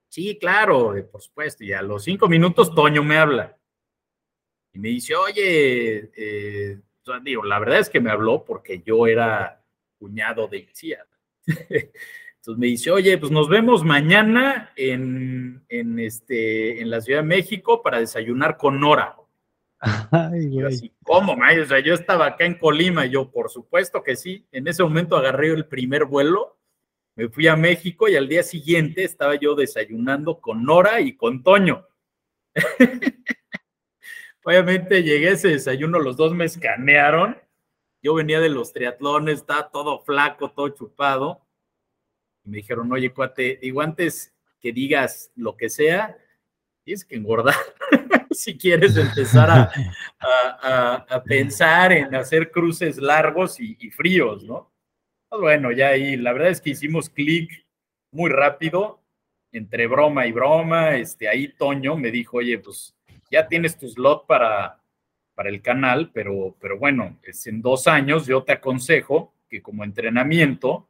Sí, 0.08 0.38
claro, 0.38 0.94
por 1.10 1.20
supuesto. 1.20 1.64
Y 1.64 1.72
a 1.72 1.82
los 1.82 2.04
cinco 2.04 2.28
minutos 2.28 2.72
Toño 2.74 3.02
me 3.02 3.18
habla. 3.18 3.58
Y 4.72 4.78
me 4.78 4.90
dice, 4.90 5.16
oye, 5.16 6.10
eh, 6.16 6.80
digo, 7.22 7.44
la 7.44 7.58
verdad 7.58 7.80
es 7.80 7.90
que 7.90 8.00
me 8.00 8.10
habló 8.10 8.44
porque 8.44 8.82
yo 8.86 9.06
era 9.06 9.64
cuñado 9.98 10.46
de 10.48 10.58
Ixia. 10.58 11.06
Entonces 12.46 12.60
me 12.60 12.66
dice, 12.68 12.90
oye, 12.90 13.18
pues 13.18 13.32
nos 13.32 13.48
vemos 13.48 13.84
mañana 13.84 14.72
en, 14.76 15.64
este, 15.98 16.80
en 16.80 16.90
la 16.90 17.00
Ciudad 17.00 17.20
de 17.20 17.26
México 17.26 17.82
para 17.82 17.98
desayunar 17.98 18.56
con 18.56 18.78
Nora. 18.78 19.16
Ay, 19.80 20.56
yo 20.56 20.68
así, 20.68 20.92
¿cómo, 21.02 21.32
O 21.32 21.64
sea, 21.66 21.80
yo 21.80 21.94
estaba 21.94 22.26
acá 22.26 22.44
en 22.44 22.54
Colima, 22.54 23.06
y 23.06 23.10
yo, 23.10 23.30
por 23.30 23.50
supuesto 23.50 24.02
que 24.02 24.16
sí. 24.16 24.46
En 24.52 24.68
ese 24.68 24.82
momento 24.82 25.16
agarré 25.16 25.48
el 25.48 25.66
primer 25.66 26.04
vuelo 26.04 26.56
me 27.16 27.30
fui 27.30 27.48
a 27.48 27.56
México 27.56 28.08
y 28.08 28.16
al 28.16 28.28
día 28.28 28.42
siguiente 28.42 29.02
estaba 29.02 29.36
yo 29.36 29.54
desayunando 29.54 30.38
con 30.38 30.64
Nora 30.64 31.00
y 31.00 31.16
con 31.16 31.42
Toño. 31.42 31.88
Obviamente 34.44 35.02
llegué 35.02 35.30
a 35.30 35.32
ese 35.32 35.48
desayuno, 35.48 35.98
los 35.98 36.18
dos 36.18 36.34
me 36.34 36.44
escanearon. 36.44 37.38
Yo 38.02 38.12
venía 38.14 38.38
de 38.38 38.50
los 38.50 38.74
triatlones, 38.74 39.40
estaba 39.40 39.70
todo 39.70 40.04
flaco, 40.04 40.50
todo 40.50 40.68
chupado. 40.68 41.45
Me 42.46 42.58
dijeron, 42.58 42.90
oye, 42.92 43.12
cuate, 43.12 43.58
digo, 43.60 43.80
antes 43.80 44.34
que 44.60 44.72
digas 44.72 45.30
lo 45.34 45.56
que 45.56 45.68
sea, 45.68 46.16
tienes 46.84 47.04
que 47.04 47.16
engordar. 47.16 47.54
si 48.30 48.56
quieres 48.56 48.96
empezar 48.96 49.70
a, 50.20 51.22
pensar 51.24 51.92
en 51.92 52.14
hacer 52.14 52.50
cruces 52.50 52.98
largos 52.98 53.58
y 53.60 53.90
fríos, 53.90 54.44
¿no? 54.44 54.70
Pues 55.28 55.40
bueno, 55.40 55.72
ya 55.72 55.88
ahí, 55.88 56.16
la 56.16 56.32
verdad 56.32 56.50
es 56.50 56.60
que 56.60 56.70
hicimos 56.70 57.10
clic 57.10 57.66
muy 58.12 58.30
rápido, 58.30 59.02
entre 59.52 59.86
broma 59.86 60.26
y 60.26 60.32
broma, 60.32 60.96
este, 60.96 61.28
ahí 61.28 61.48
Toño 61.48 61.96
me 61.96 62.10
dijo, 62.10 62.38
oye, 62.38 62.58
pues 62.58 62.94
ya 63.30 63.48
tienes 63.48 63.76
tu 63.76 63.88
slot 63.88 64.26
para, 64.26 64.80
para 65.34 65.48
el 65.48 65.62
canal, 65.62 66.10
pero, 66.12 66.56
pero 66.60 66.78
bueno, 66.78 67.18
es 67.22 67.46
en 67.48 67.60
dos 67.60 67.88
años 67.88 68.26
yo 68.26 68.44
te 68.44 68.52
aconsejo 68.52 69.34
que 69.48 69.62
como 69.62 69.82
entrenamiento 69.82 70.88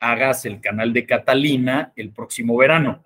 hagas 0.00 0.44
el 0.46 0.60
canal 0.60 0.92
de 0.92 1.06
Catalina 1.06 1.92
el 1.94 2.12
próximo 2.12 2.56
verano. 2.56 3.04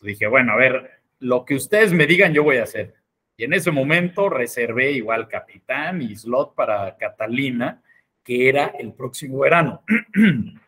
dije, 0.00 0.26
bueno, 0.26 0.52
a 0.52 0.56
ver, 0.56 1.02
lo 1.20 1.44
que 1.44 1.54
ustedes 1.54 1.92
me 1.92 2.06
digan 2.06 2.32
yo 2.32 2.42
voy 2.42 2.56
a 2.56 2.64
hacer. 2.64 2.94
Y 3.36 3.44
en 3.44 3.52
ese 3.52 3.70
momento 3.70 4.30
reservé 4.30 4.92
igual 4.92 5.28
capitán 5.28 6.00
y 6.00 6.16
slot 6.16 6.54
para 6.54 6.96
Catalina 6.96 7.82
que 8.26 8.48
era 8.48 8.66
el 8.66 8.92
próximo 8.92 9.38
verano. 9.38 9.82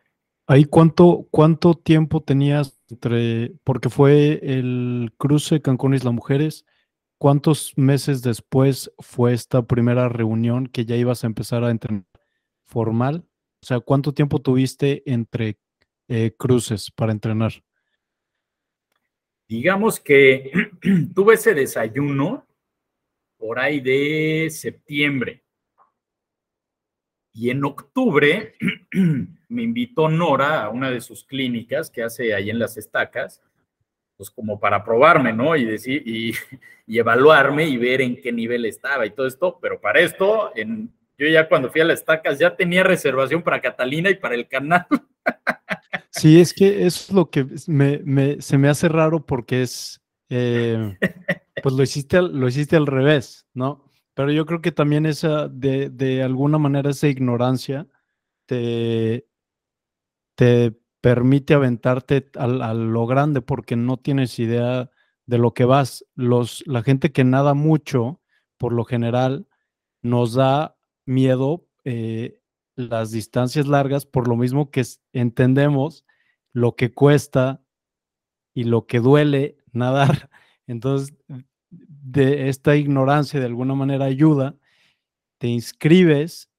¿Ahí 0.47 0.63
cuánto, 0.65 1.27
cuánto 1.29 1.75
tiempo 1.75 2.21
tenías 2.21 2.81
entre, 2.89 3.51
porque 3.63 3.89
fue 3.89 4.39
el 4.41 5.11
cruce 5.17 5.61
Cancún 5.61 5.93
Isla 5.93 6.11
Mujeres, 6.11 6.65
cuántos 7.19 7.77
meses 7.77 8.23
después 8.23 8.91
fue 8.97 9.33
esta 9.33 9.61
primera 9.63 10.09
reunión 10.09 10.67
que 10.67 10.85
ya 10.85 10.95
ibas 10.95 11.23
a 11.23 11.27
empezar 11.27 11.63
a 11.63 11.69
entrenar 11.69 12.05
formal? 12.63 13.25
O 13.61 13.65
sea, 13.65 13.79
¿cuánto 13.79 14.13
tiempo 14.13 14.39
tuviste 14.39 15.03
entre 15.05 15.57
eh, 16.07 16.31
cruces 16.37 16.89
para 16.91 17.11
entrenar? 17.11 17.51
Digamos 19.47 19.99
que 19.99 20.51
tuve 21.13 21.33
ese 21.33 21.53
desayuno 21.53 22.47
por 23.37 23.59
ahí 23.59 23.79
de 23.79 24.49
septiembre. 24.51 25.43
Y 27.33 27.49
en 27.49 27.63
octubre 27.63 28.55
me 29.49 29.63
invitó 29.63 30.09
Nora 30.09 30.63
a 30.63 30.69
una 30.69 30.89
de 30.91 31.01
sus 31.01 31.23
clínicas 31.23 31.89
que 31.89 32.03
hace 32.03 32.33
ahí 32.33 32.49
en 32.49 32.59
las 32.59 32.77
estacas, 32.77 33.41
pues 34.17 34.29
como 34.29 34.59
para 34.59 34.83
probarme, 34.83 35.33
¿no? 35.33 35.55
Y 35.55 35.65
decir, 35.65 36.03
y, 36.05 36.33
evaluarme 36.87 37.65
y 37.65 37.77
ver 37.77 38.01
en 38.01 38.21
qué 38.21 38.31
nivel 38.31 38.65
estaba 38.65 39.05
y 39.05 39.11
todo 39.11 39.27
esto. 39.27 39.57
Pero 39.61 39.79
para 39.79 39.99
esto, 39.99 40.51
en, 40.55 40.93
yo 41.19 41.27
ya 41.27 41.47
cuando 41.49 41.69
fui 41.69 41.81
a 41.81 41.85
las 41.85 41.99
estacas 41.99 42.39
ya 42.39 42.55
tenía 42.55 42.83
reservación 42.83 43.43
para 43.43 43.61
Catalina 43.61 44.09
y 44.09 44.15
para 44.15 44.35
el 44.35 44.47
canal. 44.47 44.87
Sí, 46.11 46.41
es 46.41 46.53
que 46.53 46.85
es 46.87 47.11
lo 47.11 47.29
que 47.29 47.45
me, 47.67 48.41
se 48.41 48.57
me 48.57 48.67
hace 48.67 48.89
raro 48.89 49.25
porque 49.25 49.61
es, 49.61 50.01
eh, 50.29 50.97
pues 51.61 51.75
lo 51.75 51.83
hiciste, 51.83 52.21
lo 52.21 52.47
hiciste 52.47 52.75
al 52.75 52.87
revés, 52.87 53.45
¿no? 53.53 53.85
Pero 54.15 54.31
yo 54.31 54.45
creo 54.45 54.59
que 54.59 54.71
también 54.71 55.05
esa, 55.05 55.47
de, 55.47 55.89
de 55.89 56.23
alguna 56.23 56.57
manera, 56.57 56.89
esa 56.89 57.07
ignorancia 57.07 57.87
te, 58.47 59.27
te 60.35 60.73
permite 60.99 61.53
aventarte 61.53 62.29
a, 62.35 62.73
lo 62.73 63.05
grande 63.05 63.41
porque 63.41 63.75
no 63.75 63.97
tienes 63.97 64.39
idea 64.39 64.89
de 65.25 65.37
lo 65.37 65.53
que 65.53 65.65
vas. 65.65 66.05
Los, 66.15 66.63
la 66.65 66.81
gente 66.81 67.11
que 67.11 67.23
nada 67.23 67.53
mucho, 67.53 68.19
por 68.57 68.73
lo 68.73 68.83
general, 68.83 69.47
nos 70.01 70.33
da 70.33 70.75
miedo 71.09 71.65
eh, 71.83 72.39
las 72.75 73.11
distancias 73.11 73.67
largas, 73.67 74.05
por 74.05 74.27
lo 74.27 74.37
mismo 74.37 74.71
que 74.71 74.83
entendemos 75.11 76.05
lo 76.53 76.75
que 76.75 76.93
cuesta 76.93 77.61
y 78.53 78.63
lo 78.63 78.85
que 78.85 78.99
duele 78.99 79.57
nadar. 79.73 80.29
Entonces, 80.67 81.15
de 81.69 82.49
esta 82.49 82.75
ignorancia 82.75 83.39
de 83.39 83.45
alguna 83.47 83.75
manera 83.75 84.05
ayuda, 84.05 84.55
te 85.39 85.47
inscribes, 85.47 86.49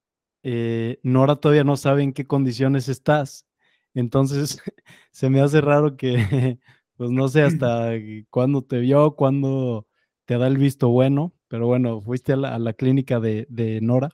eh, 0.43 0.99
Nora 1.03 1.37
todavía 1.37 1.65
no 1.65 1.77
sabe 1.77 2.03
en 2.03 2.13
qué 2.13 2.27
condiciones 2.27 2.89
estás, 2.89 3.47
entonces 3.95 4.61
se 5.13 5.31
me 5.31 5.41
hace 5.41 5.61
raro 5.61 5.97
que, 5.97 6.15
pues 6.97 7.11
no 7.11 7.29
sé 7.29 7.43
hasta 7.43 7.93
cuándo 8.31 8.63
te 8.63 8.79
vio, 8.81 9.17
cuándo 9.17 9.87
te 10.25 10.39
da 10.39 10.47
el 10.47 10.59
visto 10.59 10.89
bueno, 10.89 11.35
pero 11.49 11.67
bueno, 11.67 12.01
fuiste 12.01 12.33
a 12.33 12.37
la, 12.37 12.73
clínica 12.73 13.21
de, 13.21 13.47
de, 13.51 13.81
Nora. 13.81 14.11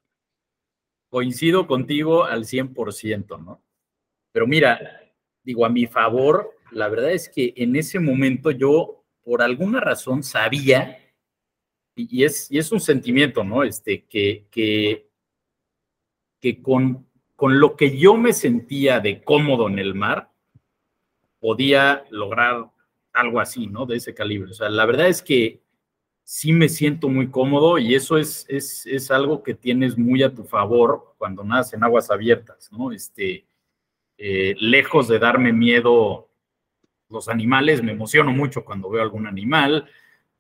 Coincido 1.17 1.67
contigo 1.67 2.25
al 2.25 2.45
100%, 2.45 3.43
¿no? 3.43 3.65
Pero 4.33 4.47
mira, 4.47 5.01
digo, 5.43 5.65
a 5.65 5.71
mi 5.71 5.87
favor, 5.87 6.51
la 6.73 6.91
verdad 6.91 7.13
es 7.13 7.31
que 7.31 7.55
en 7.57 7.75
ese 7.75 7.99
momento 7.99 8.51
yo, 8.51 9.03
por 9.25 9.41
alguna 9.41 9.81
razón, 9.81 10.23
sabía 10.23 10.99
y 11.95 12.25
es, 12.25 12.53
y 12.53 12.59
es 12.59 12.71
un 12.71 12.81
sentimiento, 12.81 13.45
¿no? 13.45 13.63
Este, 13.63 14.05
que, 14.05 14.45
que, 14.51 15.09
con, 16.61 17.07
con 17.35 17.61
lo 17.61 17.77
que 17.77 17.97
yo 17.97 18.19
me 18.19 18.35
sentía 18.35 19.01
de 19.01 19.23
cómodo 19.23 19.71
en 19.71 19.79
el 19.79 19.95
mar, 19.95 20.31
podía 21.41 22.05
lograr 22.11 22.71
algo 23.15 23.41
así, 23.41 23.69
¿no? 23.69 23.87
De 23.87 23.97
ese 23.97 24.13
calibre. 24.13 24.51
O 24.51 24.55
sea, 24.55 24.69
la 24.69 24.85
verdad 24.85 25.09
es 25.09 25.23
que 25.23 25.63
sí 26.27 26.53
me 26.53 26.69
siento 26.69 27.09
muy 27.09 27.31
cómodo 27.31 27.79
y 27.79 27.95
eso 27.95 28.19
es, 28.19 28.47
es, 28.49 29.11
algo 29.13 29.45
que 29.45 29.55
tienes 29.55 29.97
muy 29.97 30.25
a 30.25 30.35
tu 30.35 30.43
favor 30.43 31.15
cuando 31.19 31.45
nadas 31.45 31.73
en 31.73 31.85
aguas 31.85 32.11
abiertas, 32.11 32.69
¿no? 32.73 32.91
Este, 32.91 33.47
eh, 34.19 34.57
lejos 34.59 35.07
de 35.07 35.21
darme 35.21 35.53
miedo 35.53 36.29
los 37.11 37.29
animales, 37.29 37.81
me 37.81 37.93
emociono 37.93 38.33
mucho 38.33 38.65
cuando 38.65 38.91
veo 38.91 39.03
algún 39.03 39.29
animal, 39.29 39.89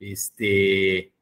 este, 0.00 1.12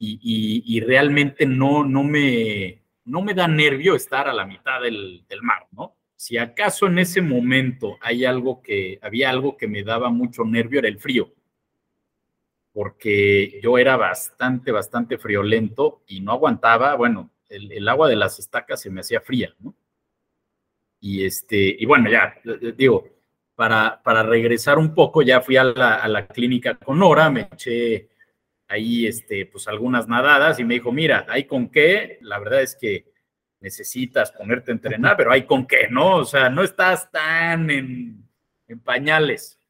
y, 0.00 0.80
realmente 0.80 1.46
no, 1.46 1.84
no, 1.84 2.02
me, 2.02 2.82
no 3.04 3.22
me 3.22 3.32
da 3.32 3.46
nervio 3.46 3.94
estar 3.94 4.28
a 4.28 4.34
la 4.34 4.44
mitad 4.44 4.82
del, 4.82 5.24
del 5.28 5.40
mar, 5.42 5.68
¿no? 5.70 5.94
Si 6.16 6.36
acaso 6.36 6.88
en 6.88 6.98
ese 6.98 7.22
momento 7.22 7.96
hay 8.00 8.24
algo 8.24 8.60
que, 8.60 8.98
había 9.02 9.30
algo 9.30 9.56
que 9.56 9.68
me 9.68 9.84
daba 9.84 10.10
mucho 10.10 10.44
nervio, 10.44 10.80
era 10.80 10.88
el 10.88 10.98
frío 10.98 11.32
porque 12.74 13.60
yo 13.62 13.78
era 13.78 13.96
bastante, 13.96 14.72
bastante 14.72 15.16
friolento 15.16 16.02
y 16.08 16.20
no 16.20 16.32
aguantaba, 16.32 16.96
bueno, 16.96 17.30
el, 17.48 17.88
agua 17.88 18.08
de 18.08 18.16
las 18.16 18.40
estacas 18.40 18.80
se 18.80 18.90
me 18.90 19.00
hacía 19.00 19.20
fría, 19.20 19.54
¿no? 19.60 19.76
Y 21.00 21.24
este, 21.24 21.76
y 21.78 21.86
bueno, 21.86 22.10
ya, 22.10 22.34
digo, 22.76 23.08
para, 23.54 24.02
para 24.02 24.24
regresar 24.24 24.78
un 24.78 24.92
poco, 24.92 25.22
ya 25.22 25.40
fui 25.40 25.56
a 25.56 25.62
la, 25.62 26.26
clínica 26.26 26.74
con 26.74 26.98
Nora, 26.98 27.30
me 27.30 27.42
eché 27.52 28.08
ahí, 28.66 29.06
este, 29.06 29.46
pues 29.46 29.68
algunas 29.68 30.08
nadadas 30.08 30.58
y 30.58 30.64
me 30.64 30.74
dijo, 30.74 30.90
mira, 30.90 31.26
hay 31.28 31.44
con 31.44 31.68
qué, 31.68 32.18
la 32.22 32.40
verdad 32.40 32.62
es 32.62 32.74
que 32.74 33.06
necesitas 33.60 34.32
ponerte 34.32 34.72
a 34.72 34.74
entrenar, 34.74 35.16
pero 35.16 35.30
hay 35.30 35.44
con 35.44 35.64
qué, 35.64 35.86
¿no? 35.88 36.16
O 36.16 36.24
sea, 36.24 36.50
no 36.50 36.64
estás 36.64 37.08
tan 37.12 37.70
en, 37.70 38.28
en 38.66 38.80
pañales. 38.80 39.60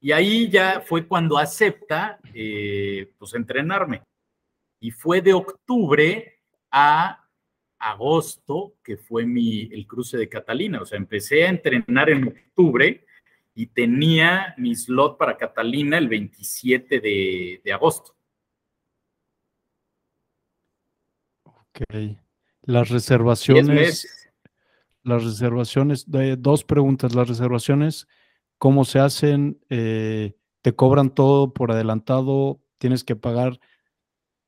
Y 0.00 0.12
ahí 0.12 0.48
ya 0.48 0.80
fue 0.80 1.06
cuando 1.06 1.36
acepta, 1.36 2.18
eh, 2.32 3.12
pues, 3.18 3.34
entrenarme. 3.34 4.02
Y 4.80 4.90
fue 4.90 5.20
de 5.20 5.34
octubre 5.34 6.40
a 6.70 7.28
agosto, 7.78 8.74
que 8.82 8.96
fue 8.96 9.26
mi, 9.26 9.62
el 9.72 9.86
cruce 9.86 10.16
de 10.16 10.28
Catalina. 10.28 10.80
O 10.80 10.86
sea, 10.86 10.96
empecé 10.96 11.44
a 11.44 11.50
entrenar 11.50 12.08
en 12.08 12.28
octubre 12.28 13.04
y 13.54 13.66
tenía 13.66 14.54
mi 14.56 14.74
slot 14.74 15.18
para 15.18 15.36
Catalina 15.36 15.98
el 15.98 16.08
27 16.08 17.00
de, 17.00 17.72
agosto. 17.72 18.14
Ok. 21.44 21.82
Las 22.62 22.88
reservaciones. 22.88 24.30
Las 25.02 25.24
reservaciones, 25.24 26.06
dos 26.38 26.64
preguntas. 26.64 27.14
Las 27.14 27.28
reservaciones 27.28 28.06
cómo 28.60 28.84
se 28.84 28.98
hacen, 28.98 29.58
eh, 29.70 30.36
te 30.60 30.74
cobran 30.74 31.08
todo 31.08 31.54
por 31.54 31.72
adelantado, 31.72 32.60
tienes 32.76 33.04
que 33.04 33.16
pagar, 33.16 33.58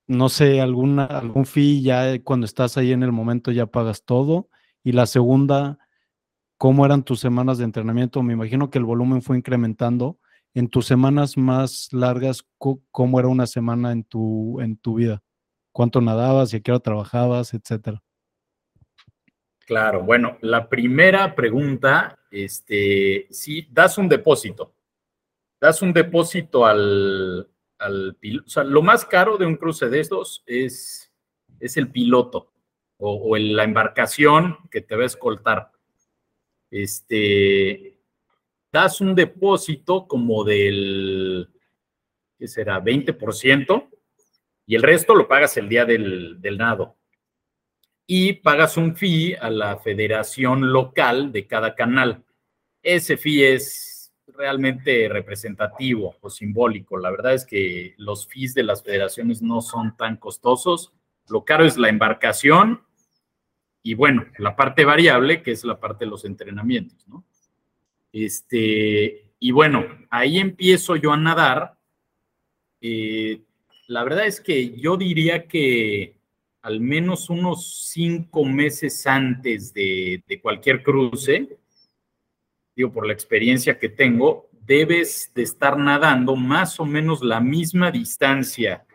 no 0.07 0.29
sé, 0.29 0.61
alguna, 0.61 1.07
algún 1.07 1.47
fee, 1.47 1.81
ya 1.81 2.23
cuando 2.23 2.45
estás 2.45 2.77
ahí 2.77 2.93
en 2.93 3.03
el 3.03 3.11
momento 3.11 3.51
ya 3.53 3.65
pagas 3.65 4.05
todo. 4.05 4.51
Y 4.85 4.93
la 4.93 5.07
segunda, 5.07 5.79
¿cómo 6.59 6.85
eran 6.85 7.05
tus 7.05 7.21
semanas 7.21 7.57
de 7.57 7.65
entrenamiento? 7.65 8.23
Me 8.23 8.35
imagino 8.35 8.69
que 8.69 8.77
el 8.77 8.85
volumen 8.85 9.23
fue 9.23 9.39
incrementando. 9.39 10.19
En 10.53 10.69
tus 10.69 10.85
semanas 10.85 11.39
más 11.39 11.89
largas, 11.91 12.47
¿cómo 12.59 13.19
era 13.19 13.29
una 13.29 13.47
semana 13.47 13.93
en 13.93 14.05
tu, 14.05 14.61
en 14.61 14.77
tu 14.77 14.97
vida? 14.97 15.23
¿Cuánto 15.73 16.03
nadabas 16.03 16.53
y 16.53 16.59
a 16.59 16.61
qué 16.61 16.71
hora 16.71 16.81
trabajabas, 16.81 17.55
etcétera? 17.55 18.03
Claro, 19.61 20.03
bueno, 20.03 20.37
la 20.43 20.69
primera 20.69 21.35
pregunta, 21.35 22.19
este, 22.33 23.27
si 23.31 23.69
das 23.71 23.99
un 23.99 24.09
depósito, 24.09 24.75
das 25.61 25.83
un 25.83 25.93
depósito 25.93 26.65
al, 26.65 27.49
al 27.79 28.17
piloto, 28.17 28.47
o 28.47 28.51
sea, 28.51 28.65
lo 28.65 28.83
más 28.83 29.05
caro 29.05 29.37
de 29.37 29.47
un 29.47 29.57
cruce 29.57 29.89
de 29.89 30.01
estos 30.01 30.43
es, 30.47 31.13
es 31.61 31.77
el 31.77 31.91
piloto 31.91 32.51
o, 32.97 33.37
la 33.37 33.65
embarcación 33.65 34.57
que 34.71 34.81
te 34.81 34.97
va 34.97 35.03
a 35.03 35.07
escoltar. 35.07 35.73
Este, 36.71 37.99
das 38.73 39.01
un 39.01 39.15
depósito 39.15 40.07
como 40.07 40.43
del, 40.43 41.51
¿qué 42.39 42.49
será? 42.49 42.83
20% 42.83 43.89
y 44.67 44.75
el 44.75 44.83
resto 44.83 45.15
lo 45.15 45.29
pagas 45.29 45.57
el 45.59 45.69
día 45.69 45.85
del, 45.85 46.41
del 46.41 46.57
nado 46.57 46.97
y 48.07 48.35
pagas 48.35 48.77
un 48.77 48.97
fee 48.97 49.35
a 49.41 49.51
la 49.51 49.77
federación 49.79 50.73
local 50.73 51.33
de 51.33 51.47
cada 51.47 51.75
canal. 51.75 52.25
Ese 52.83 53.17
fee 53.17 53.45
es 53.45 54.13
realmente 54.27 55.09
representativo 55.09 56.17
o 56.21 56.31
simbólico. 56.31 56.99
La 56.99 57.11
verdad 57.11 57.35
es 57.35 57.45
que 57.45 57.95
los 57.99 58.27
fees 58.27 58.55
de 58.55 58.65
las 58.65 58.83
federaciones 58.83 59.43
no 59.43 59.61
son 59.61 59.97
tan 59.97 60.17
costosos. 60.17 60.93
Lo 61.29 61.45
caro 61.45 61.65
es 61.65 61.77
la 61.77 61.89
embarcación 61.89 62.83
y 63.83 63.95
bueno, 63.95 64.27
la 64.39 64.55
parte 64.55 64.85
variable, 64.85 65.43
que 65.43 65.53
es 65.53 65.65
la 65.65 65.81
parte 65.81 66.05
de 66.05 66.11
los 66.11 66.25
entrenamientos, 66.25 67.07
¿no? 67.09 67.25
Este, 68.13 69.33
y 69.39 69.51
bueno, 69.51 69.87
ahí 70.11 70.39
empiezo 70.39 70.97
yo 70.97 71.13
a 71.13 71.17
nadar. 71.17 71.77
Eh, 72.81 73.43
la 73.89 74.05
verdad 74.05 74.27
es 74.27 74.41
que 74.41 74.77
yo 74.79 74.97
diría 74.97 75.49
que 75.49 76.17
al 76.63 76.81
menos 76.81 77.29
unos 77.29 77.89
cinco 77.91 78.45
meses 78.45 79.07
antes 79.07 79.75
de, 79.75 80.23
cualquier 80.41 80.83
cruce, 80.83 81.59
digo, 82.77 82.93
por 82.93 83.07
la 83.07 83.13
experiencia 83.13 83.79
que 83.79 83.89
tengo, 83.89 84.49
debes 84.65 85.33
de 85.35 85.43
estar 85.43 85.77
nadando 85.77 86.37
más 86.37 86.79
o 86.79 86.85
menos 86.85 87.23
la 87.23 87.41
misma 87.41 87.91
distancia 87.91 88.87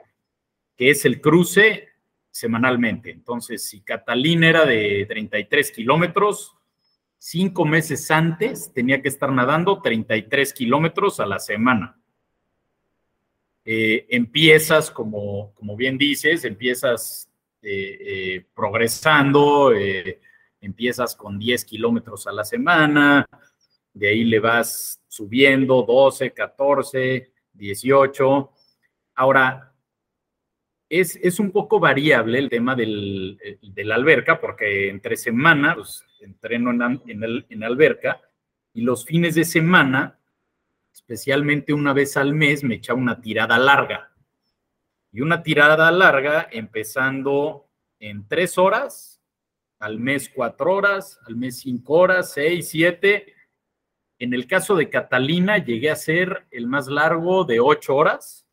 que 0.77 0.91
es 0.91 1.05
el 1.05 1.19
cruce 1.19 1.89
semanalmente. 2.31 3.11
Entonces, 3.11 3.67
si 3.67 3.81
Catalina 3.81 4.47
era 4.47 4.65
de 4.65 5.05
33 5.07 5.71
kilómetros, 5.71 6.55
cinco 7.17 7.65
meses 7.65 8.09
antes 8.11 8.71
tenía 8.73 9.01
que 9.01 9.09
estar 9.09 9.31
nadando 9.31 9.81
33 9.81 10.53
kilómetros 10.53 11.19
a 11.19 11.25
la 11.25 11.39
semana. 11.39 11.99
Eh, 13.65 14.05
empiezas, 14.09 14.91
como, 14.91 15.51
como 15.55 15.75
bien 15.75 15.97
dices, 15.97 16.45
empiezas 16.45 17.26
eh, 17.61 17.97
eh, 17.99 18.45
progresando, 18.53 19.73
eh, 19.73 20.21
empiezas 20.61 21.15
con 21.15 21.39
10 21.39 21.65
kilómetros 21.65 22.27
a 22.27 22.31
la 22.31 22.45
semana, 22.45 23.25
de 23.93 24.09
ahí 24.09 24.23
le 24.23 24.39
vas 24.39 25.01
subiendo 25.07 25.81
12, 25.81 26.33
14, 26.33 27.31
18. 27.53 28.51
Ahora, 29.15 29.73
es, 30.87 31.39
un 31.39 31.51
poco 31.51 31.79
variable 31.79 32.39
el 32.39 32.49
tema 32.49 32.75
del, 32.75 33.39
de 33.61 33.83
la 33.83 33.95
alberca, 33.95 34.39
porque 34.39 34.89
entre 34.89 35.17
semana 35.17 35.75
pues, 35.75 36.05
entreno 36.21 36.71
en, 36.71 37.23
el, 37.23 37.45
en 37.49 37.63
alberca 37.63 38.21
y 38.73 38.81
los 38.81 39.03
fines 39.03 39.35
de 39.35 39.45
semana, 39.45 40.19
especialmente 40.93 41.73
una 41.73 41.93
vez 41.93 42.17
al 42.17 42.33
mes, 42.33 42.63
me 42.63 42.75
echa 42.75 42.93
una 42.93 43.19
tirada 43.19 43.57
larga 43.57 44.11
y 45.17 45.21
una 45.21 45.41
tirada 45.41 45.91
larga 45.91 46.47
empezando 46.51 47.67
en 47.97 48.27
tres 48.27 48.59
horas, 48.59 49.19
al 49.79 49.97
mes 49.97 50.29
cuatro 50.29 50.75
horas, 50.75 51.19
al 51.25 51.35
mes 51.35 51.61
cinco 51.61 51.95
horas, 51.95 52.33
seis, 52.33 52.69
siete. 52.69 53.33
En 54.19 54.35
el 54.35 54.45
caso 54.45 54.75
de 54.75 54.91
Catalina 54.91 55.57
llegué 55.57 55.89
a 55.89 55.95
ser 55.95 56.45
el 56.51 56.67
más 56.67 56.87
largo 56.87 57.45
de 57.45 57.59
ocho 57.59 57.95
horas. 57.95 58.45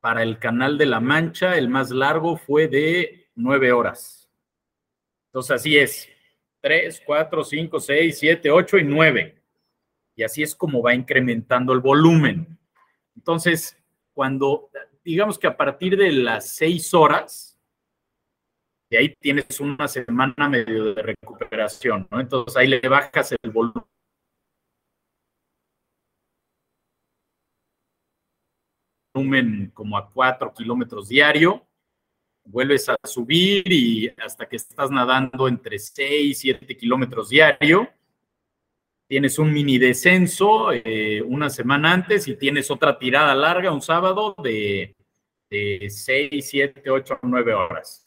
Para 0.00 0.22
el 0.22 0.38
Canal 0.38 0.76
de 0.76 0.84
la 0.84 1.00
Mancha, 1.00 1.56
el 1.56 1.70
más 1.70 1.90
largo 1.90 2.36
fue 2.36 2.68
de 2.68 3.30
nueve 3.36 3.72
horas. 3.72 4.30
Entonces 5.28 5.52
así 5.52 5.78
es. 5.78 6.10
Tres, 6.60 7.02
cuatro, 7.06 7.42
cinco, 7.42 7.80
seis, 7.80 8.18
siete, 8.18 8.50
ocho 8.50 8.76
y 8.76 8.84
nueve. 8.84 9.40
Y 10.14 10.24
así 10.24 10.42
es 10.42 10.54
como 10.54 10.82
va 10.82 10.92
incrementando 10.92 11.72
el 11.72 11.80
volumen. 11.80 12.58
Entonces, 13.16 13.78
cuando, 14.14 14.70
digamos 15.04 15.38
que 15.38 15.46
a 15.46 15.56
partir 15.56 15.96
de 15.96 16.12
las 16.12 16.48
seis 16.48 16.94
horas, 16.94 17.58
de 18.90 18.98
ahí 18.98 19.14
tienes 19.20 19.60
una 19.60 19.88
semana 19.88 20.48
medio 20.48 20.94
de 20.94 21.02
recuperación, 21.02 22.06
¿no? 22.10 22.20
Entonces 22.20 22.56
ahí 22.56 22.68
le 22.68 22.80
bajas 22.80 23.32
el 23.42 23.50
volumen. 23.50 23.84
como 29.72 29.96
a 29.96 30.10
cuatro 30.10 30.52
kilómetros 30.52 31.08
diario, 31.08 31.64
vuelves 32.44 32.88
a 32.88 32.96
subir 33.04 33.72
y 33.72 34.08
hasta 34.18 34.48
que 34.48 34.56
estás 34.56 34.90
nadando 34.90 35.46
entre 35.46 35.78
seis, 35.78 36.40
siete 36.40 36.76
kilómetros 36.76 37.28
diario, 37.28 37.88
tienes 39.06 39.38
un 39.38 39.52
mini 39.52 39.78
descenso 39.78 40.72
eh, 40.72 41.22
una 41.22 41.50
semana 41.50 41.92
antes 41.92 42.26
y 42.28 42.36
tienes 42.36 42.70
otra 42.70 42.98
tirada 42.98 43.34
larga 43.34 43.72
un 43.72 43.82
sábado 43.82 44.34
de, 44.42 44.96
de 45.50 45.88
6, 45.90 46.48
7, 46.48 46.90
8, 46.90 47.18
9 47.22 47.54
horas. 47.54 48.06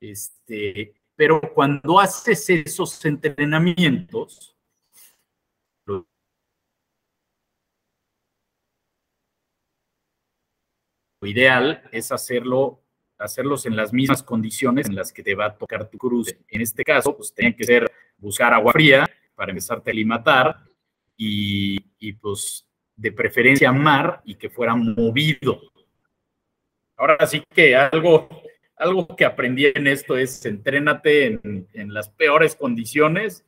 Este, 0.00 0.94
pero 1.16 1.40
cuando 1.40 1.98
haces 1.98 2.48
esos 2.50 3.04
entrenamientos, 3.04 4.56
lo 5.86 6.06
ideal 11.22 11.82
es 11.90 12.12
hacerlo, 12.12 12.82
hacerlos 13.18 13.66
en 13.66 13.76
las 13.76 13.92
mismas 13.92 14.22
condiciones 14.22 14.86
en 14.86 14.94
las 14.94 15.12
que 15.12 15.22
te 15.22 15.34
va 15.34 15.46
a 15.46 15.56
tocar 15.56 15.88
tu 15.88 15.98
cruce. 15.98 16.38
En 16.48 16.60
este 16.60 16.84
caso, 16.84 17.16
pues 17.16 17.32
tenía 17.32 17.56
que 17.56 17.64
ser 17.64 17.90
buscar 18.18 18.52
agua 18.52 18.72
fría, 18.72 19.06
para 19.34 19.50
empezar 19.50 19.78
a 19.78 19.80
aclimatar 19.80 20.60
y, 21.16 21.78
y 21.98 22.12
pues 22.14 22.66
de 22.96 23.12
preferencia 23.12 23.72
mar 23.72 24.20
y 24.24 24.36
que 24.36 24.50
fuera 24.50 24.74
movido. 24.74 25.60
Ahora 26.96 27.26
sí 27.26 27.42
que 27.50 27.74
algo, 27.74 28.28
algo 28.76 29.06
que 29.16 29.24
aprendí 29.24 29.66
en 29.66 29.86
esto 29.86 30.16
es 30.16 30.44
entrénate 30.46 31.40
en, 31.42 31.94
las 31.94 32.08
peores 32.08 32.54
condiciones 32.54 33.44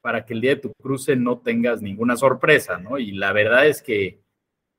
para 0.00 0.24
que 0.24 0.34
el 0.34 0.40
día 0.40 0.54
de 0.54 0.62
tu 0.62 0.72
cruce 0.74 1.16
no 1.16 1.38
tengas 1.38 1.82
ninguna 1.82 2.16
sorpresa, 2.16 2.78
¿no? 2.78 2.98
Y 2.98 3.12
la 3.12 3.32
verdad 3.32 3.66
es 3.66 3.82
que 3.82 4.20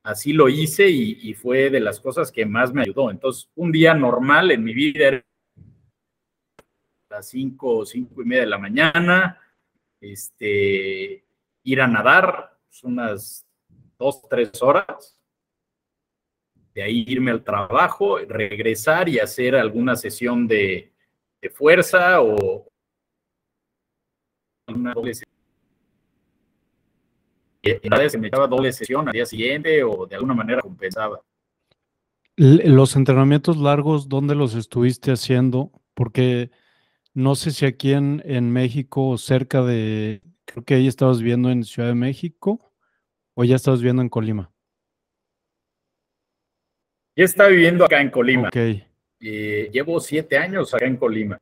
así 0.03 0.33
lo 0.33 0.49
hice 0.49 0.87
y, 0.89 1.33
fue 1.33 1.69
de 1.69 1.79
las 1.79 1.99
cosas 1.99 2.31
que 2.31 2.45
más 2.45 2.73
me 2.73 2.83
ayudó. 2.83 3.11
Entonces, 3.11 3.49
un 3.55 3.71
día 3.71 3.93
normal 3.93 4.51
en 4.51 4.63
mi 4.63 4.73
vida 4.73 5.07
era 5.07 5.25
las 7.09 7.27
5 7.29 7.77
o 7.77 7.85
5 7.85 8.21
y 8.21 8.25
media 8.25 8.43
de 8.43 8.49
la 8.49 8.59
mañana, 8.59 9.39
este, 10.01 11.25
ir 11.63 11.81
a 11.81 11.87
nadar 11.87 12.57
pues, 12.67 12.83
unas 12.83 13.45
dos, 13.97 14.21
tres 14.29 14.61
horas, 14.61 15.19
de 16.73 16.83
ahí 16.83 17.05
irme 17.07 17.31
al 17.31 17.43
trabajo, 17.43 18.17
regresar 18.19 19.09
y 19.09 19.19
hacer 19.19 19.55
alguna 19.55 19.95
sesión 19.95 20.47
de, 20.47 20.93
de 21.41 21.49
fuerza 21.49 22.21
o 22.21 22.65
una 24.67 24.93
doble 24.93 25.13
sesión 25.13 25.29
se 28.09 28.17
me 28.17 28.27
echaba 28.27 28.47
doble 28.47 28.71
sesión 28.71 29.07
al 29.07 29.13
día 29.13 29.25
siguiente 29.25 29.83
o 29.83 30.05
de 30.05 30.15
alguna 30.15 30.33
manera 30.33 30.61
compensaba. 30.61 31.21
Los 32.35 32.95
entrenamientos 32.95 33.57
largos, 33.57 34.07
¿dónde 34.07 34.33
los 34.33 34.55
estuviste 34.55 35.11
haciendo? 35.11 35.71
Porque 35.93 36.51
no 37.19 37.35
sé 37.35 37.51
si 37.51 37.65
aquí 37.65 37.91
en, 37.91 38.23
en 38.25 38.49
México, 38.49 39.17
cerca 39.17 39.61
de, 39.61 40.21
creo 40.45 40.63
que 40.63 40.75
ahí 40.75 40.87
estabas 40.87 41.21
viendo 41.21 41.51
en 41.51 41.65
Ciudad 41.65 41.89
de 41.89 41.95
México 41.95 42.71
o 43.35 43.43
ya 43.43 43.57
estabas 43.57 43.81
viendo 43.81 44.01
en 44.01 44.07
Colima. 44.07 44.51
Ya 47.17 47.25
estaba 47.25 47.49
viviendo 47.49 47.83
acá 47.83 47.99
en 47.99 48.09
Colima. 48.09 48.47
Ok. 48.47 48.55
Eh, 49.19 49.69
llevo 49.73 49.99
siete 49.99 50.37
años 50.37 50.73
acá 50.73 50.85
en 50.85 50.95
Colima. 50.95 51.37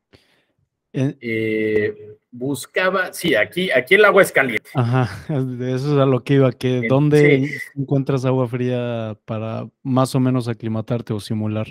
Eh, 0.91 2.17
buscaba, 2.31 3.13
sí, 3.13 3.35
aquí, 3.35 3.69
aquí 3.69 3.95
el 3.95 4.05
agua 4.05 4.23
es 4.23 4.31
caliente. 4.31 4.71
Ajá, 4.73 5.07
eso 5.61 5.93
es 5.93 5.99
a 5.99 6.07
lo 6.07 6.23
que 6.23 6.35
iba, 6.35 6.51
que 6.53 6.87
¿dónde 6.89 7.51
encuentras 7.75 8.25
agua 8.25 8.47
fría 8.47 9.15
para 9.25 9.69
más 9.83 10.15
o 10.15 10.19
menos 10.19 10.47
aclimatarte 10.47 11.13
o 11.13 11.19
simular? 11.19 11.67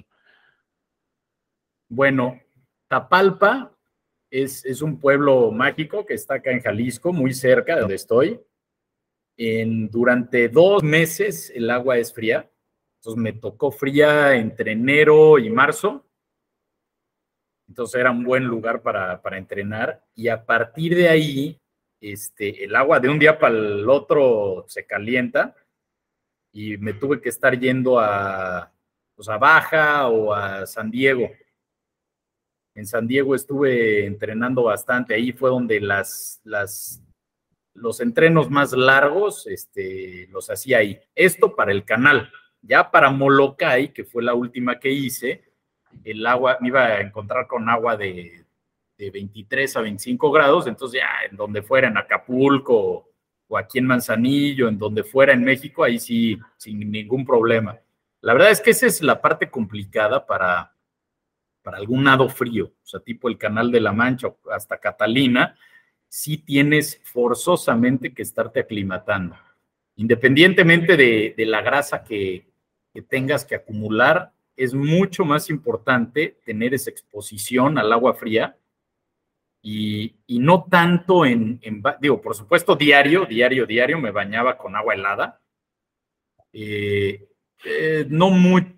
Bueno, 1.88 2.38
Tapalpa 2.86 3.75
es, 4.42 4.64
es, 4.64 4.82
un 4.82 4.98
pueblo 4.98 5.50
mágico 5.50 6.04
que 6.04 6.14
está 6.14 6.34
acá 6.34 6.50
en 6.50 6.60
Jalisco, 6.60 7.12
muy 7.12 7.32
cerca 7.32 7.74
de 7.74 7.80
donde 7.80 7.94
estoy. 7.94 8.40
En, 9.36 9.88
durante 9.88 10.48
dos 10.48 10.82
meses 10.82 11.52
el 11.54 11.70
agua 11.70 11.98
es 11.98 12.12
fría, 12.12 12.50
entonces 12.98 13.22
me 13.22 13.32
tocó 13.32 13.70
fría 13.70 14.34
entre 14.34 14.72
enero 14.72 15.38
y 15.38 15.50
marzo 15.50 16.06
entonces 17.68 18.00
era 18.00 18.10
un 18.10 18.24
buen 18.24 18.44
lugar 18.44 18.82
para, 18.82 19.20
entrenar 19.36 20.04
y 20.14 20.28
a 20.28 20.44
partir 20.44 20.94
de 20.94 21.08
ahí, 21.08 21.60
este, 22.00 22.64
el 22.64 22.76
agua 22.76 23.00
de 23.00 23.08
un 23.08 23.18
día 23.18 23.38
para 23.38 23.54
el 23.54 23.88
otro 23.88 24.64
se 24.68 24.86
calienta 24.86 25.54
y 26.52 26.76
me 26.78 26.94
tuve 26.94 27.20
que 27.20 27.28
estar 27.28 27.58
yendo 27.58 27.98
a, 27.98 28.72
pues 29.14 29.28
a 29.28 29.36
Baja 29.36 30.08
o 30.08 30.32
a 30.32 30.64
San 30.66 30.90
Diego. 30.90 31.28
En 32.76 32.86
San 32.86 33.08
Diego 33.08 33.34
estuve 33.34 34.04
entrenando 34.04 34.64
bastante, 34.64 35.14
ahí 35.14 35.32
fue 35.32 35.48
donde 35.48 35.80
las, 35.80 36.42
los 37.72 38.00
entrenos 38.00 38.50
más 38.50 38.72
largos 38.72 39.46
este, 39.46 40.28
los 40.30 40.50
hacía 40.50 40.78
ahí. 40.78 41.00
Esto 41.14 41.56
para 41.56 41.72
el 41.72 41.84
canal. 41.84 42.30
Ya 42.60 42.90
para 42.90 43.10
Molokai, 43.10 43.94
que 43.94 44.04
fue 44.04 44.22
la 44.22 44.34
última 44.34 44.78
que 44.78 44.90
hice, 44.90 45.42
el 46.04 46.26
agua, 46.26 46.58
me 46.60 46.68
iba 46.68 46.84
a 46.84 47.00
encontrar 47.00 47.46
con 47.46 47.66
agua 47.70 47.96
de, 47.96 48.44
23 48.98 49.76
a 49.76 49.80
25 49.80 50.30
grados, 50.30 50.66
entonces 50.66 51.00
ya 51.00 51.26
en 51.30 51.36
donde 51.36 51.62
fuera, 51.62 51.88
en 51.88 51.96
Acapulco 51.96 53.10
o 53.48 53.58
aquí 53.58 53.78
en 53.78 53.86
Manzanillo, 53.86 54.68
en 54.68 54.78
donde 54.78 55.02
fuera 55.02 55.32
en 55.32 55.44
México, 55.44 55.82
ahí 55.82 55.98
sí, 55.98 56.38
sin 56.58 56.90
ningún 56.90 57.24
problema. 57.24 57.78
La 58.20 58.34
verdad 58.34 58.50
es 58.50 58.60
que 58.60 58.70
esa 58.70 58.86
es 58.86 59.02
la 59.02 59.22
parte 59.22 59.50
complicada 59.50 60.26
para, 60.26 60.75
para 61.66 61.78
algún 61.78 62.04
nado 62.04 62.28
frío, 62.28 62.66
o 62.66 62.86
sea, 62.86 63.00
tipo 63.00 63.28
el 63.28 63.38
Canal 63.38 63.72
de 63.72 63.80
la 63.80 63.92
Mancha 63.92 64.28
hasta 64.52 64.78
Catalina, 64.78 65.58
sí 66.06 66.38
tienes 66.38 67.00
forzosamente 67.02 68.14
que 68.14 68.22
estarte 68.22 68.60
aclimatando. 68.60 69.36
Independientemente 69.96 70.96
de, 70.96 71.34
la 71.38 71.62
grasa 71.62 72.04
que, 72.04 72.46
tengas 73.08 73.44
que 73.44 73.56
acumular, 73.56 74.32
es 74.56 74.74
mucho 74.74 75.24
más 75.24 75.50
importante 75.50 76.38
tener 76.44 76.72
esa 76.72 76.88
exposición 76.88 77.78
al 77.78 77.92
agua 77.92 78.14
fría 78.14 78.56
y, 79.60 80.14
no 80.28 80.66
tanto 80.70 81.26
en, 81.26 81.60
digo, 82.00 82.22
por 82.22 82.36
supuesto, 82.36 82.76
diario, 82.76 83.26
diario, 83.26 83.66
diario 83.66 83.98
me 83.98 84.12
bañaba 84.12 84.56
con 84.56 84.76
agua 84.76 84.94
helada. 84.94 85.40
Eh, 86.52 87.26
eh, 87.64 88.06
no, 88.08 88.30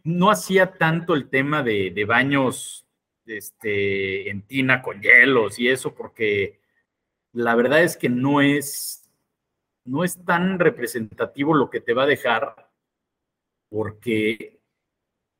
no 0.04 0.30
hacía 0.30 0.72
tanto 0.72 1.14
el 1.14 1.28
tema 1.28 1.62
de, 1.62 2.04
baños 2.06 2.86
este, 3.26 4.30
en 4.30 4.42
tina 4.42 4.82
con 4.82 5.00
hielos 5.00 5.58
y 5.58 5.68
eso, 5.68 5.94
porque 5.94 6.60
la 7.32 7.54
verdad 7.54 7.82
es 7.82 7.96
que 7.96 8.08
no 8.08 8.40
es, 8.40 9.08
no 9.84 10.04
es 10.04 10.24
tan 10.24 10.58
representativo 10.58 11.54
lo 11.54 11.70
que 11.70 11.80
te 11.80 11.92
va 11.92 12.04
a 12.04 12.06
dejar, 12.06 12.70
porque 13.68 14.60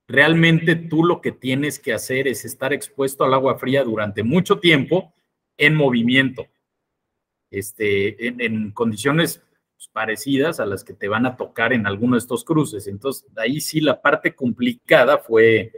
realmente 0.09 0.74
tú 0.74 1.05
lo 1.05 1.20
que 1.20 1.33
tienes 1.33 1.79
que 1.79 1.92
hacer 1.92 2.29
es 2.29 2.44
estar 2.44 2.72
expuesto 2.72 3.24
al 3.24 3.35
agua 3.35 3.59
fría 3.59 3.85
durante 3.85 4.22
mucho 4.22 4.59
tiempo 4.59 5.14
en 5.57 5.74
movimiento, 5.74 6.46
este, 7.51 8.29
en, 8.44 8.70
condiciones 8.72 9.42
pues, 9.79 9.88
parecidas 9.93 10.59
a 10.59 10.67
las 10.67 10.83
que 10.83 10.93
te 10.93 11.07
van 11.07 11.25
a 11.25 11.37
tocar 11.37 11.73
en 11.73 11.87
alguno 11.87 12.17
de 12.17 12.19
estos 12.19 12.45
cruces. 12.45 12.88
Entonces, 12.88 13.31
ahí 13.37 13.61
sí 13.61 13.81
la 13.81 14.03
parte 14.03 14.35
complicada 14.35 15.19
fue 15.19 15.71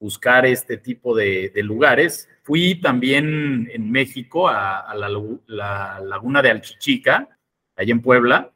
buscar 0.00 0.46
este 0.46 0.78
tipo 0.78 1.14
de, 1.14 1.52
lugares. 1.56 2.30
Fui 2.42 2.80
también 2.80 3.68
en 3.70 3.90
México 3.90 4.48
a, 4.48 4.94
la, 4.94 5.10
la, 5.48 6.00
laguna 6.00 6.40
de 6.40 6.50
Alchichica, 6.50 7.28
allá 7.76 7.92
en 7.92 8.00
Puebla, 8.00 8.52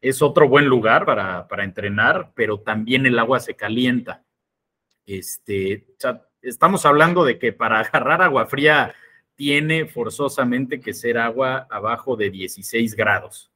es 0.00 0.20
otro 0.20 0.48
buen 0.48 0.66
lugar 0.66 1.06
para, 1.06 1.62
entrenar, 1.62 2.32
pero 2.34 2.58
también 2.58 3.06
el 3.06 3.20
agua 3.20 3.38
se 3.38 3.54
calienta. 3.54 4.24
Este, 5.06 5.86
estamos 6.40 6.84
hablando 6.86 7.24
de 7.24 7.38
que 7.38 7.52
para 7.52 7.78
agarrar 7.82 8.20
agua 8.20 8.46
fría 8.46 8.96
tiene 9.36 9.86
forzosamente 9.86 10.80
que 10.80 10.92
ser 10.92 11.18
agua 11.18 11.68
abajo 11.70 12.16
de 12.16 12.30
16 12.30 12.96
grados. 12.96 13.51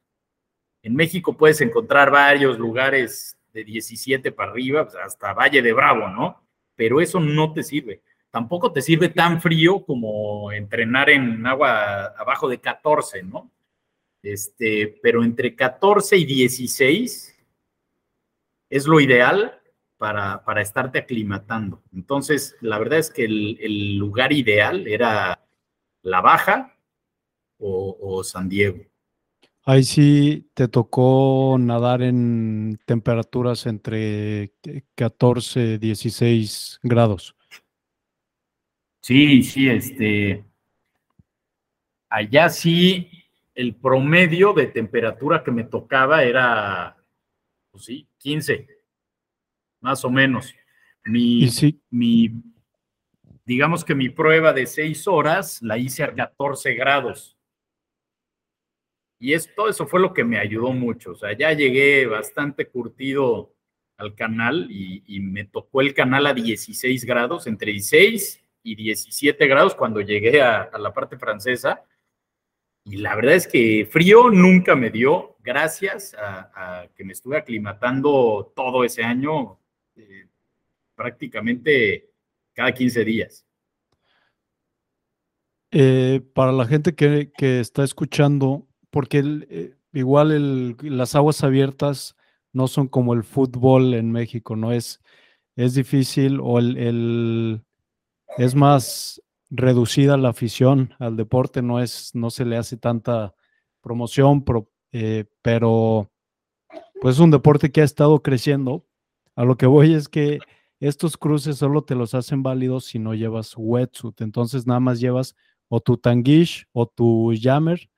En 0.86 0.94
México 0.94 1.36
puedes 1.36 1.60
encontrar 1.60 2.12
varios 2.12 2.60
lugares 2.60 3.36
de 3.52 3.64
17 3.64 4.30
para 4.30 4.52
arriba, 4.52 4.84
pues, 4.84 4.94
hasta 4.94 5.32
Valle 5.32 5.60
de 5.60 5.72
Bravo, 5.72 6.08
¿no? 6.08 6.40
Pero 6.76 7.00
eso 7.00 7.18
no 7.18 7.52
te 7.52 7.64
sirve. 7.64 8.02
Tampoco 8.30 8.70
te 8.70 8.80
sirve 8.80 9.08
tan 9.08 9.42
frío 9.42 9.84
como 9.84 10.52
entrenar 10.52 11.10
en 11.10 11.44
agua 11.44 12.14
abajo 12.16 12.48
de 12.48 12.60
14, 12.60 13.24
¿no? 13.24 13.50
Este, 14.22 15.00
pero 15.02 15.24
entre 15.24 15.56
14 15.56 16.18
y 16.18 16.24
16 16.24 17.36
es 18.70 18.86
lo 18.86 19.00
ideal 19.00 19.60
para, 19.98 20.40
estarte 20.60 21.00
aclimatando. 21.00 21.82
Entonces, 21.92 22.56
la 22.60 22.78
verdad 22.78 23.00
es 23.00 23.10
que 23.10 23.24
el, 23.24 23.96
lugar 23.96 24.32
ideal 24.32 24.86
era 24.86 25.44
La 26.02 26.20
Baja 26.20 26.78
o, 27.58 28.22
San 28.22 28.48
Diego. 28.48 28.84
Ahí 29.68 29.82
sí 29.82 30.48
te 30.54 30.68
tocó 30.68 31.56
nadar 31.58 32.00
en 32.00 32.78
temperaturas 32.84 33.66
entre 33.66 34.52
14, 34.94 35.60
y 35.74 35.78
16 35.78 36.78
grados. 36.84 37.34
Sí, 39.00 39.42
sí, 39.42 39.68
este. 39.68 40.44
Allá 42.08 42.48
sí 42.48 43.10
el 43.56 43.74
promedio 43.74 44.52
de 44.52 44.66
temperatura 44.66 45.42
que 45.42 45.50
me 45.50 45.64
tocaba 45.64 46.22
era, 46.22 46.96
pues 47.72 47.86
sí, 47.86 48.06
15, 48.18 48.68
más 49.80 50.04
o 50.04 50.10
menos. 50.10 50.54
Mi, 51.04 51.48
mi, 51.90 52.30
digamos 53.44 53.84
que 53.84 53.96
mi 53.96 54.10
prueba 54.10 54.52
de 54.52 54.66
6 54.66 55.08
horas 55.08 55.60
la 55.60 55.76
hice 55.76 56.04
a 56.04 56.14
14 56.14 56.74
grados. 56.74 57.35
Y 59.18 59.32
esto, 59.32 59.68
eso 59.68 59.86
fue 59.86 60.00
lo 60.00 60.12
que 60.12 60.24
me 60.24 60.38
ayudó 60.38 60.72
mucho. 60.72 61.12
O 61.12 61.14
sea, 61.14 61.36
ya 61.36 61.52
llegué 61.52 62.06
bastante 62.06 62.68
curtido 62.68 63.54
al 63.96 64.14
canal 64.14 64.68
y, 64.70 65.20
me 65.20 65.44
tocó 65.44 65.80
el 65.80 65.94
canal 65.94 66.26
a 66.26 66.34
16 66.34 67.04
grados, 67.04 67.46
entre 67.46 67.72
16 67.72 68.42
y 68.62 68.74
17 68.74 69.46
grados 69.46 69.74
cuando 69.74 70.00
llegué 70.00 70.42
a, 70.42 70.70
la 70.78 70.92
parte 70.92 71.18
francesa. 71.18 71.82
Y 72.84 72.98
la 72.98 73.16
verdad 73.16 73.34
es 73.34 73.48
que 73.48 73.88
frío 73.90 74.30
nunca 74.30 74.76
me 74.76 74.90
dio, 74.90 75.36
gracias 75.42 76.14
a, 76.18 76.86
que 76.94 77.04
me 77.04 77.14
estuve 77.14 77.38
aclimatando 77.38 78.52
todo 78.54 78.84
ese 78.84 79.02
año, 79.02 79.58
eh, 79.96 80.26
prácticamente 80.94 82.10
cada 82.52 82.72
15 82.72 83.04
días. 83.04 83.46
Eh, 85.72 86.22
para 86.32 86.52
la 86.52 86.64
gente 86.66 86.94
que, 86.94 87.30
está 87.60 87.84
escuchando, 87.84 88.66
porque 88.90 89.22
eh, 89.48 89.74
igual 89.92 90.76
las 90.82 91.14
aguas 91.14 91.42
abiertas 91.42 92.16
no 92.52 92.68
son 92.68 92.88
como 92.88 93.14
el 93.14 93.22
fútbol 93.22 93.94
en 93.94 94.10
México, 94.10 94.56
¿no? 94.56 94.72
Es, 94.72 95.00
es 95.56 95.74
difícil 95.74 96.38
o 96.42 96.58
el, 96.58 97.62
es 98.38 98.54
más 98.54 99.22
reducida 99.50 100.16
la 100.16 100.30
afición 100.30 100.94
al 100.98 101.16
deporte, 101.16 101.62
no, 101.62 101.80
es, 101.80 102.14
no 102.14 102.30
se 102.30 102.44
le 102.44 102.56
hace 102.56 102.76
tanta 102.76 103.34
promoción, 103.80 104.44
eh, 104.92 105.24
pero 105.42 106.10
pues 107.00 107.16
es 107.16 107.20
un 107.20 107.30
deporte 107.30 107.70
que 107.70 107.82
ha 107.82 107.84
estado 107.84 108.22
creciendo. 108.22 108.86
A 109.34 109.44
lo 109.44 109.56
que 109.56 109.66
voy 109.66 109.94
es 109.94 110.08
que 110.08 110.38
estos 110.80 111.16
cruces 111.16 111.58
solo 111.58 111.84
te 111.84 111.94
los 111.94 112.14
hacen 112.14 112.42
válidos 112.42 112.86
si 112.86 112.98
no 112.98 113.14
llevas 113.14 113.54
wetsuit, 113.56 114.20
entonces 114.20 114.66
nada 114.66 114.80
más 114.80 115.00
llevas 115.00 115.36
o 115.68 115.80
tu 115.80 115.96
tanguish 115.96 116.66
o 116.72 116.86
tu 116.86 117.32
jammer 117.40 117.88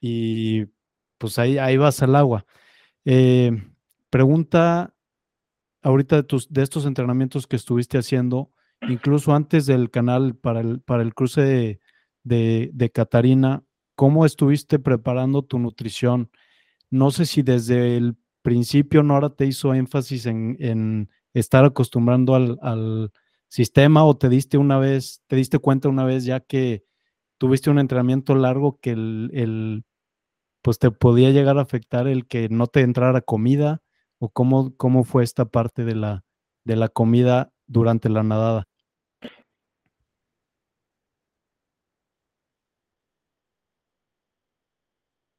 y 0.00 0.66
pues 1.18 1.38
ahí, 1.38 1.58
ahí 1.58 1.76
vas 1.76 2.02
al 2.02 2.16
agua. 2.16 2.46
Eh, 3.04 3.50
Pregunta 4.10 4.94
ahorita 5.82 6.16
de, 6.16 6.22
tus, 6.22 6.50
de 6.50 6.62
estos 6.62 6.86
entrenamientos 6.86 7.46
que 7.46 7.56
estuviste 7.56 7.98
haciendo, 7.98 8.50
incluso 8.88 9.34
antes 9.34 9.66
del 9.66 9.90
canal 9.90 10.34
para 10.34 10.60
el, 10.60 10.80
para 10.80 11.02
el 11.02 11.14
cruce 11.14 11.42
de, 11.42 12.70
de, 12.72 12.90
Catarina, 12.90 13.64
¿cómo 13.94 14.24
estuviste 14.24 14.78
preparando 14.78 15.42
tu 15.42 15.58
nutrición? 15.58 16.30
No 16.90 17.10
sé 17.10 17.26
si 17.26 17.42
desde 17.42 17.96
el 17.96 18.16
principio 18.40 19.02
Nora 19.02 19.30
te 19.30 19.44
hizo 19.44 19.74
énfasis 19.74 20.24
en, 20.24 20.56
en 20.58 21.10
estar 21.34 21.64
acostumbrando 21.64 22.34
al, 22.34 22.58
al, 22.62 23.12
sistema 23.50 24.04
o 24.04 24.14
te 24.14 24.28
diste 24.28 24.58
una 24.58 24.78
vez, 24.78 25.22
te 25.26 25.34
diste 25.34 25.58
cuenta 25.58 25.88
una 25.88 26.04
vez 26.04 26.26
ya 26.26 26.40
que 26.40 26.84
tuviste 27.38 27.70
un 27.70 27.78
entrenamiento 27.78 28.34
largo 28.34 28.78
que 28.78 28.90
el 28.90 29.84
pues 30.62 30.78
te 30.78 30.90
podía 30.90 31.30
llegar 31.30 31.58
a 31.58 31.62
afectar 31.62 32.08
el 32.08 32.26
que 32.26 32.48
no 32.48 32.66
te 32.66 32.80
entrara 32.80 33.20
comida 33.20 33.82
o 34.18 34.28
cómo, 34.28 34.76
cómo 34.76 35.04
fue 35.04 35.24
esta 35.24 35.46
parte 35.46 35.84
de 35.84 35.94
la, 35.94 36.24
de 36.64 36.76
la 36.76 36.88
comida 36.88 37.52
durante 37.66 38.08
la 38.08 38.22
nadada? 38.22 38.66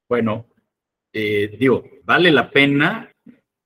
Bueno, 0.07 0.47
eh, 1.13 1.55
digo, 1.59 1.83
vale 2.03 2.31
la 2.31 2.49
pena 2.49 3.11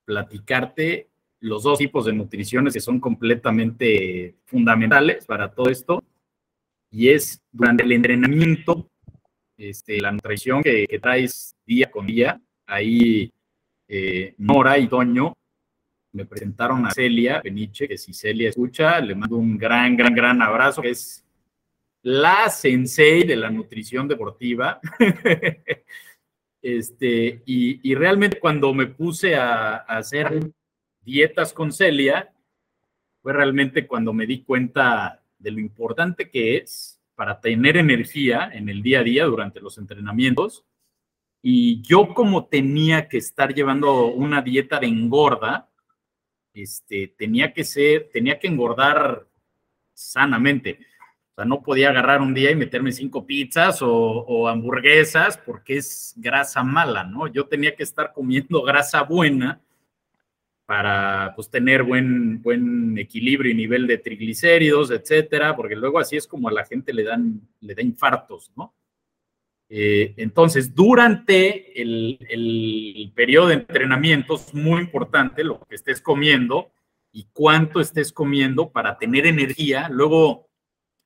platicarte 0.06 1.10
los 1.40 1.64
dos 1.64 1.78
tipos 1.78 2.06
de 2.06 2.14
nutriciones 2.14 2.74
que 2.74 2.80
son 2.80 3.00
completamente 3.00 4.36
fundamentales 4.46 5.26
para 5.26 5.54
todo 5.54 5.70
esto. 5.70 6.04
Y 6.92 7.10
es 7.10 7.42
durante 7.52 7.84
el 7.84 7.92
entrenamiento, 7.92 8.90
este, 9.58 10.00
la 10.00 10.12
nutrición 10.12 10.62
que, 10.62 10.86
que 10.88 11.00
traes 11.00 11.56
día 11.66 11.90
con 11.90 12.08
día. 12.08 12.40
Ahí 12.66 13.32
eh, 13.88 14.34
Nora 14.38 14.78
y 14.78 14.88
Toño 14.88 15.34
me 16.14 16.26
presentaron 16.26 16.86
a 16.86 16.92
Celia 16.92 17.42
Beniche, 17.44 17.88
que 17.88 17.98
si 17.98 18.14
Celia 18.14 18.50
escucha, 18.50 19.00
le 19.00 19.16
mando 19.16 19.38
un 19.38 19.58
gran, 19.58 19.98
gran, 19.98 20.14
gran 20.14 20.42
abrazo, 20.42 20.84
es 20.84 21.26
la 22.04 22.50
sensei 22.50 23.24
de 23.24 23.36
la 23.36 23.50
nutrición 23.50 24.08
deportiva. 24.08 24.80
este, 26.62 27.42
y, 27.46 27.96
realmente 27.96 28.40
cuando 28.40 28.74
me 28.74 28.88
puse 28.88 29.36
a, 29.36 29.78
hacer 29.78 30.52
dietas 31.02 31.52
con 31.52 31.72
Celia, 31.72 32.32
fue 33.22 33.34
realmente 33.34 33.88
cuando 33.88 34.14
me 34.14 34.28
di 34.28 34.44
cuenta 34.44 35.24
de 35.40 35.52
lo 35.52 35.60
importante 35.60 36.30
que 36.30 36.58
es 36.58 36.93
para 37.24 37.40
tener 37.40 37.78
energía 37.78 38.50
en 38.52 38.68
el 38.68 38.84
día 38.84 39.00
a 39.00 39.04
día 39.04 39.24
durante 39.24 39.62
los 39.62 39.78
entrenamientos 39.78 40.66
y 41.42 41.82
yo 41.82 42.14
como 42.14 42.48
tenía 42.48 43.08
que 43.08 43.18
estar 43.18 43.54
llevando 43.54 44.08
una 44.08 44.42
dieta 44.42 44.78
de 44.78 44.88
engorda, 44.88 45.70
este, 46.54 47.16
tenía 47.18 47.54
que 47.54 47.64
ser, 47.64 48.10
tenía 48.12 48.38
que 48.38 48.48
engordar 48.48 49.26
sanamente. 49.94 50.80
O 51.32 51.36
sea, 51.36 51.46
no 51.46 51.64
podía 51.64 51.92
agarrar 51.92 52.20
un 52.20 52.34
día 52.34 52.52
y 52.52 52.56
meterme 52.56 52.92
cinco 52.92 53.26
pizzas 53.26 53.80
o, 53.82 54.50
hamburguesas 54.50 55.38
porque 55.38 55.78
es 55.78 56.16
grasa 56.18 56.62
mala, 56.62 57.06
¿no? 57.06 57.28
Yo 57.28 57.46
tenía 57.46 57.74
que 57.74 57.84
estar 57.84 58.12
comiendo 58.12 58.62
grasa 58.64 59.02
buena 59.04 59.62
para 60.66 61.34
pues, 61.36 61.50
tener 61.50 61.84
buen, 61.84 62.42
buen 62.42 62.98
equilibrio 62.98 63.52
y 63.52 63.56
nivel 63.56 63.88
de 63.88 63.98
triglicéridos, 63.98 64.92
etcétera, 64.92 65.56
porque 65.56 65.76
luego 65.76 66.00
así 66.00 66.16
es 66.16 66.28
como 66.28 66.50
a 66.50 66.54
la 66.54 66.66
gente 66.66 66.94
le 66.94 67.04
dan, 67.04 67.42
le 67.60 67.76
da 67.76 67.82
infartos, 67.82 68.52
¿no? 68.56 68.74
Eh, 69.76 70.14
entonces, 70.18 70.76
durante 70.76 71.82
el, 71.82 73.12
periodo 73.16 73.48
de 73.48 73.56
entrenamiento 73.56 74.36
es 74.36 74.54
muy 74.54 74.82
importante 74.82 75.44
lo 75.44 75.60
que 75.62 75.74
estés 75.74 76.00
comiendo 76.00 76.72
y 77.12 77.28
cuánto 77.34 77.80
estés 77.80 78.12
comiendo 78.14 78.72
para 78.72 79.00
tener 79.00 79.26
energía. 79.26 79.90
Luego, 79.90 80.48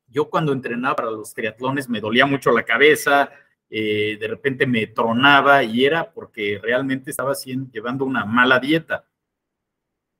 yo 0.08 0.30
cuando 0.30 0.52
entrenaba 0.52 0.98
para 0.98 1.12
los 1.12 1.34
triatlones 1.34 1.88
me 1.88 2.02
dolía 2.02 2.26
mucho 2.26 2.52
la 2.52 2.64
cabeza, 2.64 3.32
eh, 3.70 4.18
de 4.20 4.28
repente 4.28 4.68
me 4.68 4.88
tronaba 4.88 5.64
y 5.64 5.86
era 5.86 6.12
porque 6.12 6.60
realmente 6.62 7.12
estaba 7.12 7.34
llevando 7.72 8.04
una 8.04 8.26
mala 8.26 8.60
dieta. 8.60 9.07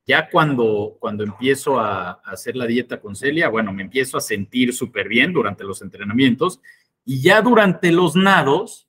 Ya 0.08 0.30
cuando, 0.30 0.96
cuando 0.98 1.22
empiezo 1.22 1.78
a, 1.78 2.12
hacer 2.24 2.56
la 2.56 2.66
dieta 2.66 2.98
con 2.98 3.14
Celia, 3.14 3.50
bueno, 3.50 3.74
me 3.74 3.82
empiezo 3.82 4.16
a 4.16 4.22
sentir 4.22 4.72
súper 4.72 5.06
bien 5.06 5.34
durante 5.34 5.64
los 5.64 5.82
entrenamientos 5.82 6.62
y 7.04 7.20
ya 7.20 7.42
durante 7.42 7.92
los 7.92 8.16
nados, 8.16 8.88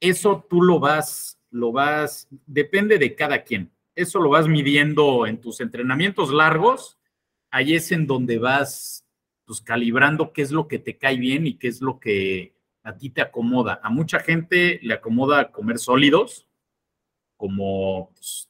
eso 0.00 0.46
tú 0.50 0.60
lo 0.60 0.78
vas, 0.78 1.40
lo 1.50 1.72
vas, 1.72 2.28
depende 2.46 2.98
de 2.98 3.14
cada 3.14 3.42
quien. 3.42 3.72
Eso 3.94 4.20
lo 4.20 4.28
vas 4.28 4.48
midiendo 4.48 5.26
en 5.26 5.40
tus 5.40 5.62
entrenamientos 5.62 6.30
largos. 6.30 6.98
Ahí 7.50 7.74
es 7.74 7.90
en 7.90 8.06
donde 8.06 8.36
vas 8.36 9.06
pues, 9.46 9.62
calibrando 9.62 10.34
qué 10.34 10.42
es 10.42 10.52
lo 10.52 10.68
que 10.68 10.78
te 10.78 10.98
cae 10.98 11.16
bien 11.16 11.46
y 11.46 11.54
qué 11.54 11.68
es 11.68 11.80
lo 11.80 11.98
que 11.98 12.54
a 12.82 12.98
ti 12.98 13.08
te 13.08 13.22
acomoda. 13.22 13.80
A 13.82 13.88
mucha 13.88 14.20
gente 14.20 14.78
le 14.82 14.92
acomoda 14.92 15.52
comer 15.52 15.78
sólidos, 15.78 16.46
como, 17.38 18.10
pues, 18.14 18.49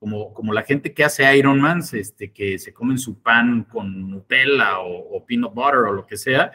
como, 0.00 0.34
como 0.34 0.52
la 0.52 0.62
gente 0.62 0.92
que 0.92 1.04
hace 1.04 1.36
Ironmans, 1.36 1.94
este, 1.94 2.32
que 2.32 2.58
se 2.58 2.74
comen 2.74 2.98
su 2.98 3.22
pan 3.22 3.62
con 3.64 4.10
Nutella 4.10 4.80
o, 4.80 5.24
peanut 5.24 5.54
butter 5.54 5.80
o 5.80 5.92
lo 5.92 6.06
que 6.06 6.16
sea 6.16 6.50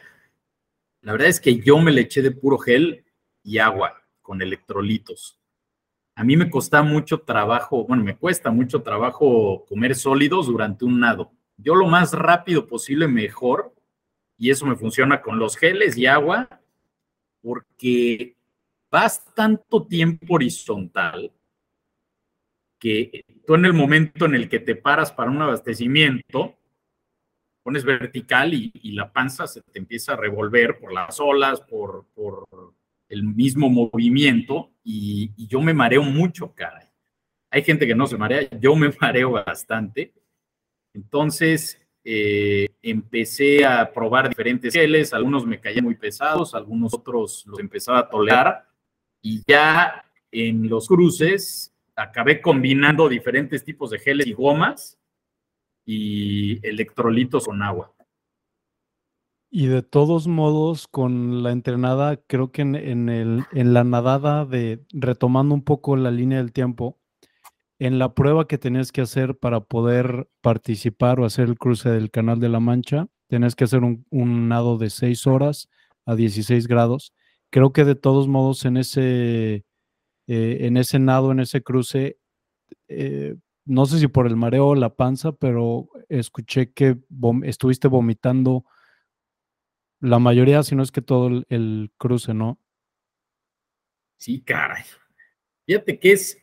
la 1.06 1.12
verdad 1.12 1.28
es 1.28 1.39
que 1.39 1.58
yo 1.60 1.78
me 1.78 1.91
le 1.91 2.02
eché 2.02 2.24
de 2.24 2.32
puro 2.32 2.58
gel 2.58 3.06
y 3.43 3.60
agua 3.60 4.02
con 4.24 4.41
electrolitos. 4.41 5.39
A 6.16 6.24
mí 6.24 6.36
me 6.36 6.50
cuesta 6.50 6.82
mucho 6.82 7.20
trabajo, 7.20 7.86
bueno, 7.86 8.04
me 8.04 8.18
cuesta 8.18 8.50
mucho 8.50 8.82
trabajo 8.82 9.68
comer 9.70 9.93
sólidos 9.93 10.48
durante 10.48 10.84
un 10.84 11.00
nado. 11.00 11.32
Yo 11.58 11.76
lo 11.76 11.86
más 11.86 12.14
rápido 12.14 12.66
posible 12.66 13.08
mejor, 13.08 13.76
y 14.36 14.50
eso 14.50 14.66
me 14.66 14.76
funciona 14.76 15.22
con 15.22 15.38
los 15.38 15.58
geles 15.58 15.96
y 15.96 16.08
agua, 16.08 16.50
porque 17.39 18.36
vas 18.89 19.32
tanto 19.36 19.86
tiempo 19.86 20.34
horizontal 20.34 21.32
que 22.80 23.26
tú 23.46 23.56
en 23.56 23.66
el 23.66 23.74
momento 23.74 24.26
en 24.26 24.36
el 24.36 24.50
que 24.50 24.60
te 24.60 24.76
paras 24.76 25.12
para 25.12 25.32
un 25.32 25.42
abastecimiento, 25.42 26.56
pones 27.64 27.84
vertical 27.84 28.54
y, 28.54 28.72
la 28.92 29.12
panza 29.12 29.48
se 29.48 29.62
te 29.62 29.80
empieza 29.80 30.14
a 30.14 30.18
revolver 30.18 30.80
por 30.80 30.94
las 30.94 31.20
olas, 31.20 31.62
por, 31.62 32.06
el 33.10 33.24
mismo 33.24 33.70
movimiento 33.70 34.72
y, 34.84 35.32
yo 35.48 35.62
me 35.62 35.74
mareo 35.74 36.04
mucho, 36.04 36.54
caray. 36.54 36.88
Hay 37.52 37.64
gente 37.64 37.88
que 37.88 37.96
no 37.96 38.08
se 38.08 38.18
marea, 38.18 38.50
yo 38.60 38.76
me 38.76 38.90
mareo 39.02 39.32
bastante. 39.32 40.14
Entonces 40.94 41.82
eh, 42.04 42.68
empecé 42.82 43.66
a 43.66 43.92
probar 43.92 44.30
diferentes 44.30 44.74
geles, 44.74 45.14
algunos 45.14 45.46
me 45.46 45.60
caían 45.60 45.86
muy 45.86 45.96
pesados, 45.96 46.54
algunos 46.54 46.94
otros 46.94 47.46
los 47.48 47.60
empezaba 47.60 48.00
a 48.00 48.10
tolerar 48.10 48.68
y 49.22 49.42
ya 49.48 50.06
en 50.32 50.70
los 50.70 50.88
cruces 50.88 51.75
acabé 51.96 52.41
combinando 52.41 53.10
diferentes 53.10 53.64
tipos 53.64 53.91
de 53.91 54.00
geles 54.00 54.28
y 54.28 54.34
gomas 54.34 55.00
y 55.86 56.66
electrolitos 56.68 57.46
con 57.46 57.62
agua. 57.62 57.93
Y 59.50 59.68
de 59.68 59.84
todos 59.84 60.28
modos, 60.28 60.88
con 60.88 61.41
la 61.41 61.52
entrenada, 61.52 62.18
creo 62.18 62.52
que 62.52 62.64
en, 62.64 62.76
el, 62.76 63.46
en 63.54 63.74
la 63.74 63.84
nadada 63.84 64.46
de 64.46 64.84
retomando 64.91 65.56
un 65.56 65.64
poco 65.64 65.96
la 65.96 66.12
línea 66.12 66.39
del 66.39 66.52
tiempo, 66.52 67.00
en 67.80 68.00
la 68.00 68.14
prueba 68.14 68.48
que 68.48 68.58
tenías 68.58 68.91
que 68.91 69.02
hacer 69.02 69.38
para 69.38 69.62
poder 69.62 70.30
participar 70.41 71.20
o 71.20 71.26
hacer 71.26 71.48
el 71.48 71.58
cruce 71.58 71.89
del 71.89 72.12
Canal 72.12 72.39
de 72.39 72.50
la 72.50 72.60
Mancha, 72.60 73.08
tenías 73.28 73.56
que 73.56 73.66
hacer 73.66 73.82
un, 73.84 74.50
nado 74.50 74.78
de 74.78 74.89
6 74.89 75.28
horas 75.28 75.70
a 76.06 76.16
16 76.16 76.68
grados. 76.68 77.14
Creo 77.50 77.74
que 77.74 77.86
de 77.86 77.96
todos 77.96 78.28
modos 78.28 78.66
en 78.66 78.78
ese, 78.78 79.66
eh, 80.28 80.60
en 80.62 80.78
ese 80.78 81.00
nado, 81.00 81.32
en 81.32 81.40
ese 81.40 81.62
cruce, 81.62 82.18
eh, 82.88 83.36
no 83.66 83.86
sé 83.86 84.00
si 84.00 84.08
por 84.08 84.28
el 84.28 84.36
mareo 84.36 84.68
o 84.68 84.76
la 84.76 84.96
panza, 84.96 85.32
pero 85.32 85.90
escuché 86.10 86.72
que 86.72 86.98
estuviste 87.44 87.88
vomitando 87.88 88.66
la 90.00 90.20
mayoría, 90.20 90.64
si 90.64 90.76
no 90.76 90.84
es 90.84 90.92
que 90.92 91.02
todo 91.02 91.44
el 91.50 91.92
cruce, 91.98 92.34
¿no? 92.34 92.60
Sí, 94.18 94.42
caray. 94.42 94.84
Fíjate 95.66 96.00
que 96.00 96.12
es, 96.12 96.38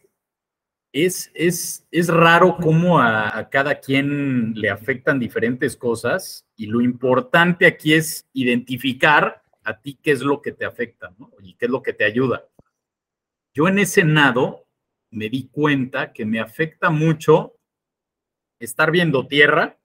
es, 0.93 1.31
es, 1.35 1.87
es 1.91 2.09
raro 2.09 2.57
cómo 2.61 2.99
a, 2.99 3.49
cada 3.51 3.81
quien 3.81 4.55
le 4.55 4.69
afectan 4.69 5.19
diferentes 5.19 5.77
cosas 5.77 6.47
y 6.57 6.67
lo 6.67 6.81
importante 6.81 7.67
aquí 7.67 7.95
es 7.95 8.29
identificar 8.33 9.43
a 9.65 9.81
ti 9.81 9.99
qué 10.03 10.11
es 10.11 10.23
lo 10.23 10.43
que 10.43 10.53
te 10.53 10.65
afecta 10.65 11.15
¿no? 11.19 11.31
y 11.41 11.55
qué 11.55 11.67
es 11.67 11.71
lo 11.71 11.83
que 11.83 11.93
te 11.93 12.05
ayuda. 12.05 12.49
Yo 13.55 13.69
en 13.69 13.79
ese 13.79 14.05
nado 14.05 14.67
me 15.11 15.29
di 15.29 15.49
cuenta 15.49 16.13
que 16.13 16.25
me 16.25 16.41
afecta 16.41 16.91
mucho 16.91 17.57
estar 18.59 18.91
viendo 18.91 19.27
tierra 19.27 19.79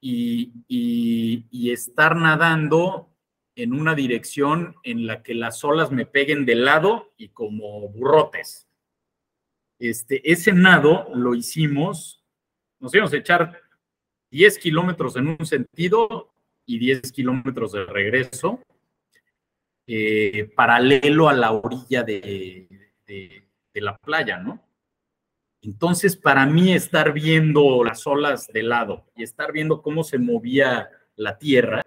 y, 0.00 0.52
y 0.68 1.70
estar 1.70 2.16
nadando 2.16 3.14
en 3.56 3.72
una 3.72 3.94
dirección 3.94 4.74
en 4.82 5.06
la 5.06 5.22
que 5.22 5.34
las 5.34 5.62
olas 5.64 5.90
me 5.92 6.06
peguen 6.06 6.44
de 6.44 6.56
lado 6.56 7.12
y 7.16 7.28
como 7.28 7.88
burrotes. 7.88 8.68
Este, 9.78 10.30
ese 10.30 10.52
nado 10.52 11.08
lo 11.14 11.34
hicimos, 11.34 12.24
nos 12.80 12.94
íbamos 12.94 13.12
a 13.12 13.16
echar 13.16 13.60
10 14.30 14.58
kilómetros 14.58 15.16
en 15.16 15.28
un 15.28 15.46
sentido 15.46 16.34
y 16.66 16.78
10 16.78 17.12
kilómetros 17.12 17.72
de 17.72 17.84
regreso, 17.84 18.60
eh, 19.86 20.50
paralelo 20.56 21.28
a 21.28 21.34
la 21.34 21.52
orilla 21.52 22.02
de, 22.02 22.68
la 23.74 23.96
playa, 23.96 24.38
¿no? 24.38 24.62
Entonces, 25.62 26.16
para 26.16 26.46
mí 26.46 26.72
estar 26.72 27.12
viendo 27.12 27.82
las 27.84 28.06
olas 28.06 28.48
de 28.48 28.62
lado 28.62 29.06
y 29.16 29.22
estar 29.22 29.52
viendo 29.52 29.82
cómo 29.82 30.04
se 30.04 30.18
movía 30.18 30.90
la 31.16 31.38
tierra, 31.38 31.82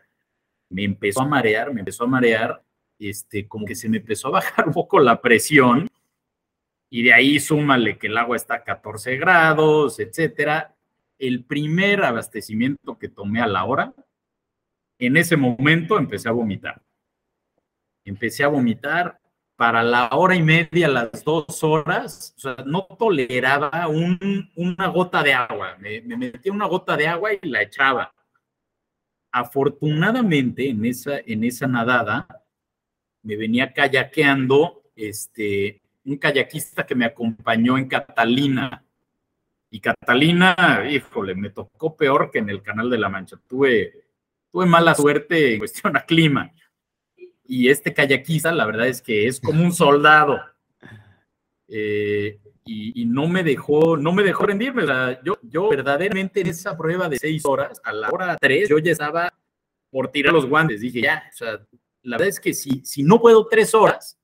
me 0.69 0.83
empezó 0.83 1.21
a 1.21 1.27
marear, 1.27 1.73
me 1.73 1.81
empezó 1.81 2.03
a 2.03 2.07
marear, 2.07 2.63
este, 2.99 3.47
como 3.47 3.65
que 3.65 3.75
se 3.75 3.87
me 3.87 3.97
empezó 3.97 4.27
a 4.27 4.31
bajar 4.31 4.67
un 4.67 4.73
poco 4.73 4.99
la 4.99 5.21
presión 5.21 5.87
y 6.89 7.03
de 7.03 7.13
ahí 7.13 7.39
súmale 7.39 7.97
que 7.97 8.07
el 8.07 8.17
agua 8.17 8.35
está 8.35 8.55
a 8.55 8.63
14 8.63 9.17
grados, 9.17 9.99
etcétera. 9.99 10.75
El 11.19 11.43
primer 11.43 12.03
abastecimiento 12.03 12.97
que 12.97 13.09
tomé 13.09 13.41
a 13.41 13.47
la 13.47 13.65
hora, 13.65 13.93
en 14.99 15.17
ese 15.17 15.35
momento 15.35 15.97
empecé 15.97 16.29
a 16.29 16.33
vomitar. 16.33 16.81
Empecé 18.07 18.43
a 18.43 18.47
vomitar 18.47 19.19
para 19.57 19.83
la 19.83 20.07
hora 20.11 20.35
y 20.35 20.41
media, 20.41 20.87
las 20.87 21.23
dos 21.25 21.61
horas, 21.63 22.33
o 22.37 22.39
sea, 22.39 22.55
no 22.65 22.83
toleraba 22.97 23.87
una 23.87 24.87
gota 24.87 25.23
de 25.23 25.33
agua. 25.33 25.75
Me, 25.79 25.99
me 26.01 26.15
metía 26.15 26.53
una 26.53 26.67
gota 26.67 26.95
de 26.95 27.07
agua 27.07 27.33
y 27.33 27.49
la 27.49 27.63
echaba. 27.63 28.13
Afortunadamente, 29.31 30.69
en 30.69 30.85
esa, 30.85 31.19
en 31.19 31.43
esa 31.43 31.67
nadada, 31.67 32.27
me 33.23 33.35
venía 33.35 33.73
kayakeando 33.73 34.83
este, 34.95 35.81
un 36.05 36.17
kayakista 36.17 36.85
que 36.85 36.95
me 36.95 37.05
acompañó 37.05 37.77
en 37.77 37.89
Catalina. 37.89 38.85
Y 39.69 39.81
Catalina, 39.81 40.85
híjole, 40.89 41.35
me 41.35 41.49
tocó 41.49 41.97
peor 41.97 42.31
que 42.31 42.39
en 42.39 42.49
el 42.49 42.63
Canal 42.63 42.89
de 42.89 42.99
la 42.99 43.09
Mancha. 43.09 43.35
Tuve, 43.47 44.05
tuve 44.49 44.65
mala 44.65 44.95
suerte 44.95 45.53
en 45.53 45.59
cuestión 45.59 45.97
a 45.97 46.05
clima. 46.05 46.53
Y 47.47 47.69
este 47.69 47.93
kayakista, 47.93 48.51
la 48.51 48.65
verdad 48.65 48.87
es 48.87 49.01
que 49.01 49.27
es 49.27 49.39
como 49.39 49.63
un 49.63 49.71
soldado. 49.71 50.39
Eh, 51.67 52.39
y, 52.65 53.05
no 53.05 53.27
me 53.27 53.43
dejó, 53.43 53.95
no 53.95 54.11
me 54.11 54.23
dejó 54.23 54.45
rendirme. 54.45 54.83
yo, 55.23 55.39
yo 55.41 55.69
verdaderamente 55.69 56.41
en 56.41 56.47
esa 56.47 56.77
prueba 56.77 57.07
de 57.07 57.17
seis 57.17 57.45
horas, 57.45 57.79
a 57.83 57.93
la 57.93 58.09
hora 58.09 58.37
tres, 58.39 58.69
yo 58.69 58.77
ya 58.77 58.91
estaba 58.91 59.33
por 59.89 60.09
tirar 60.11 60.33
los 60.33 60.45
guantes. 60.45 60.81
Dije, 60.81 61.01
ya, 61.01 61.23
la 62.03 62.17
verdad 62.17 62.27
es 62.27 62.39
que 62.39 62.53
si, 62.53 62.83
si 62.83 63.03
no 63.03 63.21
puedo 63.21 63.47
tres 63.47 63.73
horas, 63.73 64.17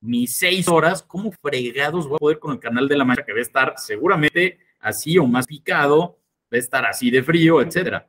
ni 0.00 0.26
seis 0.26 0.68
horas, 0.68 1.02
¿cómo 1.02 1.32
fregados 1.32 2.06
voy 2.08 2.16
a 2.16 2.18
poder 2.18 2.38
con 2.38 2.52
el 2.52 2.60
canal 2.60 2.88
de 2.88 2.96
la 2.96 3.04
mancha 3.04 3.24
que 3.24 3.32
va 3.32 3.38
a 3.38 3.42
estar 3.42 3.74
seguramente 3.76 4.58
así 4.80 5.18
o 5.18 5.26
más 5.26 5.46
picado, 5.46 6.18
va 6.52 6.56
a 6.56 6.58
estar 6.58 6.84
así 6.84 7.10
de 7.10 7.22
frío, 7.22 7.60
etcétera? 7.60 8.08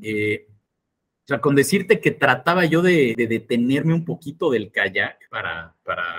Eh, 0.00 0.46
o 1.26 1.28
sea, 1.28 1.40
con 1.40 1.56
decirte 1.56 1.98
que 1.98 2.12
trataba 2.12 2.66
yo 2.66 2.82
de, 2.82 3.16
detenerme 3.16 3.92
un 3.92 4.04
poquito 4.04 4.48
del 4.48 4.70
kayak 4.70 5.28
para, 5.28 5.74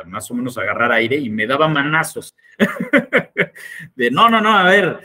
más 0.06 0.30
o 0.30 0.34
menos 0.34 0.58
agarrar 0.58 0.92
aire 0.92 1.16
y 1.16 1.30
me 1.30 1.48
daba 1.48 1.70
manazos. 1.70 2.36
de 3.96 4.12
no, 4.12 4.30
no, 4.30 4.42
no, 4.42 4.58
a 4.58 4.64
ver. 4.64 5.00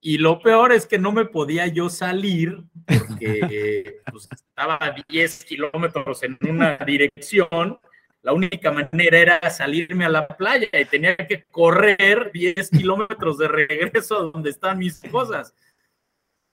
Y 0.00 0.18
lo 0.18 0.40
peor 0.40 0.72
es 0.72 0.84
que 0.84 0.98
no 0.98 1.12
me 1.12 1.26
podía 1.26 1.68
yo 1.68 1.88
salir 1.88 2.60
porque 2.88 4.00
pues, 4.10 4.28
estaba 4.32 4.76
a 4.80 4.96
10 5.08 5.44
kilómetros 5.44 6.24
en 6.24 6.36
una 6.50 6.78
dirección. 6.78 7.78
La 8.22 8.32
única 8.32 8.72
manera 8.72 9.16
era 9.16 9.50
salirme 9.50 10.06
a 10.06 10.08
la 10.08 10.26
playa 10.26 10.66
y 10.72 10.84
tenía 10.86 11.14
que 11.14 11.44
correr 11.44 12.32
10 12.32 12.68
kilómetros 12.70 13.38
de 13.38 13.46
regreso 13.46 14.16
a 14.18 14.22
donde 14.22 14.50
estaban 14.50 14.78
mis 14.78 15.00
cosas 15.02 15.54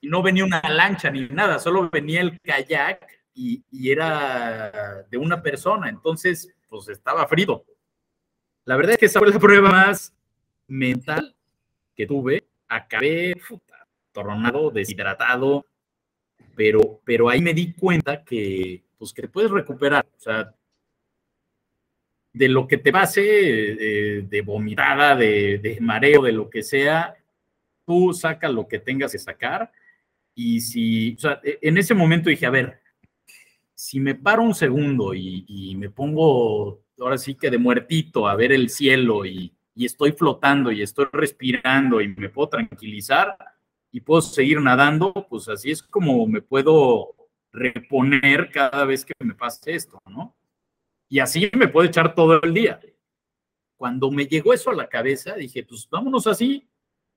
no 0.06 0.22
venía 0.22 0.44
una 0.44 0.62
lancha 0.68 1.10
ni 1.10 1.26
nada, 1.28 1.58
solo 1.58 1.90
venía 1.90 2.20
el 2.20 2.40
kayak 2.40 3.06
y, 3.34 3.62
era 3.90 5.04
de 5.10 5.18
una 5.18 5.42
persona, 5.42 5.88
entonces 5.88 6.54
pues 6.68 6.88
estaba 6.88 7.26
frío. 7.26 7.64
La 8.64 8.76
verdad 8.76 8.92
es 8.92 8.98
que 8.98 9.06
esa 9.06 9.20
fue 9.20 9.30
la 9.30 9.38
prueba 9.38 9.70
más 9.70 10.14
mental 10.66 11.36
que 11.94 12.06
tuve. 12.06 12.44
Acabé 12.68 13.36
puta, 13.48 13.86
deshidratado, 14.72 15.66
pero, 16.56 17.00
pero 17.04 17.28
ahí 17.28 17.40
me 17.40 17.54
di 17.54 17.72
cuenta 17.74 18.24
que 18.24 18.82
pues 18.98 19.12
que 19.12 19.22
te 19.22 19.28
puedes 19.28 19.50
recuperar, 19.50 20.06
o 20.16 20.20
sea, 20.20 20.54
de 22.32 22.48
lo 22.48 22.66
que 22.66 22.78
te 22.78 22.90
pase, 22.90 23.20
de, 23.20 24.26
de 24.28 24.40
vomitada, 24.40 25.14
de, 25.14 25.58
de 25.58 25.78
mareo, 25.80 26.22
de 26.22 26.32
lo 26.32 26.48
que 26.48 26.62
sea, 26.62 27.14
tú 27.84 28.12
saca 28.12 28.48
lo 28.48 28.66
que 28.66 28.78
tengas 28.78 29.12
que 29.12 29.18
sacar 29.18 29.70
y 30.36 30.60
si, 30.60 31.14
o 31.14 31.18
sea, 31.18 31.40
e, 31.42 31.58
en 31.62 31.78
ese 31.78 31.94
momento 31.94 32.28
dije, 32.28 32.46
a 32.46 32.50
ver, 32.50 32.80
si 33.74 33.98
me 33.98 34.14
paro 34.14 34.42
un 34.42 34.54
segundo 34.54 35.14
y, 35.14 35.74
me 35.76 35.90
pongo 35.90 36.82
ahora 36.98 37.18
sí 37.18 37.34
que 37.34 37.50
de 37.50 37.58
muertito 37.58 38.28
a 38.28 38.36
ver 38.36 38.52
el 38.52 38.68
cielo 38.68 39.24
y, 39.26 39.52
estoy 39.74 40.12
flotando 40.12 40.72
y 40.72 40.80
estoy 40.80 41.06
respirando 41.12 42.00
y 42.00 42.08
me 42.08 42.30
puedo 42.30 42.48
tranquilizar 42.48 43.36
y 43.92 44.00
puedo 44.00 44.22
seguir 44.22 44.58
nadando, 44.60 45.12
pues 45.28 45.48
así 45.50 45.70
es 45.70 45.82
como 45.82 46.26
me 46.26 46.40
puedo 46.40 47.14
reponer 47.52 48.50
cada 48.50 48.86
vez 48.86 49.04
que 49.04 49.12
me 49.18 49.34
pase 49.34 49.74
esto, 49.74 50.00
¿no? 50.06 50.34
Y 51.10 51.18
así 51.18 51.50
me 51.54 51.68
puedo 51.68 51.86
echar 51.86 52.14
todo 52.14 52.42
el 52.42 52.54
día. 52.54 52.80
Cuando 53.76 54.10
me 54.10 54.26
llegó 54.26 54.54
eso 54.54 54.70
a 54.70 54.74
la 54.74 54.88
cabeza, 54.88 55.34
dije, 55.34 55.62
pues 55.62 55.86
vámonos 55.90 56.26
así, 56.26 56.66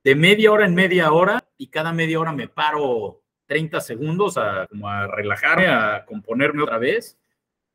de 0.03 0.15
media 0.15 0.51
hora 0.51 0.65
en 0.65 0.75
media 0.75 1.11
hora 1.11 1.43
y 1.57 1.67
cada 1.67 1.91
media 1.91 2.19
hora 2.19 2.31
me 2.31 2.47
paro 2.47 3.21
30 3.47 3.81
segundos 3.81 4.37
a, 4.37 4.67
como 4.67 4.87
a 4.87 5.07
relajarme, 5.07 5.67
a 5.67 6.05
componerme 6.05 6.63
otra 6.63 6.77
vez. 6.77 7.17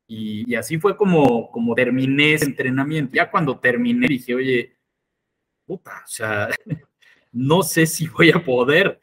Y, 0.06 0.54
así 0.54 0.78
fue 0.78 0.96
como, 0.96 1.50
como 1.50 1.74
terminé 1.74 2.34
ese 2.34 2.44
entrenamiento. 2.44 3.14
Ya 3.14 3.30
cuando 3.30 3.58
terminé 3.58 4.06
dije, 4.06 4.34
oye, 4.34 4.76
puta, 5.66 6.02
o 6.04 6.08
sea, 6.08 6.48
no 7.32 7.62
sé 7.62 7.86
si 7.86 8.06
voy 8.06 8.30
a 8.30 8.44
poder, 8.44 9.00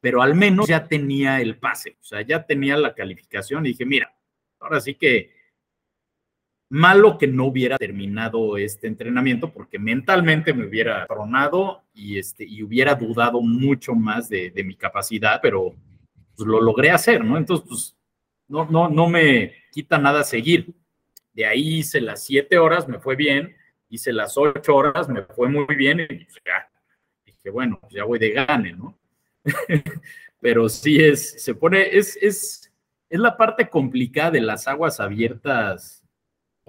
pero 0.00 0.22
al 0.22 0.34
menos 0.34 0.68
ya 0.68 0.86
tenía 0.86 1.40
el 1.40 1.56
pase, 1.58 1.96
o 2.00 2.04
sea, 2.04 2.22
ya 2.22 2.44
tenía 2.44 2.76
la 2.76 2.94
calificación 2.94 3.64
y 3.64 3.70
dije, 3.70 3.86
mira, 3.86 4.14
ahora 4.58 4.80
sí 4.80 4.94
que 4.94 5.39
Malo 6.72 7.18
que 7.18 7.26
no 7.26 7.46
hubiera 7.46 7.76
terminado 7.76 8.56
este 8.56 8.86
entrenamiento 8.86 9.52
porque 9.52 9.76
mentalmente 9.76 10.54
me 10.54 10.66
hubiera 10.66 11.04
tronado 11.06 11.82
y, 11.92 12.16
este, 12.16 12.44
y 12.44 12.62
hubiera 12.62 12.94
dudado 12.94 13.40
mucho 13.42 13.94
más 13.96 14.28
de, 14.28 14.52
mi 14.64 14.76
capacidad, 14.76 15.40
pero 15.42 15.74
pues, 16.36 16.46
lo 16.46 16.60
logré 16.60 16.90
hacer, 16.90 17.24
¿no? 17.24 17.36
Entonces, 17.36 17.66
pues 17.68 17.96
no, 18.46 18.66
no, 18.66 18.88
no 18.88 19.08
me 19.08 19.52
quita 19.72 19.98
nada 19.98 20.22
seguir. 20.22 20.72
De 21.32 21.44
ahí 21.44 21.78
hice 21.78 22.00
las 22.00 22.24
siete 22.24 22.56
horas, 22.56 22.86
me 22.86 23.00
fue 23.00 23.16
bien, 23.16 23.56
hice 23.88 24.12
las 24.12 24.38
ocho 24.38 24.76
horas, 24.76 25.08
me 25.08 25.22
fue 25.22 25.48
muy 25.48 25.74
bien 25.74 25.98
y 25.98 26.06
pues, 26.06 26.40
ya, 26.46 26.70
dije, 27.26 27.50
bueno, 27.50 27.78
pues, 27.80 27.94
ya 27.94 28.04
voy 28.04 28.20
de 28.20 28.30
gane, 28.30 28.74
¿no? 28.74 28.96
pero 30.40 30.68
sí 30.68 31.02
es, 31.02 31.42
se 31.42 31.54
pone, 31.54 31.96
es, 31.96 32.16
es, 32.22 32.72
es 33.08 33.20
la 33.20 33.36
parte 33.36 33.68
complicada 33.68 34.30
de 34.30 34.40
las 34.40 34.68
aguas 34.68 35.00
abiertas 35.00 35.99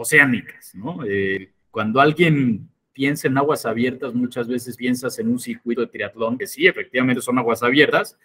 oceánicas. 0.02 0.74
Eh, 1.08 1.52
cuando 1.70 2.02
alguien 2.02 2.70
piensa 2.92 3.28
en 3.28 3.38
aguas 3.38 3.66
abiertas, 3.66 4.14
muchas 4.14 4.48
veces 4.48 4.76
piensas 4.76 5.18
en 5.20 5.30
un 5.30 5.40
circuito 5.40 5.82
de 5.82 5.88
triatlón, 5.88 6.38
que 6.38 6.48
sí, 6.48 6.68
efectivamente 6.68 7.22
son 7.22 7.40
aguas 7.40 7.64
abiertas, 7.64 8.18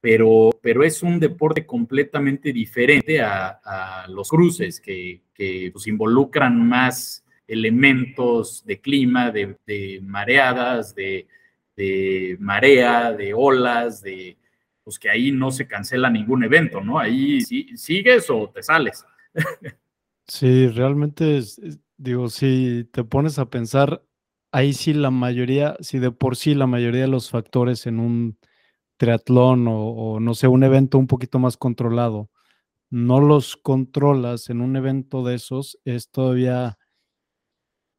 pero, 0.00 0.50
pero 0.62 0.84
es 0.84 1.02
un 1.02 1.18
deporte 1.18 1.66
completamente 1.66 2.52
diferente 2.52 3.20
a, 3.20 4.06
los 4.08 4.28
cruces, 4.28 4.80
que, 4.80 5.22
que 5.34 5.70
pues, 5.72 5.86
involucran 5.88 6.66
más 6.66 7.24
elementos 7.48 8.64
de 8.64 8.80
clima, 8.80 9.30
de, 9.30 10.00
mareadas, 10.02 10.94
de, 10.94 11.26
marea, 12.38 13.12
de 13.12 13.34
olas, 13.34 14.02
de 14.02 14.36
pues 14.82 14.98
que 15.00 15.10
ahí 15.10 15.32
no 15.32 15.50
se 15.50 15.66
cancela 15.66 16.08
ningún 16.08 16.44
evento, 16.44 16.80
¿no? 16.80 16.98
Ahí 16.98 17.40
sigues 17.40 18.30
o 18.30 18.48
te 18.50 18.62
sales. 18.62 19.04
Sí, 20.28 20.68
realmente, 20.68 21.40
digo, 21.96 22.28
si 22.28 22.84
te 22.92 23.04
pones 23.04 23.38
a 23.38 23.48
pensar, 23.48 24.02
ahí 24.50 24.72
sí 24.72 24.92
la 24.92 25.10
mayoría, 25.12 25.76
si 25.80 25.98
de 26.00 26.10
por 26.10 26.36
sí 26.36 26.54
la 26.54 26.66
mayoría 26.66 27.02
de 27.02 27.06
los 27.08 27.30
factores 27.30 27.86
en 27.86 28.00
un 28.00 28.38
triatlón 28.98 29.66
o, 29.68 30.20
no 30.20 30.34
sé, 30.34 30.48
un 30.48 30.64
evento 30.64 30.98
un 30.98 31.06
poquito 31.08 31.38
más 31.38 31.56
controlado, 31.56 32.30
no 32.90 33.20
los 33.20 33.56
controlas 33.56 34.50
en 34.50 34.60
un 34.62 34.76
evento 34.76 35.24
de 35.24 35.36
esos, 35.36 35.78
es 35.84 36.10
todavía, 36.10 36.78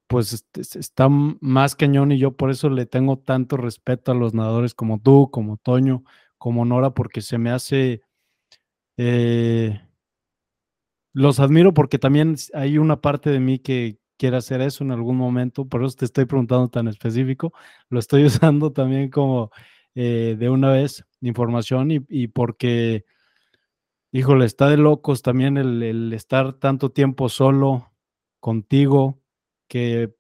pues 0.08 0.46
está 0.76 1.10
más 1.10 1.76
cañón 1.76 2.12
y 2.14 2.18
yo 2.18 2.36
por 2.38 2.50
eso 2.50 2.70
le 2.70 2.86
tengo 2.86 3.18
tanto 3.20 3.58
respeto 3.58 4.12
a 4.12 4.16
los 4.16 4.34
nadadores 4.34 4.74
como 4.74 5.00
tú, 5.02 5.30
como 5.32 5.58
Toño, 5.58 6.04
como 6.38 6.64
Nora, 6.66 6.92
porque 6.94 7.22
se 7.22 7.38
me 7.38 7.50
hace... 7.52 8.02
Eh, 8.98 9.82
los 11.18 11.40
admiro 11.40 11.74
porque 11.74 11.98
también 11.98 12.36
hay 12.54 12.78
una 12.78 13.02
parte 13.02 13.32
de 13.32 13.40
mí 13.40 13.58
que 13.58 13.98
quiere 14.18 14.38
hacer 14.38 14.62
eso 14.62 14.84
en 14.84 14.92
algún 14.92 15.18
momento, 15.18 15.66
por 15.66 15.84
eso 15.84 15.96
te 15.96 16.06
estoy 16.06 16.26
preguntando 16.26 16.70
tan 16.70 16.88
específico, 16.88 17.54
lo 17.90 17.98
estoy 17.98 18.26
usando 18.26 18.72
también 18.72 19.10
como 19.10 19.50
eh, 19.96 20.36
de 20.38 20.50
una 20.52 20.70
vez 20.70 21.06
información 21.22 21.90
y, 22.08 22.28
porque, 22.28 23.04
híjole, 24.12 24.46
está 24.46 24.70
de 24.70 24.78
locos 24.78 25.24
también 25.24 25.58
el, 25.58 26.14
estar 26.14 26.54
tanto 26.54 26.92
tiempo 26.92 27.30
solo 27.30 27.92
contigo, 28.40 29.20
que 29.68 30.14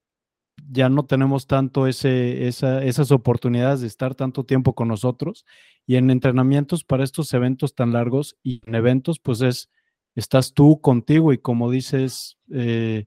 ya 0.67 0.89
no 0.89 1.05
tenemos 1.05 1.45
tanto 1.45 1.85
ese, 1.85 2.47
esas 2.47 3.11
oportunidades 3.11 3.81
de 3.81 3.87
estar 3.87 4.15
tanto 4.15 4.45
tiempo 4.45 4.73
con 4.73 4.87
nosotros. 4.87 5.45
Y 5.85 5.97
en 5.97 6.09
entrenamientos 6.09 6.83
para 6.83 7.03
estos 7.03 7.31
eventos 7.35 7.75
tan 7.75 7.93
largos 7.93 8.35
y 8.41 8.61
en 8.65 8.73
eventos 8.73 9.19
pues 9.19 9.41
es, 9.41 9.69
estás 10.17 10.53
tú 10.53 10.81
contigo 10.81 11.31
y 11.31 11.37
como 11.37 11.69
dices, 11.69 12.37
eh, 12.51 13.05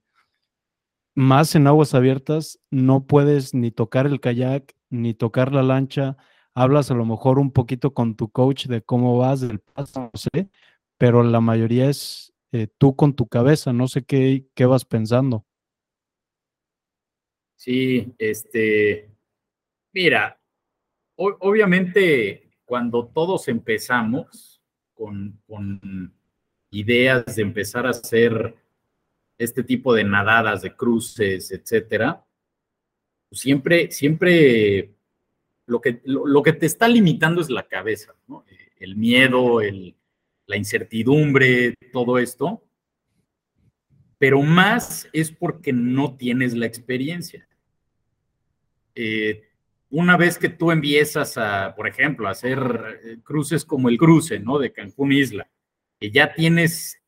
más 1.16 1.56
en 1.56 1.66
aguas 1.66 1.92
abiertas 1.94 2.60
no 2.70 3.04
puedes 3.04 3.52
ni 3.52 3.72
tocar 3.72 4.06
el 4.06 4.20
kayak, 4.20 4.76
ni 4.90 5.12
tocar 5.12 5.52
la 5.52 5.64
lancha, 5.64 6.16
hablas 6.54 6.90
a 6.90 6.94
lo 6.94 7.04
mejor 7.04 7.40
un 7.40 7.50
poquito 7.50 7.92
con 7.92 8.14
tu 8.14 8.30
coach 8.30 8.66
de 8.66 8.82
cómo 8.82 9.18
vas 9.18 9.40
del 9.40 9.58
paso, 9.58 10.02
no 10.02 10.10
sé, 10.14 10.48
pero 10.98 11.24
la 11.24 11.40
mayoría 11.40 11.90
es 11.90 12.32
eh, 12.52 12.68
tú 12.78 12.94
con 12.94 13.14
tu 13.14 13.26
cabeza, 13.26 13.72
no 13.72 13.88
sé 13.88 14.04
qué, 14.04 14.46
qué 14.54 14.66
vas 14.66 14.84
pensando. 14.84 15.44
Sí, 17.56 18.14
este, 18.18 19.10
mira, 19.92 20.40
obviamente 21.16 22.52
cuando 22.64 23.08
todos 23.08 23.48
empezamos 23.48 24.62
con, 24.94 25.42
con 25.46 26.14
ideas 26.70 27.36
de 27.36 27.42
empezar 27.42 27.86
a 27.86 27.90
hacer 27.90 28.54
este 29.38 29.62
tipo 29.62 29.94
de 29.94 30.04
nadadas, 30.04 30.62
de 30.62 30.76
cruces, 30.76 31.50
etcétera, 31.50 32.24
siempre, 33.32 33.90
siempre 33.90 34.94
lo 35.66 35.80
que, 35.80 36.00
lo, 36.04 36.42
que 36.42 36.52
te 36.52 36.66
está 36.66 36.88
limitando 36.88 37.40
es 37.40 37.48
la 37.48 37.66
cabeza, 37.66 38.14
¿no? 38.26 38.44
El 38.78 38.96
miedo, 38.96 39.60
la 40.46 40.56
incertidumbre, 40.56 41.74
todo 41.92 42.18
esto. 42.18 42.64
Pero 44.18 44.42
más 44.42 45.08
es 45.12 45.30
porque 45.30 45.72
no 45.72 46.16
tienes 46.16 46.54
la 46.54 46.66
experiencia. 46.66 47.48
Eh, 48.94 49.48
una 49.90 50.16
vez 50.16 50.38
que 50.38 50.48
tú 50.48 50.70
empiezas 50.70 51.38
a, 51.38 51.74
por 51.74 51.88
ejemplo, 51.88 52.28
a 52.28 52.32
hacer 52.32 53.00
eh, 53.04 53.16
cruces 53.22 53.64
como 53.64 53.88
el 53.88 53.96
cruce, 53.96 54.38
¿no? 54.38 54.58
De 54.58 54.72
Cancún 54.72 55.12
Isla, 55.12 55.48
que 56.00 56.10
ya 56.10 56.32
tienes, 56.32 56.98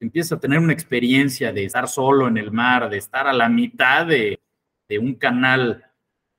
empiezas 0.00 0.32
a 0.32 0.40
tener 0.40 0.58
una 0.58 0.72
experiencia 0.72 1.52
de 1.52 1.64
estar 1.64 1.88
solo 1.88 2.26
en 2.26 2.36
el 2.36 2.50
mar, 2.50 2.90
de 2.90 2.98
estar 2.98 3.26
a 3.28 3.32
la 3.32 3.48
mitad 3.48 4.06
de, 4.06 4.38
un 5.00 5.14
canal 5.14 5.82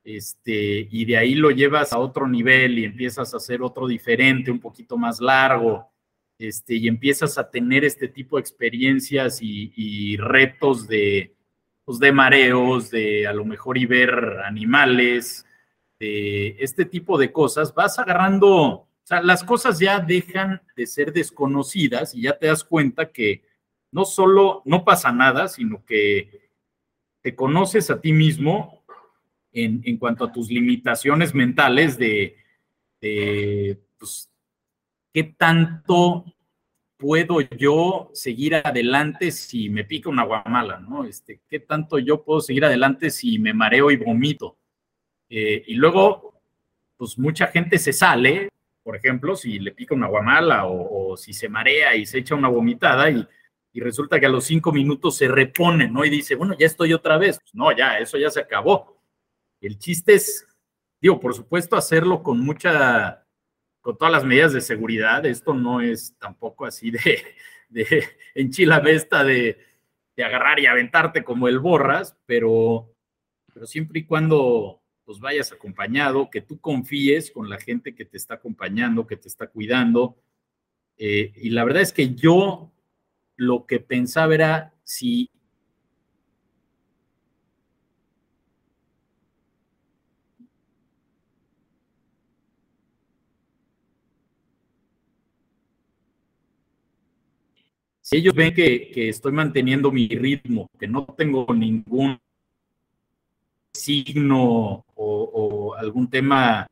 este, 0.04 0.88
y 0.92 1.06
de 1.06 1.18
ahí 1.18 1.34
lo 1.34 1.50
llevas 1.50 1.92
a 1.92 1.98
otro 1.98 2.28
nivel 2.28 2.78
y 2.78 2.86
empiezas 2.86 3.34
a 3.34 3.38
hacer 3.38 3.64
otro 3.64 3.88
diferente, 3.88 4.52
un 4.52 4.60
poquito 4.60 4.96
más 4.96 5.20
largo, 5.20 5.92
este, 6.38 6.76
y 6.76 6.88
empiezas 6.88 7.40
a 7.40 7.50
tener 7.50 7.84
este 7.84 8.10
tipo 8.10 8.36
de 8.36 8.42
experiencias 8.42 9.40
y, 9.42 10.18
retos 10.18 10.88
de, 10.88 11.36
pues, 11.84 11.98
de 11.98 12.12
mareos, 12.12 12.92
de 12.92 13.26
a 13.26 13.34
lo 13.34 13.44
mejor 13.44 13.80
y 13.80 13.88
ver 13.88 14.42
animales, 14.46 15.48
de 16.00 16.58
este 16.60 16.86
tipo 16.86 17.18
de 17.18 17.32
cosas, 17.32 17.74
vas 17.74 17.98
agarrando, 17.98 18.88
o 19.04 19.06
sea, 19.06 19.22
las 19.22 19.44
cosas 19.44 19.80
ya 19.80 20.00
dejan 20.00 20.62
de 20.78 20.88
ser 20.88 21.12
desconocidas 21.12 22.16
y 22.16 22.22
ya 22.22 22.38
te 22.38 22.48
das 22.48 22.64
cuenta 22.64 23.12
que 23.12 23.44
no 23.92 24.06
solo 24.06 24.62
no 24.64 24.86
pasa 24.86 25.12
nada, 25.12 25.50
sino 25.50 25.84
que 25.84 26.50
te 27.22 27.36
conoces 27.36 27.92
a 27.92 28.00
ti 28.00 28.14
mismo 28.14 28.84
en, 29.52 29.98
cuanto 29.98 30.24
a 30.24 30.32
tus 30.32 30.50
limitaciones 30.50 31.36
mentales 31.36 31.98
de, 31.98 32.38
pues, 34.00 34.32
qué 35.14 35.24
tanto 35.24 36.26
puedo 36.98 37.42
yo 37.42 38.10
seguir 38.14 38.56
adelante 38.56 39.32
si 39.32 39.70
me 39.70 39.84
pica 39.84 40.10
una 40.10 40.24
guamala, 40.24 40.80
¿no? 40.80 41.04
Este, 41.04 41.42
¿Qué 41.50 41.60
tanto 41.60 42.00
yo 42.00 42.24
puedo 42.24 42.40
seguir 42.40 42.64
adelante 42.64 43.10
si 43.10 43.38
me 43.38 43.54
mareo 43.54 43.92
y 43.92 43.98
vomito? 43.98 44.58
Eh, 45.30 45.64
y 45.68 45.76
luego, 45.76 46.42
pues 46.96 47.20
mucha 47.20 47.48
gente 47.48 47.78
se 47.78 47.92
sale, 47.92 48.48
por 48.84 48.96
ejemplo, 48.96 49.36
si 49.36 49.60
le 49.60 49.72
pica 49.72 49.96
una 49.96 50.08
guamala 50.08 50.66
o, 50.66 51.16
si 51.18 51.34
se 51.34 51.50
marea 51.50 51.96
y 51.96 52.06
se 52.06 52.20
echa 52.20 52.36
una 52.36 52.50
vomitada 52.50 53.10
y, 53.10 53.28
resulta 53.76 54.20
que 54.20 54.28
a 54.28 54.30
los 54.30 54.44
cinco 54.44 54.72
minutos 54.72 55.18
se 55.18 55.28
repone, 55.28 55.90
¿no? 55.90 56.06
Y 56.06 56.10
dice, 56.10 56.36
bueno, 56.36 56.56
ya 56.56 56.68
estoy 56.68 56.94
otra 56.94 57.18
vez. 57.18 57.40
Pues 57.40 57.56
no, 57.56 57.76
ya, 57.76 57.98
eso 57.98 58.20
ya 58.20 58.30
se 58.30 58.40
acabó. 58.40 59.02
El 59.60 59.80
chiste 59.80 60.14
es, 60.14 60.46
digo, 61.02 61.20
por 61.20 61.34
supuesto, 61.34 61.76
hacerlo 61.76 62.22
con 62.22 62.40
mucha, 62.40 63.26
con 63.82 63.98
todas 63.98 64.12
las 64.12 64.26
medidas 64.26 64.54
de 64.54 64.62
seguridad. 64.62 65.26
Esto 65.26 65.56
no 65.56 65.82
es 65.82 66.16
tampoco 66.20 66.68
así 66.68 66.92
de, 66.92 67.24
de 67.70 68.04
enchilavesta 68.36 69.24
de, 69.24 69.58
de 70.16 70.24
agarrar 70.24 70.60
y 70.60 70.68
aventarte 70.68 71.24
como 71.24 71.48
el 71.48 71.60
borras, 71.60 72.16
pero, 72.26 72.94
pero 73.54 73.66
siempre 73.66 74.02
y 74.02 74.06
cuando 74.06 74.83
pues 75.06 75.20
vayas 75.20 75.52
acompañado, 75.52 76.30
que 76.30 76.42
tú 76.42 76.60
confíes 76.60 77.32
con 77.32 77.50
la 77.50 77.60
gente 77.60 77.96
que 77.96 78.06
te 78.06 78.18
está 78.18 78.36
acompañando, 78.36 79.08
que 79.08 79.18
te 79.18 79.28
está 79.28 79.48
cuidando. 79.48 80.18
Eh, 80.98 81.34
y 81.36 81.50
la 81.50 81.64
verdad 81.66 81.82
es 81.82 81.94
que 81.94 82.14
yo 82.16 82.72
lo 83.36 83.66
que 83.66 83.80
pensaba 83.80 84.34
era 84.34 84.74
si 84.84 85.30
si 98.04 98.18
ellos 98.18 98.36
ven 98.36 98.54
que, 98.54 98.92
estoy 99.10 99.32
manteniendo 99.32 99.92
mi 99.92 100.08
ritmo, 100.08 100.70
que 100.78 100.88
no 100.88 101.06
tengo 101.18 101.48
ningún 101.54 102.20
signo 103.74 104.86
o, 104.96 105.76
algún 105.78 106.10
tema 106.10 106.68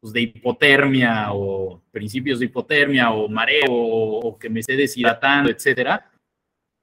pues, 0.00 0.12
de 0.12 0.22
hipotermia 0.22 1.32
o 1.32 1.82
principios 1.90 2.38
de 2.38 2.46
hipotermia 2.46 3.10
o 3.10 3.28
mareo 3.28 3.72
o, 3.72 4.38
que 4.38 4.50
me 4.50 4.60
esté 4.60 4.76
deshidratando, 4.76 5.50
etcétera, 5.50 6.10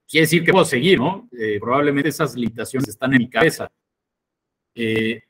quiere 0.08 0.24
decir 0.24 0.44
que 0.44 0.52
puedo 0.52 0.66
seguir, 0.66 1.00
¿no? 1.00 1.30
Eh, 1.38 1.60
probablemente 1.60 2.10
esas 2.10 2.36
limitaciones 2.36 2.90
están 2.90 3.14
en 3.14 3.20
mi 3.20 3.30
cabeza. 3.30 3.72
Eh, 4.76 5.22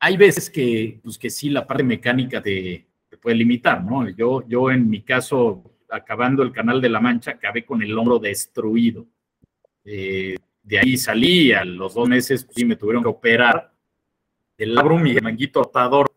hay 0.00 0.16
veces 0.16 0.50
que, 0.50 1.00
pues 1.02 1.18
que 1.18 1.30
sí, 1.30 1.50
la 1.50 1.66
parte 1.66 1.84
mecánica 1.84 2.42
te, 2.42 2.86
te, 3.08 3.16
puede 3.18 3.36
limitar, 3.36 3.84
¿no? 3.84 4.08
Yo, 4.08 4.46
yo 4.48 4.70
en 4.70 4.88
mi 4.88 5.02
caso, 5.02 5.76
acabando 5.90 6.42
el 6.42 6.52
Canal 6.52 6.80
de 6.80 6.88
la 6.88 7.00
Mancha, 7.00 7.32
acabé 7.32 7.64
con 7.64 7.82
el 7.82 7.96
hombro 7.96 8.18
destruido. 8.18 9.06
Eh, 9.84 10.36
de 10.62 10.78
ahí 10.78 10.96
salí, 10.96 11.52
a 11.52 11.64
los 11.64 11.94
dos 11.94 12.08
meses 12.08 12.44
pues, 12.44 12.56
sí 12.56 12.64
me 12.64 12.76
tuvieron 12.76 13.02
que 13.02 13.08
operar 13.08 13.72
el 14.58 14.74
labrum 14.74 15.06
y 15.06 15.16
el 15.16 15.22
manguito 15.22 15.62
rotador. 15.62 16.10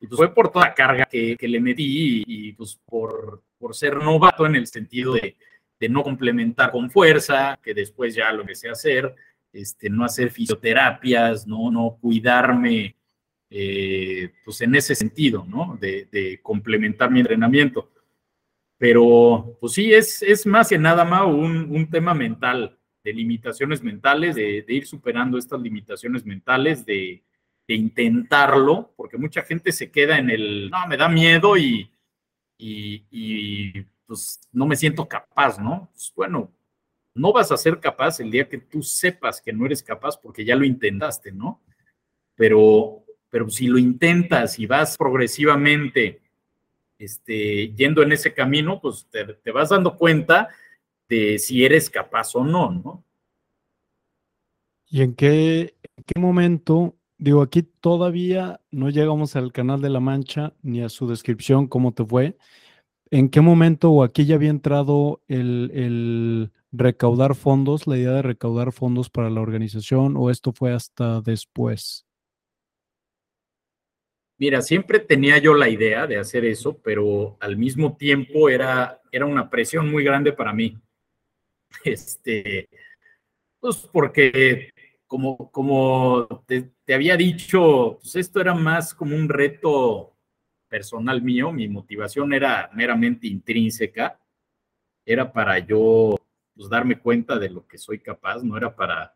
Y 0.00 0.06
pues 0.06 0.18
fue 0.18 0.34
por 0.34 0.50
toda 0.50 0.66
la 0.66 0.74
carga 0.74 1.04
que, 1.06 1.36
le 1.40 1.60
metí 1.60 2.22
y, 2.26 2.52
pues 2.52 2.78
por, 2.84 3.42
por, 3.58 3.74
ser 3.74 3.96
novato 3.96 4.44
en 4.44 4.56
el 4.56 4.66
sentido 4.66 5.14
de, 5.14 5.36
de, 5.80 5.88
no 5.88 6.02
complementar 6.02 6.70
con 6.70 6.90
fuerza, 6.90 7.58
que 7.62 7.72
después 7.72 8.14
ya 8.14 8.30
lo 8.32 8.42
empecé 8.42 8.68
a 8.68 8.72
hacer, 8.72 9.14
este, 9.52 9.88
no 9.88 10.04
hacer 10.04 10.30
fisioterapias, 10.30 11.46
no, 11.46 11.70
no 11.70 11.96
cuidarme, 11.98 12.96
eh, 13.48 14.32
pues 14.44 14.60
en 14.60 14.74
ese 14.74 14.94
sentido, 14.94 15.46
¿no? 15.48 15.78
De, 15.80 16.40
complementar 16.42 17.10
mi 17.10 17.20
entrenamiento. 17.20 17.90
Pero, 18.78 19.56
pues 19.60 19.72
sí, 19.72 19.94
es, 19.94 20.22
es 20.22 20.44
más 20.46 20.68
que 20.68 20.78
nada 20.78 21.04
más 21.04 21.26
un, 21.26 21.88
tema 21.90 22.12
mental, 22.12 22.78
de 23.06 23.12
limitaciones 23.12 23.84
mentales, 23.84 24.34
de, 24.34 24.64
ir 24.66 24.84
superando 24.84 25.38
estas 25.38 25.60
limitaciones 25.60 26.26
mentales, 26.26 26.84
de, 26.84 27.22
intentarlo, 27.68 28.92
porque 28.96 29.16
mucha 29.16 29.42
gente 29.42 29.70
se 29.70 29.92
queda 29.92 30.18
en 30.18 30.28
el, 30.30 30.70
no, 30.70 30.86
me 30.88 30.96
da 30.96 31.08
miedo 31.08 31.56
y, 31.56 31.88
y, 32.58 33.80
pues 34.06 34.40
no 34.52 34.66
me 34.66 34.74
siento 34.74 35.06
capaz, 35.06 35.58
¿no? 35.60 35.88
Pues 35.92 36.12
bueno, 36.16 36.52
no 37.14 37.32
vas 37.32 37.52
a 37.52 37.56
ser 37.56 37.78
capaz 37.78 38.18
el 38.18 38.30
día 38.30 38.48
que 38.48 38.58
tú 38.58 38.82
sepas 38.82 39.40
que 39.40 39.52
no 39.52 39.66
eres 39.66 39.84
capaz 39.84 40.16
porque 40.16 40.44
ya 40.44 40.56
lo 40.56 40.64
intentaste, 40.64 41.30
¿no? 41.30 41.60
Pero, 42.34 43.04
pero 43.30 43.48
si 43.48 43.68
lo 43.68 43.78
intentas 43.78 44.58
y 44.58 44.66
vas 44.66 44.96
progresivamente 44.96 46.20
este, 46.98 47.72
yendo 47.74 48.02
en 48.02 48.12
ese 48.12 48.34
camino, 48.34 48.80
pues 48.80 49.06
te, 49.10 49.50
vas 49.52 49.68
dando 49.68 49.96
cuenta 49.96 50.48
de 51.08 51.38
si 51.38 51.64
eres 51.64 51.90
capaz 51.90 52.34
o 52.34 52.44
no, 52.44 52.70
¿no? 52.70 53.04
¿Y 54.88 55.02
en 55.02 55.14
qué, 55.14 55.74
en 55.82 56.04
qué 56.04 56.20
momento 56.20 56.96
Digo, 57.18 57.40
aquí 57.40 57.62
todavía 57.62 58.60
no 58.70 58.90
llegamos 58.90 59.36
al 59.36 59.50
canal 59.50 59.80
de 59.80 59.88
la 59.88 60.00
Mancha 60.00 60.52
ni 60.62 60.82
a 60.82 60.90
su 60.90 61.08
descripción, 61.08 61.66
cómo 61.66 61.94
te 61.94 62.04
fue. 62.04 62.36
¿En 63.10 63.30
qué 63.30 63.40
momento 63.40 63.90
o 63.90 64.02
aquí 64.04 64.26
ya 64.26 64.34
había 64.34 64.50
entrado 64.50 65.22
el, 65.26 66.50
recaudar 66.72 67.34
fondos, 67.34 67.86
la 67.86 67.96
idea 67.96 68.12
de 68.12 68.22
recaudar 68.22 68.72
fondos 68.72 69.08
para 69.08 69.30
la 69.30 69.40
organización 69.40 70.14
o 70.18 70.30
esto 70.30 70.52
fue 70.52 70.74
hasta 70.74 71.22
después? 71.22 72.04
Mira, 74.38 74.60
siempre 74.60 74.98
tenía 74.98 75.38
yo 75.38 75.54
la 75.54 75.70
idea 75.70 76.06
de 76.06 76.18
hacer 76.18 76.44
eso, 76.44 76.76
pero 76.82 77.38
al 77.40 77.56
mismo 77.56 77.96
tiempo 77.96 78.50
era, 78.50 79.00
era 79.10 79.24
una 79.24 79.48
presión 79.48 79.90
muy 79.90 80.04
grande 80.04 80.34
para 80.34 80.52
mí. 80.52 80.76
Este, 81.84 82.68
pues 83.60 83.88
porque 83.92 84.72
como, 85.06 85.50
como 85.50 86.44
te, 86.46 86.72
había 86.92 87.16
dicho, 87.16 87.98
pues 88.00 88.16
esto 88.16 88.40
era 88.40 88.54
más 88.54 88.94
como 88.94 89.14
un 89.16 89.28
reto 89.28 90.16
personal 90.68 91.22
mío, 91.22 91.52
mi 91.52 91.68
motivación 91.68 92.32
era 92.32 92.70
meramente 92.74 93.26
intrínseca, 93.28 94.18
era 95.04 95.32
para 95.32 95.58
yo 95.60 96.16
pues, 96.54 96.68
darme 96.68 96.98
cuenta 96.98 97.38
de 97.38 97.50
lo 97.50 97.66
que 97.66 97.78
soy 97.78 98.00
capaz, 98.00 98.42
no 98.42 98.56
era 98.56 98.74
para 98.74 99.14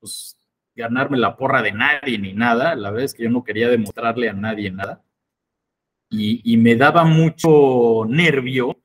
pues, 0.00 0.36
ganarme 0.74 1.18
la 1.18 1.36
porra 1.36 1.62
de 1.62 1.72
nadie 1.72 2.18
ni 2.18 2.32
nada, 2.32 2.74
la 2.74 2.90
verdad 2.90 3.04
es 3.04 3.14
que 3.14 3.24
yo 3.24 3.30
no 3.30 3.44
quería 3.44 3.68
demostrarle 3.68 4.28
a 4.28 4.32
nadie 4.32 4.70
nada. 4.70 5.02
Y, 6.10 6.42
y 6.52 6.56
me 6.58 6.76
daba 6.76 7.04
mucho 7.04 8.04
nervio 8.06 8.81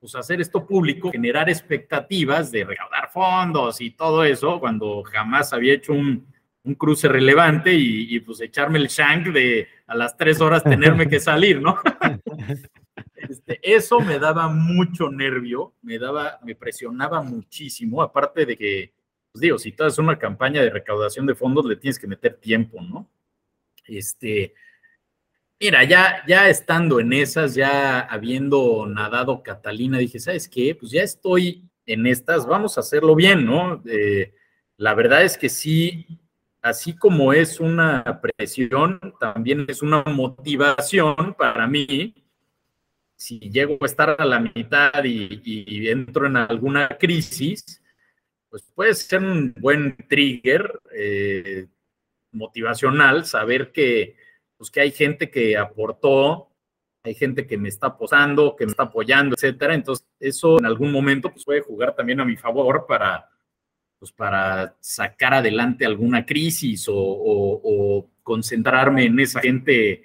pues 0.00 0.14
hacer 0.14 0.40
esto 0.40 0.66
público, 0.66 1.10
generar 1.10 1.48
expectativas 1.48 2.50
de 2.50 2.64
recaudar 2.64 3.10
fondos 3.10 3.80
y 3.80 3.90
todo 3.90 4.24
eso, 4.24 4.60
cuando 4.60 5.02
jamás 5.02 5.52
había 5.52 5.74
hecho 5.74 5.92
un, 5.92 6.26
cruce 6.76 7.08
relevante 7.08 7.72
y, 7.72 8.20
pues 8.20 8.42
echarme 8.42 8.78
el 8.78 8.88
shank 8.88 9.28
de 9.28 9.68
a 9.86 9.94
las 9.94 10.18
tres 10.18 10.38
horas 10.42 10.62
tenerme 10.62 11.08
que 11.08 11.18
salir, 11.18 11.60
¿no? 11.60 11.78
Este, 13.14 13.60
eso 13.62 14.00
me 14.00 14.18
daba 14.18 14.48
mucho 14.48 15.10
nervio, 15.10 15.74
me 15.82 15.98
daba, 15.98 16.38
me 16.42 16.54
presionaba 16.54 17.20
muchísimo, 17.20 18.02
aparte 18.02 18.46
de 18.46 18.56
que, 18.56 18.92
pues 19.32 19.40
digo, 19.42 19.58
si 19.58 19.72
tú 19.72 19.84
haces 19.84 19.98
una 19.98 20.18
campaña 20.18 20.62
de 20.62 20.70
recaudación 20.70 21.26
de 21.26 21.34
fondos, 21.34 21.66
le 21.66 21.76
tienes 21.76 21.98
que 21.98 22.06
meter 22.06 22.34
tiempo, 22.34 22.80
¿no? 22.80 23.08
Este, 23.86 24.54
Mira, 25.60 25.82
ya, 25.82 26.22
ya 26.28 26.48
estando 26.48 27.00
en 27.00 27.12
esas, 27.12 27.56
ya 27.56 27.98
habiendo 28.00 28.86
nadado 28.86 29.42
Catalina, 29.42 29.98
dije, 29.98 30.20
¿sabes 30.20 30.48
qué? 30.48 30.76
Pues 30.76 30.92
ya 30.92 31.02
estoy 31.02 31.68
en 31.84 32.06
estas, 32.06 32.46
vamos 32.46 32.76
a 32.76 32.80
hacerlo 32.80 33.16
bien, 33.16 33.44
¿no? 33.44 33.82
Eh, 33.86 34.34
la 34.76 34.94
verdad 34.94 35.24
es 35.24 35.36
que 35.36 35.48
sí, 35.48 36.06
así 36.62 36.94
como 36.94 37.32
es 37.32 37.58
una 37.58 38.20
presión, 38.20 39.00
también 39.18 39.66
es 39.68 39.82
una 39.82 40.04
motivación 40.04 41.34
para 41.36 41.66
mí. 41.66 42.14
Si 43.16 43.40
llego 43.40 43.78
a 43.80 43.86
estar 43.86 44.14
a 44.16 44.24
la 44.24 44.38
mitad 44.38 45.02
y, 45.02 45.88
entro 45.88 46.26
en 46.28 46.36
alguna 46.36 46.88
crisis, 47.00 47.82
pues 48.48 48.62
puede 48.76 48.94
ser 48.94 49.24
un 49.24 49.52
buen 49.58 49.96
trigger 50.08 50.80
eh, 50.92 51.66
motivacional 52.30 53.24
saber 53.26 53.72
que 53.72 54.17
pues 54.58 54.70
que 54.70 54.80
hay 54.80 54.90
gente 54.90 55.30
que 55.30 55.56
aportó, 55.56 56.50
hay 57.04 57.14
gente 57.14 57.46
que 57.46 57.56
me 57.56 57.68
está 57.68 57.96
posando, 57.96 58.56
que 58.56 58.66
me 58.66 58.72
está 58.72 58.84
apoyando, 58.84 59.34
etcétera. 59.34 59.74
Entonces, 59.74 60.06
eso 60.20 60.58
en 60.58 60.66
algún 60.66 60.92
momento 60.92 61.30
pues, 61.30 61.44
puede 61.44 61.60
jugar 61.62 61.94
también 61.94 62.20
a 62.20 62.24
mi 62.24 62.36
favor 62.36 62.84
para, 62.86 63.30
pues, 63.98 64.12
para 64.12 64.76
sacar 64.80 65.34
adelante 65.34 65.86
alguna 65.86 66.26
crisis 66.26 66.86
o, 66.88 68.10
concentrarme 68.22 69.06
en 69.06 69.18
esa 69.20 69.40
gente 69.40 70.02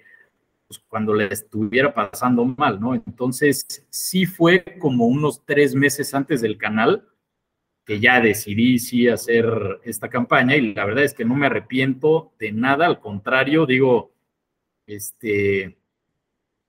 pues, 0.65 0.79
cuando 0.87 1.13
le 1.13 1.25
estuviera 1.25 1.93
pasando 1.93 2.45
mal, 2.45 2.79
¿no? 2.79 2.95
Entonces, 2.95 3.85
sí 3.89 4.25
fue 4.25 4.63
como 4.79 5.07
unos 5.07 5.43
tres 5.45 5.75
meses 5.75 6.13
antes 6.13 6.39
del 6.41 6.57
canal 6.57 7.05
que 7.85 7.99
ya 7.99 8.21
decidí 8.21 8.79
sí 8.79 9.09
hacer 9.09 9.45
esta 9.83 10.09
campaña 10.09 10.55
y 10.55 10.73
la 10.73 10.85
verdad 10.85 11.03
es 11.03 11.13
que 11.13 11.25
no 11.25 11.35
me 11.35 11.47
arrepiento 11.47 12.31
de 12.39 12.53
nada, 12.53 12.85
al 12.85 13.01
contrario, 13.01 13.65
digo, 13.65 14.12
este, 14.85 15.77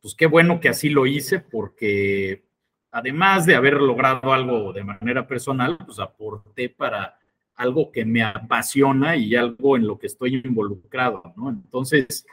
pues 0.01 0.15
qué 0.15 0.27
bueno 0.27 0.61
que 0.61 0.69
así 0.69 0.89
lo 0.89 1.07
hice 1.07 1.41
porque 1.41 2.45
además 2.91 3.47
de 3.47 3.57
haber 3.57 3.75
logrado 3.75 4.33
algo 4.33 4.73
de 4.73 4.85
manera 4.85 5.27
personal, 5.27 5.79
pues 5.85 5.99
aporté 5.99 6.69
para 6.69 7.19
algo 7.57 7.91
que 7.91 8.05
me 8.05 8.23
apasiona 8.23 9.17
y 9.17 9.35
algo 9.35 9.77
en 9.77 9.87
lo 9.87 9.99
que 9.99 10.07
estoy 10.07 10.43
involucrado, 10.45 11.23
¿no? 11.37 11.51
Entonces, 11.51 12.27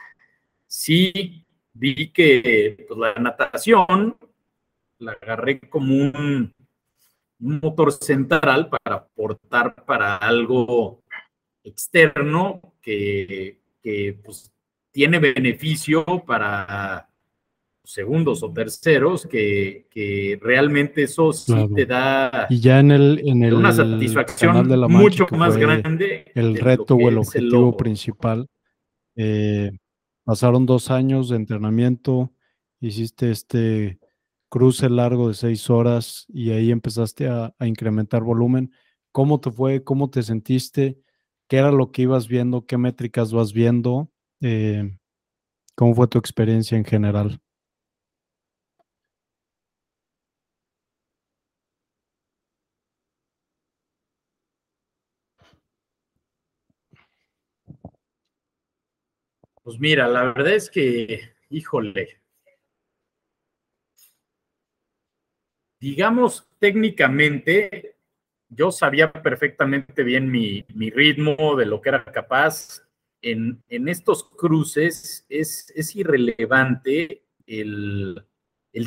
sí 0.66 1.44
vi 1.72 2.10
que 2.10 2.84
pues, 2.88 2.98
la 2.98 3.14
natación 3.14 4.16
la 4.98 5.12
agarré 5.12 5.60
como 5.60 5.94
un, 5.94 6.52
motor 7.38 7.90
central 7.90 8.68
para 8.68 8.98
aportar 8.98 9.74
para 9.84 10.16
algo 10.16 11.02
externo 11.64 12.60
que, 12.80 13.58
que 13.82 14.16
pues, 14.24 14.51
tiene 14.92 15.18
beneficio 15.18 16.04
para 16.26 17.08
segundos 17.84 18.42
o 18.42 18.52
terceros 18.52 19.26
que, 19.26 20.38
realmente 20.40 21.02
eso 21.02 21.32
sí 21.32 21.52
te 21.74 21.86
da 21.86 22.46
y 22.48 22.60
ya 22.60 22.78
en 22.78 22.92
el 22.92 23.20
en 23.24 23.42
el 23.42 23.54
una 23.54 23.72
satisfacción 23.72 24.68
de 24.68 24.76
la 24.76 24.86
mucho 24.86 25.26
más 25.32 25.56
grande 25.56 26.30
el 26.34 26.56
reto 26.56 26.94
o 26.94 27.08
el 27.08 27.18
objetivo 27.18 27.76
principal. 27.76 28.46
Eh, 29.16 29.72
pasaron 30.24 30.64
dos 30.64 30.90
años 30.90 31.28
de 31.28 31.36
entrenamiento 31.36 32.32
hiciste 32.80 33.30
este 33.30 33.98
cruce 34.48 34.88
largo 34.88 35.28
de 35.28 35.34
seis 35.34 35.68
horas 35.68 36.26
y 36.28 36.50
ahí 36.50 36.70
empezaste 36.70 37.28
a, 37.28 37.54
a 37.58 37.66
incrementar 37.66 38.22
volumen. 38.22 38.72
Cómo 39.10 39.40
te 39.40 39.50
fue 39.50 39.82
cómo 39.82 40.08
te 40.08 40.22
sentiste 40.22 40.98
qué 41.48 41.56
era 41.56 41.72
lo 41.72 41.90
que 41.90 42.02
ibas 42.02 42.28
viendo 42.28 42.64
qué 42.64 42.78
métricas 42.78 43.32
vas 43.32 43.52
viendo 43.52 44.11
eh, 44.42 44.90
¿Cómo 45.74 45.94
fue 45.94 46.08
tu 46.08 46.18
experiencia 46.18 46.76
en 46.76 46.84
general? 46.84 47.40
Pues 59.62 59.78
mira, 59.78 60.08
la 60.08 60.24
verdad 60.24 60.54
es 60.54 60.68
que, 60.68 61.32
híjole, 61.48 62.20
digamos 65.80 66.48
técnicamente, 66.58 67.96
yo 68.48 68.70
sabía 68.70 69.12
perfectamente 69.12 70.02
bien 70.02 70.30
mi, 70.30 70.64
mi 70.74 70.90
ritmo 70.90 71.56
de 71.56 71.66
lo 71.66 71.80
que 71.80 71.88
era 71.88 72.04
capaz, 72.04 72.82
en, 73.22 73.88
estos 73.88 74.24
cruces 74.24 75.24
es, 75.28 75.96
irrelevante 75.96 77.24
el, 77.46 78.24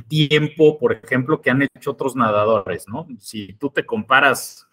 tiempo, 0.08 0.78
por 0.78 0.94
ejemplo, 0.94 1.42
que 1.42 1.50
han 1.50 1.62
hecho 1.64 1.92
otros 1.92 2.16
nadadores, 2.16 2.88
¿no? 2.88 3.08
Si 3.20 3.54
tú 3.54 3.70
te 3.70 3.86
comparas 3.86 4.68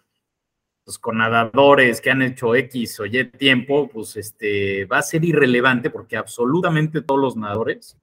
pues, 0.83 0.97
con 0.99 1.17
nadadores 1.17 2.01
que 2.01 2.11
han 2.11 2.21
hecho 2.21 2.55
X 2.55 2.99
o 2.99 3.05
Y 3.05 3.23
tiempo, 3.25 3.87
pues 3.87 4.17
este, 4.17 4.85
va 4.85 4.99
a 4.99 5.03
ser 5.03 5.23
irrelevante 5.23 5.89
porque 5.89 6.17
absolutamente 6.17 7.01
todos 7.01 7.21
los 7.21 7.35
nadadores 7.37 7.97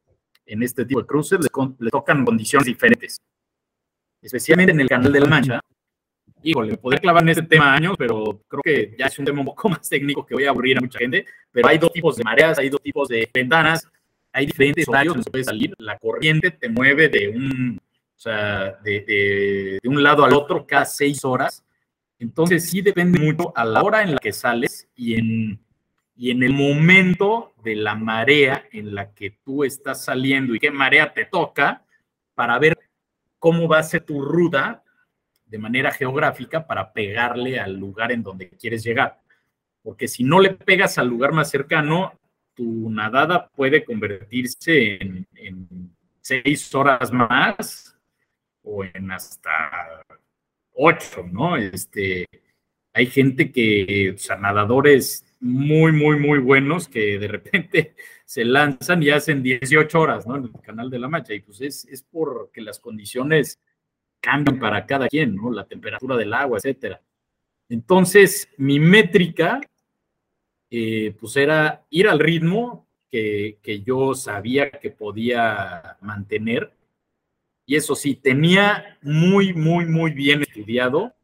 en 0.47 0.63
este 0.63 0.85
tipo 0.85 1.01
de 1.01 1.07
cruces 1.07 1.41
les, 1.41 1.91
tocan 1.91 2.25
condiciones 2.25 2.67
diferentes. 2.67 3.21
Especialmente 4.23 4.73
en 4.73 4.81
el 4.81 4.89
Canal 4.89 5.13
de 5.13 5.21
la 5.21 5.27
Mancha, 5.27 5.61
híjole, 6.43 6.73
me 6.73 6.77
podría 6.77 7.01
clavar 7.01 7.23
en 7.23 7.31
este 7.31 7.43
tema 7.43 7.75
años, 7.75 7.95
pero 7.99 8.43
creo 8.49 8.63
que 8.63 8.95
ya 8.99 9.07
es 9.07 9.19
un 9.19 9.25
tema 9.25 9.41
un 9.41 9.47
poco 9.47 9.69
más 9.71 9.89
técnico 9.89 10.25
que 10.25 10.35
voy 10.35 10.45
a 10.45 10.51
aburrir 10.51 10.79
a 10.79 10.81
mucha 10.81 10.99
gente. 10.99 11.27
Pero 11.51 11.69
hay 11.69 11.79
dos 11.79 11.93
tipos 11.93 12.17
de 12.17 12.25
mareas, 12.25 12.59
hay 12.59 12.69
dos 12.69 12.81
tipos 12.83 13.09
de 13.09 13.29
ventanas, 13.33 13.89
hay 14.33 14.47
diferentes 14.47 14.89
horarios 14.89 15.15
donde 15.15 15.31
puedes 15.31 15.47
salir. 15.47 15.75
La 15.79 15.99
corriente 15.99 16.51
te 16.51 16.69
mueve 16.69 17.09
de 17.09 17.29
un, 17.29 17.81
o 17.81 18.21
sea, 18.21 18.79
de, 18.83 19.01
de, 19.01 19.79
de 19.83 19.89
un 19.89 20.03
lado 20.03 20.25
al 20.25 20.33
otro 20.33 20.67
cada 20.67 20.85
seis 20.85 21.25
horas. 21.25 21.65
Entonces 22.19 22.69
sí 22.69 22.83
depende 22.83 23.19
mucho 23.19 23.53
a 23.57 23.65
la 23.65 23.83
hora 23.83 24.03
en 24.03 24.13
la 24.13 24.19
que 24.19 24.33
sales 24.33 24.89
y 24.95 25.15
en, 25.15 25.61
y 26.17 26.31
en 26.31 26.43
el 26.43 26.53
momento 26.53 27.55
de 27.65 27.75
la 27.77 27.95
marea 27.95 28.67
en 28.73 28.95
la 28.95 29.15
que 29.15 29.31
tú 29.43 29.65
estás 29.65 30.05
saliendo 30.05 30.55
y 30.55 30.59
qué 30.59 30.71
marea 30.71 31.15
te 31.15 31.25
toca 31.25 31.83
para 32.35 32.59
ver 32.59 32.79
cómo 33.39 33.67
va 33.67 33.79
a 33.79 33.83
ser 33.83 34.03
tu 34.03 34.21
ruta 34.21 34.83
de 35.51 35.59
manera 35.59 35.91
geográfica 35.91 36.67
para 36.67 36.93
pegarle 36.93 37.59
al 37.59 37.77
lugar 37.77 38.13
en 38.13 38.23
donde 38.23 38.49
quieres 38.51 38.85
llegar. 38.85 39.21
Porque 39.83 40.07
si 40.07 40.23
no 40.23 40.41
le 40.41 40.51
pegas 40.51 40.97
al 40.99 41.09
lugar 41.09 41.33
más 41.33 41.51
cercano, 41.51 42.13
tu 42.55 42.89
nadada 42.91 43.49
puede 43.49 43.85
convertirse 43.85 44.99
en, 45.01 45.27
seis 46.21 46.73
horas 46.75 47.11
más 47.13 47.99
o 48.63 48.85
en 48.85 49.11
hasta 49.11 50.05
ocho, 50.75 51.27
¿no? 51.33 51.57
Este, 51.57 52.29
hay 52.93 53.07
gente 53.07 53.51
que, 53.51 54.13
o 54.15 54.19
sea, 54.19 54.37
nadadores 54.37 55.25
muy, 55.41 55.91
muy, 55.91 56.21
muy 56.21 56.39
buenos 56.39 56.87
que 56.87 57.19
de 57.19 57.27
repente 57.27 57.95
se 58.25 58.45
lanzan 58.45 59.03
y 59.03 59.11
hacen 59.11 59.43
18 59.43 59.99
horas, 59.99 60.27
¿no? 60.27 60.37
En 60.37 60.45
el 60.45 60.61
Canal 60.61 60.91
de 60.91 60.99
la 61.01 61.09
Mancha. 61.09 61.35
Y 61.35 61.41
pues 61.41 61.61
es, 61.63 61.85
es 61.87 62.03
porque 62.03 62.61
las 62.61 62.79
condiciones 62.79 63.59
cambian 64.21 64.59
para 64.59 64.87
cada 64.87 65.09
quien, 65.09 65.35
¿no? 65.35 65.51
La 65.51 65.65
temperatura 65.65 66.17
del 66.17 66.33
agua, 66.33 66.59
etcétera. 66.59 67.01
Entonces, 67.69 68.49
mi 68.57 68.81
métrica, 68.81 69.61
eh, 70.71 71.15
pues 71.19 71.37
era 71.37 71.85
ir 71.91 72.09
al 72.09 72.19
ritmo 72.19 72.87
que, 73.11 73.83
yo 73.85 74.15
sabía 74.15 74.71
que 74.71 74.91
podía 74.91 75.97
mantener. 76.01 76.73
Y 77.67 77.77
eso 77.77 77.95
sí, 77.95 78.15
tenía 78.15 78.99
muy, 79.03 79.53
muy, 79.53 79.87
muy 79.87 80.13
bien 80.13 80.43
estudiado 80.43 81.15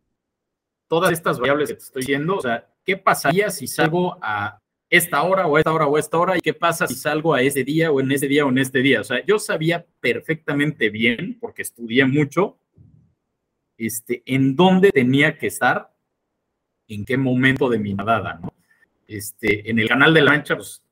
todas 0.88 1.12
estas 1.12 1.38
variables 1.38 1.68
que 1.68 1.74
te 1.74 1.82
estoy 1.82 2.03
diciendo. 2.03 2.36
O 2.36 2.40
sea, 2.40 2.68
¿qué 2.84 2.97
pasaría 2.97 3.51
si 3.51 3.66
salgo 3.66 4.16
a 4.22 4.61
esta 4.88 5.22
hora 5.22 5.47
o 5.47 5.59
esta 5.59 5.72
hora 5.72 5.86
o 5.86 5.99
esta 5.99 6.18
hora? 6.18 6.36
¿Y 6.36 6.40
qué 6.40 6.55
pasa 6.55 6.86
si 6.86 6.94
salgo 6.94 7.34
a 7.34 7.42
ese 7.42 7.64
día 7.64 7.90
o 7.90 8.01
en 8.01 8.12
ese 8.12 8.28
día 8.28 8.44
o 8.47 8.51
en 8.51 8.59
este 8.59 8.80
día? 8.80 9.01
O 9.01 9.05
sea, 9.05 9.24
yo 9.24 9.38
sabía 9.38 9.84
perfectamente 10.01 10.90
bien, 10.90 11.38
porque 11.40 11.62
estudié 11.62 12.05
mucho, 12.05 12.59
este, 13.79 14.22
en 14.27 14.57
dónde 14.57 14.91
tenía 14.91 15.39
que 15.39 15.49
estar, 15.49 15.93
en 16.89 17.05
qué 17.05 17.16
momento 17.16 17.68
de 17.68 17.79
mi 17.79 17.95
nadada, 17.95 18.39
¿no? 18.41 18.53
Este, 19.07 19.70
en 19.70 19.79
el 19.79 19.89
canal 19.89 20.12
de 20.12 20.22
la 20.22 20.33
Mancha, 20.33 20.57
pues, 20.57 20.83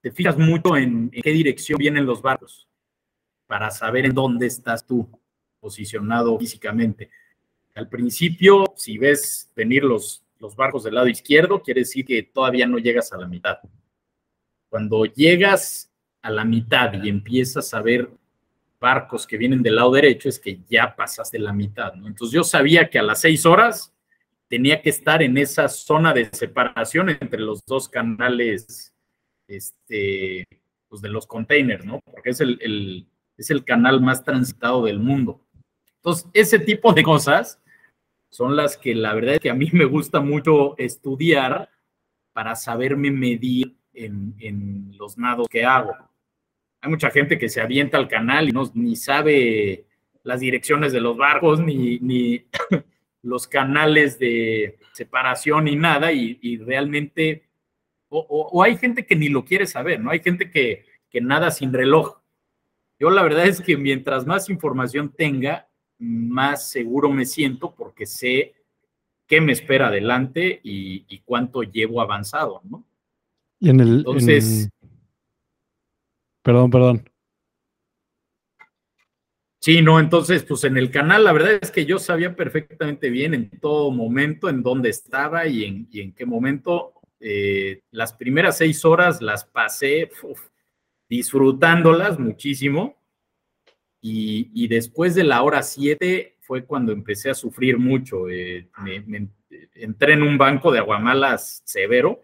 te 0.00 0.10
fijas 0.10 0.38
mucho 0.38 0.76
en, 0.76 1.10
en, 1.12 1.22
qué 1.22 1.30
dirección 1.30 1.78
vienen 1.78 2.06
los 2.06 2.22
barcos 2.22 2.68
para 3.46 3.70
saber 3.70 4.06
en 4.06 4.14
dónde 4.14 4.46
estás 4.46 4.86
tú 4.86 5.08
posicionado 5.60 6.38
físicamente. 6.38 7.10
Al 7.74 7.88
principio, 7.88 8.72
si 8.76 8.98
ves 8.98 9.50
venir 9.54 9.84
los, 9.84 10.24
los 10.38 10.56
barcos 10.56 10.84
del 10.84 10.94
lado 10.94 11.08
izquierdo, 11.08 11.62
quiere 11.62 11.82
decir 11.82 12.04
que 12.04 12.22
todavía 12.22 12.66
no 12.66 12.78
llegas 12.78 13.12
a 13.12 13.18
la 13.18 13.28
mitad. 13.28 13.58
Cuando 14.68 15.04
llegas 15.04 15.90
a 16.20 16.30
la 16.30 16.44
mitad 16.44 16.92
y 17.02 17.08
empiezas 17.08 17.72
a 17.74 17.82
ver 17.82 18.10
barcos 18.82 19.26
que 19.26 19.38
vienen 19.38 19.62
del 19.62 19.76
lado 19.76 19.92
derecho 19.92 20.28
es 20.28 20.38
que 20.40 20.60
ya 20.68 20.94
pasaste 20.94 21.38
la 21.38 21.52
mitad, 21.52 21.94
¿no? 21.94 22.08
Entonces 22.08 22.34
yo 22.34 22.42
sabía 22.42 22.90
que 22.90 22.98
a 22.98 23.02
las 23.02 23.20
seis 23.20 23.46
horas 23.46 23.94
tenía 24.48 24.82
que 24.82 24.90
estar 24.90 25.22
en 25.22 25.38
esa 25.38 25.68
zona 25.68 26.12
de 26.12 26.26
separación 26.26 27.08
entre 27.08 27.40
los 27.40 27.64
dos 27.64 27.88
canales, 27.88 28.92
este, 29.48 30.44
pues 30.88 31.00
de 31.00 31.08
los 31.08 31.26
containers, 31.26 31.86
¿no? 31.86 32.00
Porque 32.00 32.30
es 32.30 32.40
el, 32.40 33.08
es 33.38 33.50
el 33.50 33.64
canal 33.64 34.00
más 34.00 34.24
transitado 34.24 34.84
del 34.84 34.98
mundo. 34.98 35.40
Entonces, 35.96 36.28
ese 36.34 36.58
tipo 36.58 36.92
de 36.92 37.04
cosas 37.04 37.62
son 38.30 38.56
las 38.56 38.76
que 38.76 38.94
la 38.94 39.14
verdad 39.14 39.34
es 39.34 39.40
que 39.40 39.50
a 39.50 39.54
mí 39.54 39.68
me 39.72 39.84
gusta 39.84 40.20
mucho 40.20 40.76
estudiar 40.76 41.70
para 42.32 42.56
saberme 42.56 43.10
medir 43.10 43.76
en, 43.94 44.34
en 44.40 44.96
los 44.98 45.16
nados 45.16 45.46
que 45.48 45.64
hago 45.64 46.11
hay 46.82 46.90
mucha 46.90 47.10
gente 47.10 47.38
que 47.38 47.48
se 47.48 47.60
avienta 47.60 47.96
al 47.96 48.08
canal 48.08 48.48
y 48.48 48.52
no 48.52 48.70
ni 48.74 48.96
sabe 48.96 49.86
las 50.24 50.40
direcciones 50.40 50.92
de 50.92 51.00
los 51.00 51.16
barcos, 51.16 51.60
ni, 51.60 51.98
ni 52.00 52.44
los 53.22 53.46
canales 53.46 54.18
de 54.18 54.78
separación, 54.92 55.64
ni 55.64 55.76
nada, 55.76 56.12
y, 56.12 56.38
y 56.42 56.58
realmente, 56.58 57.44
o, 58.08 58.18
o, 58.18 58.48
o, 58.48 58.62
hay 58.62 58.76
gente 58.76 59.06
que 59.06 59.14
ni 59.14 59.28
lo 59.28 59.44
quiere 59.44 59.66
saber, 59.66 60.00
¿no? 60.00 60.10
Hay 60.10 60.20
gente 60.20 60.50
que, 60.50 60.84
que 61.08 61.20
nada 61.20 61.52
sin 61.52 61.72
reloj. 61.72 62.20
Yo 62.98 63.10
la 63.10 63.22
verdad 63.22 63.46
es 63.46 63.60
que 63.60 63.76
mientras 63.76 64.26
más 64.26 64.50
información 64.50 65.12
tenga, 65.16 65.68
más 65.98 66.68
seguro 66.68 67.10
me 67.10 67.26
siento 67.26 67.74
porque 67.74 68.06
sé 68.06 68.54
qué 69.28 69.40
me 69.40 69.52
espera 69.52 69.86
adelante 69.86 70.60
y, 70.64 71.04
y 71.08 71.20
cuánto 71.20 71.62
llevo 71.62 72.00
avanzado, 72.00 72.60
¿no? 72.64 72.84
Y 73.60 73.70
en 73.70 73.78
el, 73.78 73.98
Entonces, 73.98 74.68
en 74.80 74.81
Perdón, 76.42 76.70
perdón. 76.70 77.12
Sí, 79.60 79.80
no, 79.80 80.00
entonces, 80.00 80.42
pues 80.42 80.64
en 80.64 80.76
el 80.76 80.90
canal, 80.90 81.22
la 81.22 81.32
verdad 81.32 81.52
es 81.62 81.70
que 81.70 81.86
yo 81.86 82.00
sabía 82.00 82.34
perfectamente 82.34 83.10
bien 83.10 83.32
en 83.32 83.48
todo 83.60 83.92
momento 83.92 84.48
en 84.48 84.60
dónde 84.60 84.90
estaba 84.90 85.46
y 85.46 85.88
en, 85.92 86.12
qué 86.14 86.26
momento. 86.26 86.94
Eh, 87.20 87.82
las 87.92 88.12
primeras 88.12 88.58
seis 88.58 88.84
horas 88.84 89.22
las 89.22 89.44
pasé 89.44 90.10
disfrutándolas 91.08 92.18
muchísimo. 92.18 93.00
Y, 94.00 94.66
después 94.66 95.14
de 95.14 95.22
la 95.22 95.42
hora 95.42 95.62
siete 95.62 96.36
fue 96.40 96.64
cuando 96.64 96.90
empecé 96.90 97.30
a 97.30 97.34
sufrir 97.34 97.78
mucho. 97.78 98.28
Eh, 98.28 98.68
me, 98.78 99.28
entré 99.74 100.14
en 100.14 100.22
un 100.22 100.38
banco 100.38 100.72
de 100.72 100.80
aguamalas 100.80 101.62
severo 101.64 102.20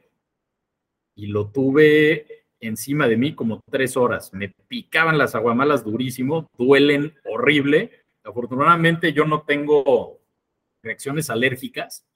y 1.15 1.27
lo 1.29 1.51
tuve 1.51 2.38
encima 2.61 3.07
de 3.07 3.17
mí 3.17 3.35
como 3.35 3.61
tres 3.71 3.97
horas. 3.97 4.33
Me 4.33 4.49
picaban 4.69 5.19
las 5.19 5.35
aguamalas 5.35 5.85
durísimo, 5.85 6.51
duelen 6.57 7.15
horrible. 7.25 8.05
Afortunadamente 8.25 9.13
yo 9.13 9.25
no 9.25 9.43
tengo 9.43 10.21
reacciones 10.83 11.31
alérgicas, 11.31 12.07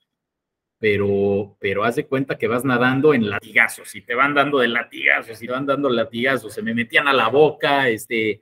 pero, 0.79 1.55
pero 1.59 1.83
haz 1.83 1.95
de 1.95 2.07
cuenta 2.07 2.37
que 2.37 2.47
vas 2.47 2.65
nadando 2.65 3.13
en 3.13 3.29
latigazos 3.29 3.95
y 3.95 4.01
te 4.01 4.15
van 4.15 4.33
dando 4.33 4.59
de 4.59 4.67
latigazos 4.67 5.41
y 5.41 5.47
te 5.47 5.53
van 5.53 5.65
dando 5.65 5.89
latigazos. 5.89 6.53
Se 6.53 6.61
me 6.61 6.73
metían 6.73 7.07
a 7.07 7.13
la 7.13 7.29
boca, 7.29 7.89
este, 7.89 8.41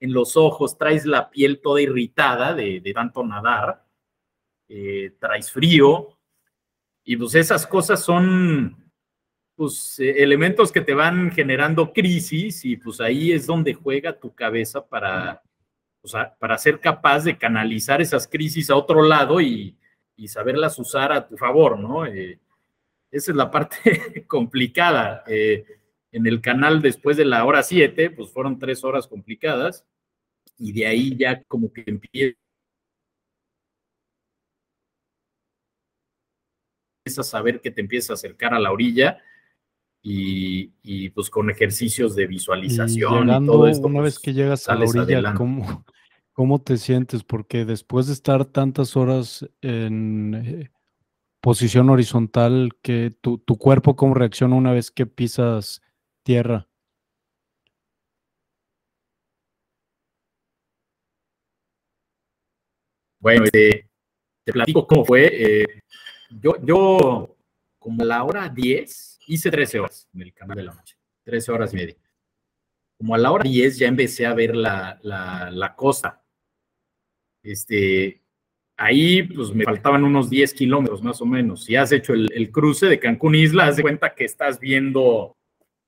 en 0.00 0.12
los 0.12 0.36
ojos, 0.36 0.78
traes 0.78 1.04
la 1.04 1.30
piel 1.30 1.60
toda 1.60 1.82
irritada 1.82 2.54
de, 2.54 2.80
de 2.80 2.92
tanto 2.92 3.24
nadar, 3.24 3.84
eh, 4.68 5.14
traes 5.18 5.50
frío. 5.50 6.16
Y 7.04 7.16
pues 7.16 7.34
esas 7.34 7.66
cosas 7.66 8.02
son, 8.02 8.89
pues, 9.60 10.00
eh, 10.00 10.22
elementos 10.22 10.72
que 10.72 10.80
te 10.80 10.94
van 10.94 11.30
generando 11.30 11.92
crisis 11.92 12.64
y 12.64 12.78
pues 12.78 12.98
ahí 12.98 13.30
es 13.30 13.44
donde 13.46 13.74
juega 13.74 14.18
tu 14.18 14.34
cabeza 14.34 14.88
para, 14.88 15.42
para 16.38 16.56
ser 16.56 16.80
capaz 16.80 17.24
de 17.24 17.36
canalizar 17.36 18.00
esas 18.00 18.26
crisis 18.26 18.70
a 18.70 18.76
otro 18.76 19.02
lado 19.02 19.38
y, 19.38 19.76
y 20.16 20.28
saberlas 20.28 20.78
usar 20.78 21.12
a 21.12 21.28
tu 21.28 21.36
favor, 21.36 21.78
¿no? 21.78 22.06
Eh, 22.06 22.40
esa 23.10 23.32
es 23.32 23.36
la 23.36 23.50
parte 23.50 24.24
complicada. 24.26 25.24
Eh, 25.26 25.66
en 26.10 26.26
el 26.26 26.40
canal 26.40 26.80
después 26.80 27.18
de 27.18 27.26
la 27.26 27.44
hora 27.44 27.62
7, 27.62 28.12
pues 28.12 28.30
fueron 28.30 28.58
tres 28.58 28.82
horas 28.82 29.06
complicadas 29.06 29.84
y 30.56 30.72
de 30.72 30.86
ahí 30.86 31.14
ya 31.18 31.42
como 31.42 31.70
que 31.70 31.84
empieza 31.86 32.34
a 37.04 37.24
saber 37.24 37.60
que 37.60 37.70
te 37.70 37.82
empieza 37.82 38.14
a 38.14 38.14
acercar 38.14 38.54
a 38.54 38.58
la 38.58 38.72
orilla 38.72 39.22
y, 40.02 40.72
y, 40.82 41.10
pues 41.10 41.28
con 41.28 41.50
ejercicios 41.50 42.14
de 42.14 42.26
visualización 42.26 43.28
y, 43.28 43.32
y 43.32 43.46
todo 43.46 43.66
esto. 43.66 43.86
Una 43.86 44.00
pues, 44.00 44.14
vez 44.14 44.18
que 44.18 44.32
llegas 44.32 44.68
a 44.68 44.74
la 44.74 44.86
orilla, 44.86 45.34
¿cómo, 45.34 45.84
¿cómo, 46.32 46.60
te 46.62 46.78
sientes? 46.78 47.22
Porque 47.22 47.64
después 47.64 48.06
de 48.06 48.14
estar 48.14 48.46
tantas 48.46 48.96
horas 48.96 49.46
en 49.60 50.34
eh, 50.34 50.70
posición 51.40 51.90
horizontal, 51.90 52.70
que 52.82 53.12
tu, 53.20 53.38
tu, 53.38 53.58
cuerpo 53.58 53.96
cómo 53.96 54.14
reacciona 54.14 54.56
una 54.56 54.72
vez 54.72 54.90
que 54.90 55.06
pisas 55.06 55.82
tierra? 56.22 56.66
Bueno, 63.20 63.44
te, 63.52 63.90
te 64.44 64.52
platico 64.52 64.86
cómo 64.86 65.04
fue. 65.04 65.28
Eh, 65.32 65.66
yo, 66.30 66.54
yo, 66.62 67.36
como 67.78 68.02
a 68.02 68.06
la 68.06 68.24
hora 68.24 68.48
10, 68.48 69.19
hice 69.30 69.50
13 69.50 69.80
horas 69.80 70.08
en 70.12 70.22
el 70.22 70.34
canal 70.34 70.56
de 70.56 70.62
la 70.64 70.74
noche, 70.74 70.96
13 71.24 71.52
horas 71.52 71.72
y 71.72 71.76
media. 71.76 71.96
Como 72.98 73.14
a 73.14 73.18
la 73.18 73.32
hora 73.32 73.44
10 73.44 73.78
ya 73.78 73.88
empecé 73.88 74.26
a 74.26 74.34
ver 74.34 74.54
la, 74.54 74.98
la, 75.02 75.50
la. 75.50 75.76
Este, 77.42 78.22
ahí 78.76 79.22
pues 79.22 79.54
me 79.54 79.64
faltaban 79.64 80.04
unos 80.04 80.28
10 80.28 80.52
kilómetros 80.54 81.02
más 81.02 81.20
o 81.22 81.26
menos. 81.26 81.64
Si 81.64 81.76
has 81.76 81.92
hecho 81.92 82.12
el, 82.12 82.50
cruce 82.50 82.86
de 82.86 82.98
Cancún 82.98 83.36
Isla, 83.36 83.66
haz 83.66 83.76
de 83.76 83.82
cuenta 83.82 84.14
que 84.14 84.24
estás 84.24 84.58
viendo 84.58 85.36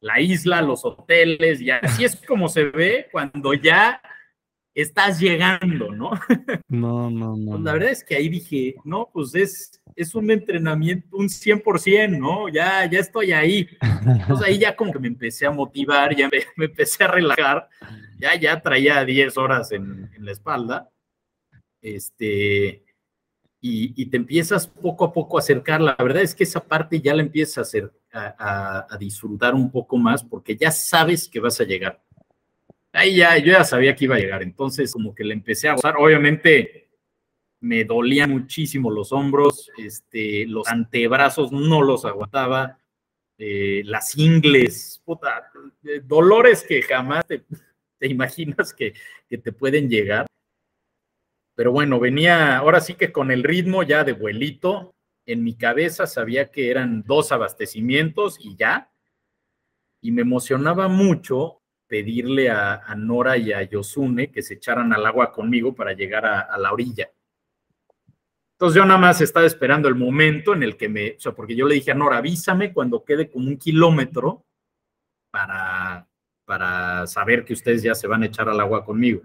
la 0.01 0.21
isla, 0.21 0.63
los 0.63 0.85
hoteles, 0.85 1.61
y 1.61 1.71
así 1.71 2.05
es 2.05 2.17
como 2.27 2.49
se 2.49 2.65
ve 2.65 3.09
cuando 3.13 3.55
ya 3.55 4.01
estás 4.75 5.21
llegando, 5.21 5.93
¿no? 5.93 6.11
No, 6.69 7.11
no, 7.11 7.37
no. 7.37 7.51
Pues 7.53 7.61
la 7.63 7.73
verdad 7.75 7.91
es 7.91 8.03
que 8.03 8.17
ahí 8.17 8.29
dije, 8.29 8.77
no, 8.85 9.11
pues 9.13 9.35
es, 9.35 9.83
es 9.95 10.15
un 10.15 10.31
entrenamiento, 10.31 11.17
un 11.17 11.29
100%, 11.29 12.19
¿no? 12.19 12.49
Ya, 12.49 12.87
ya 12.91 12.99
estoy 13.01 13.33
ahí. 13.33 13.69
Entonces 13.81 14.47
ahí 14.47 14.59
ya 14.59 14.75
como 14.75 14.93
que 14.93 14.99
me 14.99 15.09
empecé 15.09 15.47
a 15.47 15.51
motivar, 15.51 16.17
ya 16.17 16.29
me, 16.29 16.39
empecé 16.65 17.05
a 17.05 17.09
relajar, 17.09 17.69
ya, 18.19 18.35
ya 18.37 18.61
traía 18.61 19.05
10 19.05 19.37
horas 19.37 19.71
en, 19.73 20.11
en 20.15 20.25
la 20.25 20.33
espalda 20.33 20.89
este, 21.83 22.85
y, 23.61 24.07
te 24.07 24.17
empiezas 24.17 24.67
poco 24.67 25.05
a 25.05 25.13
poco 25.13 25.37
a 25.37 25.41
acercar. 25.41 25.81
La 25.81 25.97
verdad 25.99 26.23
es 26.23 26.35
que 26.35 26.45
esa 26.45 26.61
parte 26.61 27.01
ya 27.01 27.15
la 27.15 27.23
empiezas 27.23 27.59
a, 27.59 27.61
hacer, 27.63 27.93
a, 28.13 28.97
disfrutar 28.99 29.55
un 29.55 29.71
poco 29.71 29.99
más 29.99 30.23
porque 30.25 30.57
ya 30.57 30.71
sabes 30.71 31.29
que 31.29 31.41
vas 31.41 31.61
a 31.61 31.65
llegar. 31.65 32.03
Ahí 32.93 33.17
ya, 33.17 33.39
yo 33.39 33.53
ya 33.53 33.65
sabía 33.65 33.97
que 33.97 34.05
iba 34.05 34.17
a 34.17 34.19
llegar, 34.19 34.43
entonces 34.43 34.93
como 34.93 35.15
que 35.15 35.25
le 35.25 35.33
empecé 35.33 35.69
a 35.69 35.75
gozar. 35.75 35.97
Obviamente 35.97 36.91
me 37.61 37.85
dolían 37.85 38.31
muchísimo 38.31 38.91
los 38.91 39.13
hombros, 39.13 39.71
este, 39.79 40.47
los 40.47 40.69
antebrazos 40.69 41.53
no 41.53 41.81
los 41.81 42.05
aguantaba, 42.05 42.79
eh, 43.39 43.83
las 43.87 44.17
ingles, 44.19 45.01
puta, 45.05 45.51
eh, 45.85 46.01
dolores 46.05 46.65
que 46.69 46.83
jamás 46.83 47.25
te, 47.27 47.45
imaginas 48.01 48.75
que, 48.75 48.93
que, 49.29 49.39
te 49.39 49.53
pueden 49.53 49.89
llegar. 49.89 50.27
Pero 51.55 51.73
bueno, 51.73 51.99
venía 51.99 52.59
ahora 52.59 52.81
sí 52.81 52.95
que 52.95 53.11
con 53.13 53.31
el 53.31 53.43
ritmo 53.43 53.83
ya 53.85 54.05
de 54.05 54.13
vuelito. 54.13 54.95
En 55.25 55.45
mi 55.45 55.55
cabeza 55.55 56.07
sabía 56.07 56.51
que 56.51 56.71
eran 56.71 57.05
dos 57.05 57.33
abastecimientos 57.33 58.39
y 58.41 58.57
ya. 58.57 58.93
Y 60.03 60.11
me 60.11 60.23
emocionaba 60.23 60.89
mucho 60.89 61.62
pedirle 61.93 62.49
a, 62.49 62.95
Nora 62.97 63.37
y 63.37 63.53
a 63.53 63.61
Yosune 63.65 64.31
que 64.33 64.41
se 64.41 64.55
echaran 64.55 64.95
al 64.95 65.05
agua 65.05 65.31
conmigo 65.31 65.75
para 65.75 65.93
llegar 65.93 66.25
a, 66.25 66.57
la 66.57 66.73
orilla. 66.73 67.11
Entonces 68.55 68.79
yo 68.79 68.87
nada 68.87 68.99
más 68.99 69.21
estaba 69.21 69.45
esperando 69.45 69.89
el 69.89 69.95
momento 69.95 70.55
en 70.55 70.63
el 70.63 70.79
que 70.79 70.89
me, 70.89 71.11
o 71.11 71.21
sea, 71.21 71.33
porque 71.33 71.55
yo 71.55 71.69
le 71.69 71.75
dije 71.75 71.91
a 71.91 71.95
Nora, 71.95 72.17
avísame 72.17 72.73
cuando 72.73 73.05
quede 73.05 73.29
como 73.29 73.47
un 73.47 73.59
kilómetro 73.59 74.47
para, 75.31 76.09
para 76.47 77.07
saber 77.07 77.45
que 77.45 77.53
ustedes 77.53 77.83
ya 77.83 77.95
se 77.95 78.07
van 78.07 78.23
a 78.23 78.27
echar 78.27 78.49
al 78.49 78.61
agua 78.61 78.87
conmigo. 78.87 79.21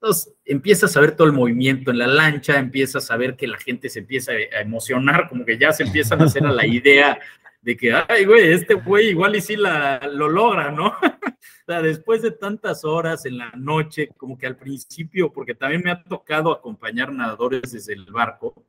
Entonces 0.00 0.32
empiezas 0.44 0.96
a 0.96 1.00
ver 1.00 1.16
todo 1.16 1.26
el 1.26 1.32
movimiento 1.32 1.90
en 1.90 1.98
la 1.98 2.06
lancha, 2.06 2.60
empiezas 2.60 3.10
a 3.10 3.16
ver 3.16 3.34
que 3.34 3.48
la 3.48 3.58
gente 3.58 3.88
se 3.88 3.98
empieza 3.98 4.30
a 4.30 4.60
emocionar, 4.60 5.28
como 5.28 5.44
que 5.44 5.58
ya 5.58 5.72
se 5.72 5.82
empiezan 5.82 6.20
a 6.20 6.26
hacer 6.26 6.46
a 6.46 6.52
la 6.52 6.66
idea 6.68 7.18
de 7.62 7.76
que, 7.76 7.92
ay, 7.92 8.24
güey, 8.24 8.52
este 8.52 8.74
güey 8.74 9.10
igual 9.10 9.36
y 9.36 9.40
sí 9.40 9.56
la, 9.56 10.00
lo 10.12 10.28
logra, 10.28 10.70
¿no? 10.70 10.88
o 11.02 11.66
sea, 11.66 11.82
después 11.82 12.22
de 12.22 12.30
tantas 12.30 12.84
horas 12.84 13.26
en 13.26 13.38
la 13.38 13.50
noche, 13.52 14.08
como 14.16 14.38
que 14.38 14.46
al 14.46 14.56
principio, 14.56 15.32
porque 15.32 15.54
también 15.54 15.82
me 15.84 15.90
ha 15.90 16.02
tocado 16.02 16.52
acompañar 16.52 17.12
nadadores 17.12 17.72
desde 17.72 17.92
el 17.92 18.06
barco, 18.06 18.64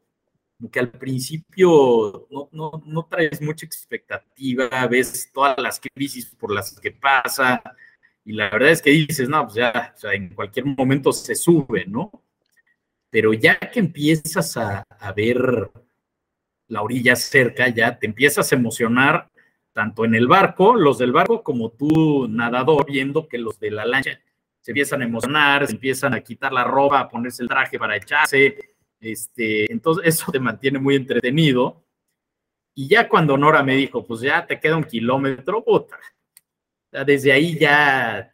como 0.57 0.69
que 0.69 0.79
al 0.79 0.91
principio 0.91 2.27
no, 2.29 2.49
no, 2.51 2.83
no 2.85 3.07
traes 3.09 3.41
mucha 3.41 3.65
expectativa, 3.65 4.87
ves 4.87 5.31
todas 5.33 5.57
las 5.57 5.79
crisis 5.79 6.35
por 6.35 6.53
las 6.53 6.79
que 6.79 6.91
pasa, 6.91 7.61
y 8.23 8.33
la 8.33 8.49
verdad 8.49 8.69
es 8.69 8.81
que 8.81 8.91
dices, 8.91 9.27
no, 9.27 9.43
pues 9.43 9.55
ya, 9.55 9.93
o 9.95 9.99
sea, 9.99 10.13
en 10.13 10.33
cualquier 10.33 10.65
momento 10.65 11.11
se 11.11 11.35
sube, 11.35 11.85
¿no? 11.87 12.11
Pero 13.09 13.33
ya 13.33 13.57
que 13.57 13.79
empiezas 13.79 14.55
a, 14.57 14.85
ver 15.15 15.71
la 16.71 16.81
orilla 16.81 17.17
cerca, 17.17 17.67
ya 17.67 17.99
te 17.99 18.07
empiezas 18.07 18.51
a 18.51 18.55
emocionar 18.55 19.29
tanto 19.73 20.05
en 20.05 20.15
el 20.15 20.27
barco, 20.27 20.73
los 20.73 20.97
del 20.97 21.11
barco, 21.11 21.43
como 21.43 21.71
tú, 21.71 22.27
nadador, 22.29 22.85
viendo 22.85 23.27
que 23.27 23.37
los 23.37 23.59
de 23.59 23.71
la 23.71 23.85
lancha 23.85 24.21
se 24.61 24.71
empiezan 24.71 25.01
a 25.01 25.05
emocionar, 25.05 25.67
se 25.67 25.73
empiezan 25.73 26.13
a 26.13 26.21
quitar 26.21 26.53
la 26.53 26.63
ropa, 26.63 27.01
a 27.01 27.09
ponerse 27.09 27.43
el 27.43 27.49
traje 27.49 27.77
para 27.77 27.97
echarse. 27.97 28.57
Este, 29.01 29.69
entonces, 29.69 30.05
eso 30.05 30.31
te 30.31 30.39
mantiene 30.39 30.79
muy 30.79 30.95
entretenido. 30.95 31.83
Y 32.73 32.87
ya 32.87 33.09
cuando 33.09 33.37
Nora 33.37 33.63
me 33.63 33.75
dijo, 33.75 34.05
pues 34.05 34.21
ya 34.21 34.45
te 34.47 34.57
queda 34.57 34.77
un 34.77 34.85
kilómetro, 34.85 35.65
puta, 35.65 35.99
desde 37.05 37.33
ahí 37.33 37.59
ya 37.59 38.33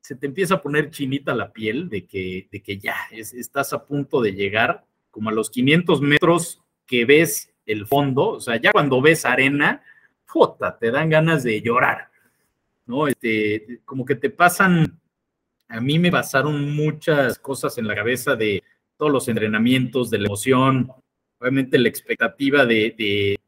se 0.00 0.16
te 0.16 0.26
empieza 0.26 0.54
a 0.54 0.62
poner 0.62 0.90
chinita 0.90 1.32
la 1.32 1.52
piel 1.52 1.88
de 1.88 2.06
que, 2.06 2.48
de 2.50 2.60
que 2.60 2.78
ya 2.78 2.96
estás 3.12 3.72
a 3.72 3.84
punto 3.84 4.20
de 4.20 4.32
llegar 4.32 4.84
como 5.12 5.30
a 5.30 5.32
los 5.32 5.48
500 5.50 6.00
metros 6.00 6.60
que 6.88 7.04
ves 7.04 7.54
el 7.66 7.86
fondo, 7.86 8.30
o 8.30 8.40
sea, 8.40 8.56
ya 8.56 8.72
cuando 8.72 9.00
ves 9.00 9.24
arena, 9.24 9.82
jota, 10.26 10.76
te 10.76 10.90
dan 10.90 11.10
ganas 11.10 11.44
de 11.44 11.60
llorar, 11.60 12.08
¿no? 12.86 13.06
Este, 13.06 13.80
como 13.84 14.04
que 14.04 14.14
te 14.14 14.30
pasan, 14.30 14.98
a 15.68 15.80
mí 15.80 15.98
me 15.98 16.10
pasaron 16.10 16.74
muchas 16.74 17.38
cosas 17.38 17.76
en 17.78 17.86
la 17.86 17.94
cabeza 17.94 18.34
de 18.34 18.64
todos 18.96 19.12
los 19.12 19.28
entrenamientos, 19.28 20.10
de 20.10 20.18
la 20.18 20.26
emoción, 20.26 20.90
obviamente 21.38 21.78
la 21.78 21.88
expectativa 21.88 22.64
de, 22.64 23.38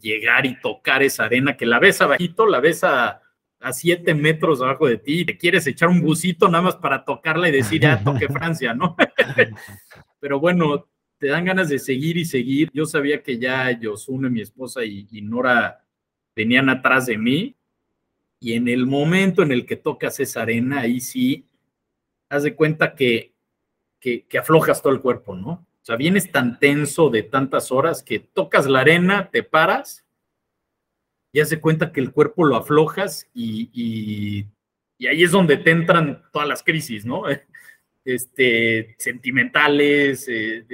llegar 0.00 0.44
y 0.44 0.60
tocar 0.60 1.02
esa 1.02 1.24
arena, 1.24 1.56
que 1.56 1.64
la 1.64 1.78
ves 1.78 2.00
abajito, 2.00 2.46
la 2.46 2.60
ves 2.60 2.82
a, 2.84 3.22
siete 3.72 4.14
metros 4.14 4.60
abajo 4.60 4.86
de 4.86 4.98
ti, 4.98 5.20
y 5.20 5.24
te 5.24 5.38
quieres 5.38 5.66
echar 5.66 5.88
un 5.88 6.00
busito 6.00 6.48
nada 6.48 6.62
más 6.62 6.76
para 6.76 7.04
tocarla 7.04 7.48
y 7.48 7.52
decir, 7.52 7.80
ya 7.80 8.02
toque 8.02 8.28
Francia, 8.28 8.74
¿no? 8.74 8.96
Pero 10.20 10.40
bueno, 10.40 10.88
te 11.18 11.28
dan 11.28 11.44
ganas 11.44 11.68
de 11.68 11.78
seguir 11.78 12.16
y 12.16 12.24
seguir. 12.24 12.70
Yo 12.72 12.86
sabía 12.86 13.22
que 13.22 13.38
ya 13.38 13.70
Yosune, 13.78 14.30
mi 14.30 14.40
esposa, 14.40 14.84
y, 14.84 15.06
Nora 15.22 15.84
venían 16.34 16.68
atrás 16.68 17.06
de 17.06 17.18
mí, 17.18 17.56
y 18.40 18.52
en 18.52 18.68
el 18.68 18.86
momento 18.86 19.42
en 19.42 19.52
el 19.52 19.66
que 19.66 19.76
tocas 19.76 20.20
esa 20.20 20.42
arena, 20.42 20.80
ahí 20.80 21.00
sí, 21.00 21.46
haz 22.28 22.44
de 22.44 22.54
cuenta 22.54 22.94
que, 22.94 23.34
que, 24.00 24.26
aflojas 24.38 24.80
todo 24.80 24.92
el 24.92 25.00
cuerpo, 25.00 25.34
¿no? 25.34 25.68
sea, 25.88 25.96
vienes 25.96 26.30
tan 26.30 26.58
tenso 26.58 27.08
de 27.08 27.22
tantas 27.22 27.72
horas 27.72 28.02
que 28.02 28.18
tocas 28.18 28.66
la 28.66 28.80
arena, 28.80 29.30
te 29.30 29.42
paras 29.42 30.04
y 31.32 31.40
hace 31.40 31.60
cuenta 31.62 31.92
que 31.92 32.00
el 32.00 32.12
cuerpo 32.12 32.44
lo 32.44 32.56
aflojas 32.56 33.26
y, 33.32 34.44
ahí 35.00 35.22
es 35.22 35.30
donde 35.30 35.56
te 35.56 35.70
entran 35.70 36.22
todas 36.30 36.46
las 36.46 36.62
crisis, 36.62 37.04
¿no? 37.04 37.22
Este, 38.04 38.94
sentimentales, 38.96 40.26
eh, 40.28 40.64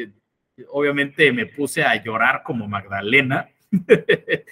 obviamente 0.70 1.32
me 1.32 1.46
puse 1.46 1.82
a 1.82 2.02
llorar 2.02 2.42
como 2.42 2.68
Magdalena. 2.68 3.48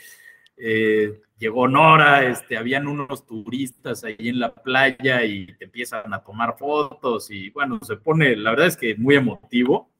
Eh, 0.65 1.21
llegó 1.39 1.67
Nora, 1.67 2.25
este, 2.25 2.57
habían 2.57 2.87
unos 2.87 3.27
turistas 3.27 4.05
ahí 4.05 4.29
en 4.29 4.39
la 4.39 4.55
playa 4.55 5.25
y 5.25 5.47
te 5.47 5.65
empiezan 5.65 6.15
a 6.15 6.23
tomar 6.23 6.57
fotos 6.57 7.33
y 7.33 7.51
bueno, 7.51 7.81
se 7.83 7.97
pone, 7.97 8.37
la 8.37 8.51
verdad 8.51 8.69
es 8.69 8.77
que 8.77 8.95
muy 8.95 9.17
emotivo. 9.17 9.91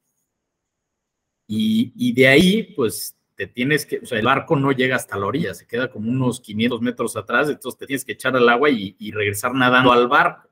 Y, 1.49 2.13
de 2.15 2.29
ahí, 2.29 2.63
pues 2.75 3.17
te 3.35 3.47
tienes 3.47 3.85
que, 3.85 3.99
o 3.99 4.07
sea, 4.07 4.19
el 4.19 4.25
barco 4.25 4.57
no 4.57 4.73
llega 4.73 4.97
hasta 4.97 5.19
la 5.19 5.27
orilla, 5.27 5.53
se 5.53 5.67
queda 5.67 5.91
como 5.91 6.09
unos 6.11 6.41
500 6.41 6.81
metros 6.81 7.17
atrás, 7.17 7.49
entonces 7.51 7.79
te 7.79 7.87
tienes 7.87 8.05
que 8.05 8.13
echar 8.13 8.37
al 8.37 8.49
agua 8.49 8.71
y, 8.71 9.11
regresar 9.11 9.53
nadando 9.55 9.93
al 9.93 10.09
barco. 10.09 10.49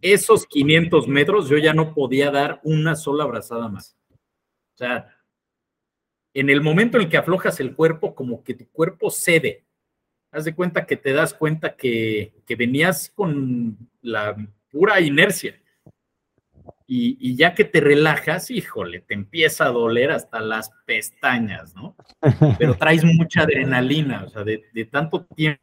Esos 0.00 0.46
500 0.46 1.08
metros 1.08 1.48
yo 1.48 1.58
ya 1.58 1.72
no 1.74 1.94
podía 1.94 2.30
dar 2.30 2.60
una 2.64 2.96
sola 2.96 3.24
abrazada 3.24 3.68
más. 3.68 3.96
O 4.10 4.78
sea, 4.78 5.08
en 6.32 6.50
el 6.50 6.60
momento 6.60 6.96
en 6.96 7.04
el 7.04 7.10
que 7.10 7.16
aflojas 7.16 7.60
el 7.60 7.74
cuerpo, 7.74 8.14
como 8.14 8.42
que 8.42 8.54
tu 8.54 8.68
cuerpo 8.70 9.10
cede. 9.10 9.64
Haz 10.32 10.44
de 10.44 10.54
cuenta 10.54 10.84
que 10.84 10.96
te 10.96 11.12
das 11.12 11.32
cuenta 11.32 11.76
que, 11.76 12.32
que 12.44 12.56
venías 12.56 13.10
con 13.14 13.78
la 14.02 14.36
pura 14.70 15.00
inercia. 15.00 15.60
Y, 16.86 17.34
ya 17.36 17.54
que 17.54 17.64
te 17.64 17.80
relajas, 17.80 18.50
híjole, 18.50 19.00
te 19.00 19.14
empieza 19.14 19.64
a 19.64 19.70
doler 19.70 20.10
hasta 20.10 20.40
las 20.40 20.70
pestañas, 20.84 21.74
¿no? 21.74 21.96
Pero 22.58 22.76
traes 22.76 23.04
mucha 23.04 23.42
adrenalina, 23.42 24.24
o 24.24 24.28
sea, 24.28 24.44
de, 24.44 24.88
tanto 24.90 25.24
tiempo. 25.24 25.62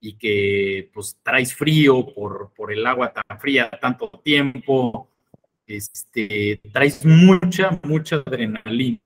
Y 0.00 0.16
que 0.16 0.90
pues 0.92 1.18
traes 1.22 1.54
frío 1.54 2.06
por, 2.14 2.52
por 2.54 2.72
el 2.72 2.86
agua 2.86 3.12
tan 3.12 3.38
fría 3.38 3.70
tanto 3.70 4.10
tiempo, 4.22 5.10
este, 5.66 6.60
traes 6.72 7.04
mucha, 7.04 7.78
mucha 7.82 8.16
adrenalina. 8.16 9.00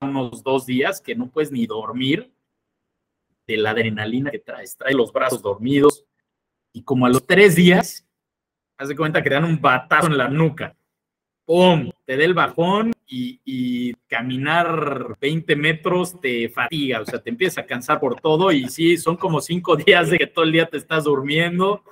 Unos 0.00 0.42
dos 0.42 0.66
días 0.66 1.00
que 1.00 1.14
no 1.14 1.30
puedes 1.30 1.50
ni 1.50 1.66
dormir 1.66 2.32
de 3.46 3.56
la 3.56 3.70
adrenalina 3.70 4.30
que 4.30 4.38
traes. 4.38 4.76
Trae 4.76 4.92
los 4.92 5.12
brazos 5.12 5.40
dormidos 5.40 6.04
y 6.72 6.82
como 6.82 7.06
a 7.06 7.08
los 7.08 7.26
tres 7.26 7.54
días, 7.54 8.06
haz 8.76 8.88
de 8.88 8.96
cuenta 8.96 9.22
que 9.22 9.30
te 9.30 9.34
dan 9.34 9.44
un 9.44 9.60
batazo 9.60 10.08
en 10.08 10.18
la 10.18 10.28
nuca. 10.28 10.76
¡Pum! 11.46 11.90
Te 12.04 12.16
da 12.16 12.24
el 12.24 12.34
bajón 12.34 12.92
y, 13.08 13.94
caminar 14.08 15.16
20 15.20 15.56
metros 15.56 16.20
te 16.20 16.48
fatiga, 16.48 17.00
o 17.00 17.06
sea, 17.06 17.20
te 17.20 17.30
empieza 17.30 17.60
a 17.60 17.66
cansar 17.66 18.00
por 18.00 18.20
todo 18.20 18.52
y 18.52 18.68
sí, 18.68 18.96
son 18.96 19.16
como 19.16 19.40
cinco 19.40 19.76
días 19.76 20.10
de 20.10 20.18
que 20.18 20.26
todo 20.26 20.44
el 20.44 20.52
día 20.52 20.66
te 20.66 20.76
estás 20.76 21.04
durmiendo 21.04 21.82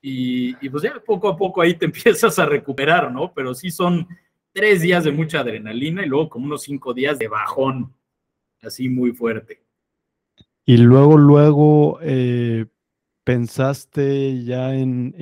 y, 0.00 0.54
pues 0.68 0.82
ya 0.82 1.00
poco 1.04 1.28
a 1.28 1.36
poco 1.36 1.62
ahí 1.62 1.74
te 1.74 1.84
empiezas 1.86 2.38
a 2.38 2.46
recuperar, 2.46 3.12
¿no? 3.12 3.32
Pero 3.32 3.54
sí 3.54 3.70
son 3.70 4.06
tres 4.52 4.82
días 4.82 5.04
de 5.04 5.12
mucha 5.12 5.40
adrenalina 5.40 6.04
y 6.04 6.08
luego 6.08 6.28
como 6.28 6.46
unos 6.46 6.62
cinco 6.62 6.92
días 6.92 7.18
de 7.18 7.28
bajón, 7.28 7.94
así 8.60 8.88
muy 8.88 9.12
fuerte. 9.12 9.62
Y 10.64 10.76
luego, 10.76 11.16
luego, 11.16 11.98
eh, 12.02 12.66
¿pensaste 13.24 14.44
ya 14.44 14.74
en, 14.74 15.14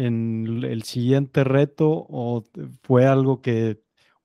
el 0.64 0.82
siguiente 0.82 1.44
reto 1.44 1.88
o 2.08 2.44
fue 2.82 3.06
algo 3.06 3.40
que, 3.40 3.78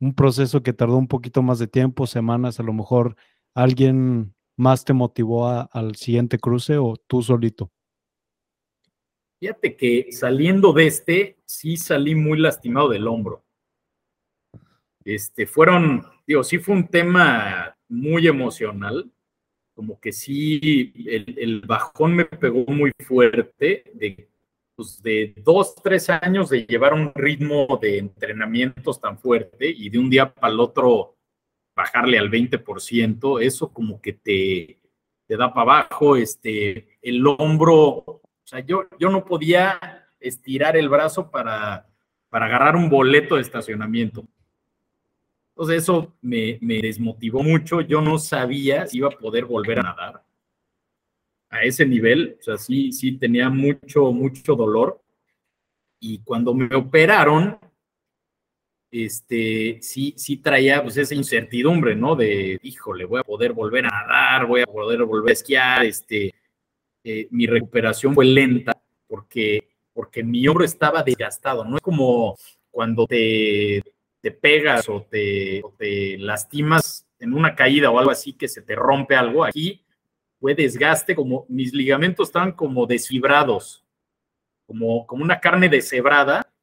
un 0.05 0.13
proceso 0.13 0.61
que 0.61 0.73
tardó 0.73 0.97
un 0.97 1.07
poquito 1.07 1.41
más 1.41 1.57
de 1.59 1.67
tiempo, 1.67 2.05
semanas, 2.05 2.59
a 2.59 2.63
lo 2.63 2.73
mejor 2.73 3.15
alguien 3.55 4.35
más 4.55 4.85
te 4.85 4.93
motivó 4.93 5.49
al 5.49 5.95
siguiente 5.95 6.37
cruce 6.37 6.77
o 6.77 6.95
tú 7.07 7.23
solito? 7.23 7.71
Fíjate 9.39 9.75
que 9.75 10.11
saliendo 10.11 10.73
de 10.73 10.87
este, 10.87 11.37
sí 11.45 11.75
salí 11.75 12.15
muy 12.15 12.39
lastimado 12.39 12.89
del 12.89 13.07
hombro. 13.07 13.43
Este, 15.03 15.45
fueron, 15.45 16.05
digo, 16.25 16.43
sí 16.43 16.59
fue 16.59 16.75
un 16.75 16.87
tema 16.87 17.75
muy 17.89 18.27
emocional, 18.27 19.11
como 19.73 19.99
que 19.99 20.13
sí, 20.13 20.93
el, 21.07 21.61
bajón 21.61 22.15
me 22.15 22.25
pegó 22.25 22.65
muy 22.67 22.91
fuerte 23.05 23.91
de, 23.93 24.29
de 25.01 25.33
dos, 25.37 25.75
tres 25.75 26.09
años 26.09 26.49
de 26.49 26.65
llevar 26.65 26.93
un 26.93 27.11
ritmo 27.15 27.79
de 27.81 27.97
entrenamientos 27.97 28.99
tan 28.99 29.17
fuerte 29.17 29.69
y 29.69 29.89
de 29.89 29.97
un 29.97 30.09
día 30.09 30.33
para 30.33 30.53
el 30.53 30.59
otro 30.59 31.15
bajarle 31.75 32.17
al 32.17 32.29
20%, 32.29 33.41
eso 33.41 33.71
como 33.71 34.01
que 34.01 34.13
te, 34.13 34.79
te 35.27 35.37
da 35.37 35.53
para 35.53 35.83
abajo, 35.83 36.15
este, 36.15 36.97
el 37.01 37.25
hombro, 37.25 37.75
o 37.75 38.21
sea, 38.43 38.59
yo, 38.59 38.85
yo 38.99 39.09
no 39.09 39.25
podía 39.25 40.07
estirar 40.19 40.77
el 40.77 40.89
brazo 40.89 41.29
para, 41.29 41.87
para 42.29 42.45
agarrar 42.45 42.75
un 42.75 42.89
boleto 42.89 43.35
de 43.35 43.41
estacionamiento. 43.41 44.25
Entonces 45.49 45.83
eso 45.83 46.13
me, 46.21 46.57
desmotivó 46.59 47.41
mucho. 47.41 47.79
Yo 47.79 48.01
no 48.01 48.17
sabía 48.17 48.87
si 48.87 48.97
iba 48.97 49.07
a 49.07 49.17
poder 49.17 49.45
volver 49.45 49.79
a 49.79 49.83
nadar 49.83 50.24
a 51.49 51.63
ese 51.63 51.85
nivel. 51.85 52.37
O 52.39 52.43
sea, 52.43 52.57
sí, 52.57 52.91
sí 52.91 53.13
tenía 53.13 53.49
mucho, 53.49 54.11
mucho 54.11 54.55
dolor. 54.55 55.01
Y 55.99 56.19
cuando 56.19 56.53
me 56.53 56.73
operaron, 56.75 57.57
este, 58.91 59.79
sí, 59.81 60.13
sí 60.17 60.37
traía 60.37 60.81
pues 60.83 60.97
esa 60.97 61.15
incertidumbre, 61.15 61.95
¿no? 61.95 62.15
De, 62.15 62.59
híjole, 62.61 63.05
voy 63.05 63.19
a 63.19 63.23
poder 63.23 63.53
volver 63.53 63.85
a 63.85 63.89
nadar, 63.89 64.45
voy 64.45 64.61
a 64.61 64.67
poder 64.67 65.03
volver 65.03 65.31
a 65.31 65.33
esquiar, 65.33 65.85
este, 65.85 66.33
eh, 67.03 67.27
mi 67.31 67.47
recuperación 67.47 68.13
fue 68.13 68.25
lenta 68.25 68.73
porque, 69.07 69.69
porque 69.93 70.23
mi 70.23 70.47
hombro 70.47 70.63
estaba 70.63 71.03
desgastado, 71.03 71.65
no 71.65 71.77
es 71.77 71.81
como 71.81 72.37
cuando 72.71 73.05
te 73.07 73.81
te 74.25 74.31
pegas 74.31 74.89
o 74.89 75.05
te, 75.07 75.61
te 75.77 76.17
lastimas 76.17 77.05
en 77.19 77.35
una 77.35 77.53
caída 77.53 77.91
o 77.91 77.99
algo 77.99 78.09
así 78.09 78.33
que 78.33 78.47
se 78.47 78.63
te 78.63 78.73
rompe 78.73 79.15
algo, 79.15 79.45
aquí 79.45 79.84
fue 80.45 80.53
desgaste, 80.53 81.15
como 81.15 81.47
mis 81.49 81.73
ligamentos 81.73 82.27
estaban 82.27 82.51
como 82.51 82.85
desfibrados, 82.85 83.83
como, 84.67 85.07
como 85.07 85.23
una 85.23 85.39
carne 85.39 85.69
deshebrada 85.69 86.53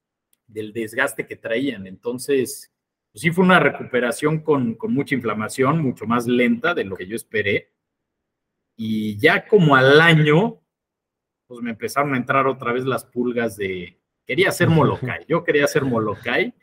del 0.47 0.73
desgaste 0.73 1.27
que 1.27 1.35
traían. 1.35 1.89
Entonces, 1.89 2.73
pues 3.11 3.23
sí 3.23 3.33
fue 3.33 3.45
una 3.45 3.59
recuperación 3.59 4.39
con, 4.39 4.77
con 4.77 4.95
mucha 4.95 5.17
inflamación, 5.17 5.83
mucho 5.83 6.07
más 6.07 6.29
lenta 6.29 6.75
de 6.75 6.85
lo 6.85 6.95
que 6.95 7.09
yo 7.09 7.17
esperé. 7.17 7.73
Y 8.77 9.19
ya 9.19 9.49
como 9.49 9.75
al 9.75 10.01
año, 10.01 10.61
pues 11.49 11.61
me 11.61 11.71
empezaron 11.71 12.15
a 12.15 12.19
entrar 12.19 12.47
otra 12.47 12.73
vez 12.73 12.85
las 12.85 13.05
pulgas 13.05 13.57
de, 13.57 13.99
quería 14.25 14.51
hacer 14.51 14.69
Molokai, 14.69 15.25
yo 15.27 15.43
quería 15.43 15.65
hacer 15.65 15.85
Molokai 15.85 16.55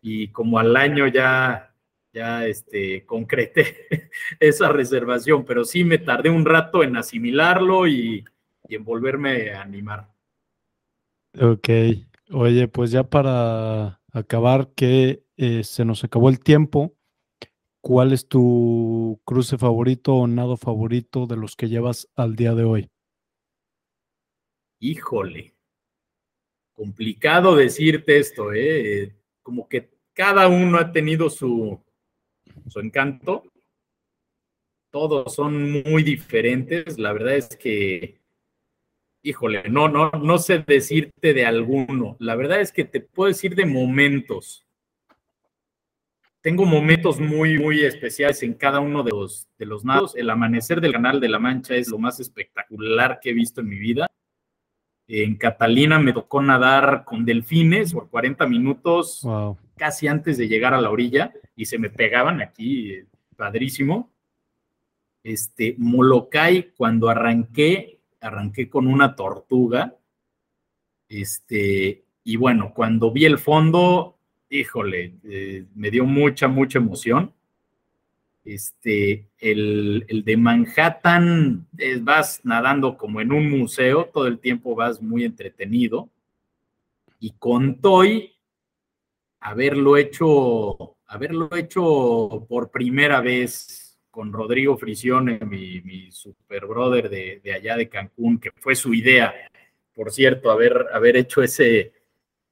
y 0.00 0.26
como 0.32 0.58
al 0.58 0.74
año 0.74 1.06
ya, 1.06 1.71
ya 2.12 2.46
este, 2.46 3.04
concreté 3.06 4.10
esa 4.40 4.68
reservación, 4.68 5.44
pero 5.44 5.64
sí 5.64 5.84
me 5.84 5.98
tardé 5.98 6.30
un 6.30 6.44
rato 6.44 6.82
en 6.82 6.96
asimilarlo 6.96 7.86
y, 7.86 8.24
en 8.68 8.84
volverme 8.84 9.50
a 9.52 9.62
animar. 9.62 10.08
Ok, 11.38 11.68
oye, 12.30 12.68
pues 12.68 12.90
ya 12.90 13.04
para 13.04 14.00
acabar, 14.12 14.72
que 14.74 15.24
eh, 15.36 15.64
se 15.64 15.84
nos 15.84 16.04
acabó 16.04 16.28
el 16.28 16.40
tiempo, 16.40 16.94
¿cuál 17.80 18.12
es 18.12 18.28
tu 18.28 19.20
cruce 19.24 19.58
favorito 19.58 20.14
o 20.14 20.26
nado 20.26 20.56
favorito 20.56 21.26
de 21.26 21.36
los 21.36 21.56
que 21.56 21.68
llevas 21.68 22.08
al 22.14 22.36
día 22.36 22.54
de 22.54 22.64
hoy? 22.64 22.90
Híjole, 24.78 25.54
complicado 26.72 27.56
decirte 27.56 28.18
esto, 28.18 28.52
¿eh? 28.52 29.14
Como 29.42 29.68
que 29.68 29.90
cada 30.12 30.48
uno 30.48 30.78
ha 30.78 30.92
tenido 30.92 31.30
su, 31.30 31.82
su 32.68 32.80
encanto. 32.80 33.44
Todos 34.90 35.34
son 35.34 35.82
muy 35.82 36.02
diferentes. 36.02 36.98
La 36.98 37.12
verdad 37.12 37.34
es 37.36 37.56
que, 37.56 38.20
híjole, 39.22 39.68
no, 39.68 39.88
no, 39.88 40.10
no 40.10 40.38
sé 40.38 40.58
decirte 40.66 41.32
de 41.32 41.46
alguno. 41.46 42.16
La 42.18 42.36
verdad 42.36 42.60
es 42.60 42.72
que 42.72 42.84
te 42.84 43.00
puedo 43.00 43.28
decir 43.28 43.54
de 43.54 43.66
momentos. 43.66 44.66
Tengo 46.42 46.64
momentos 46.64 47.20
muy, 47.20 47.58
muy 47.58 47.84
especiales 47.84 48.42
en 48.42 48.54
cada 48.54 48.80
uno 48.80 49.04
de 49.04 49.12
los, 49.12 49.48
de 49.58 49.66
los 49.66 49.84
nados. 49.84 50.16
El 50.16 50.28
amanecer 50.28 50.80
del 50.80 50.92
Canal 50.92 51.20
de 51.20 51.28
la 51.28 51.38
Mancha 51.38 51.76
es 51.76 51.88
lo 51.88 51.98
más 51.98 52.18
espectacular 52.18 53.20
que 53.20 53.30
he 53.30 53.32
visto 53.32 53.60
en 53.60 53.68
mi 53.68 53.78
vida. 53.78 54.08
En 55.14 55.36
Catalina 55.36 55.98
me 55.98 56.12
tocó 56.12 56.40
nadar 56.40 57.04
con 57.04 57.24
delfines 57.24 57.92
por 57.92 58.08
40 58.08 58.46
minutos. 58.46 59.20
Wow 59.22 59.58
casi 59.82 60.06
antes 60.06 60.38
de 60.38 60.46
llegar 60.46 60.74
a 60.74 60.80
la 60.80 60.90
orilla 60.90 61.32
y 61.56 61.64
se 61.64 61.76
me 61.76 61.90
pegaban 61.90 62.40
aquí, 62.40 63.00
padrísimo. 63.36 64.12
Este, 65.24 65.74
Molokai, 65.76 66.72
cuando 66.76 67.08
arranqué, 67.08 67.98
arranqué 68.20 68.70
con 68.70 68.86
una 68.86 69.16
tortuga. 69.16 69.96
Este, 71.08 72.04
y 72.22 72.36
bueno, 72.36 72.72
cuando 72.74 73.10
vi 73.10 73.24
el 73.24 73.38
fondo, 73.38 74.18
híjole, 74.48 75.14
eh, 75.24 75.66
me 75.74 75.90
dio 75.90 76.04
mucha, 76.04 76.46
mucha 76.46 76.78
emoción. 76.78 77.34
Este, 78.44 79.28
el, 79.38 80.04
el 80.08 80.24
de 80.24 80.36
Manhattan, 80.36 81.68
vas 82.00 82.40
nadando 82.44 82.96
como 82.96 83.20
en 83.20 83.32
un 83.32 83.50
museo, 83.50 84.10
todo 84.12 84.26
el 84.26 84.38
tiempo 84.40 84.74
vas 84.74 85.00
muy 85.00 85.24
entretenido. 85.24 86.08
Y 87.20 87.32
con 87.38 87.80
Toy, 87.80 88.32
haberlo 89.40 89.96
hecho, 89.96 90.96
haberlo 91.06 91.54
hecho 91.54 92.46
por 92.48 92.70
primera 92.70 93.20
vez 93.20 93.82
con 94.12 94.32
Rodrigo 94.32 94.76
Frisione, 94.76 95.38
mi, 95.40 95.80
mi 95.80 96.12
super 96.12 96.66
brother 96.66 97.08
de, 97.08 97.40
allá 97.54 97.76
de 97.76 97.88
Cancún, 97.88 98.38
que 98.38 98.50
fue 98.56 98.74
su 98.74 98.92
idea, 98.92 99.34
por 99.94 100.12
cierto, 100.12 100.50
haber, 100.50 100.86
haber 100.92 101.16
hecho 101.16 101.42
ese, 101.42 101.92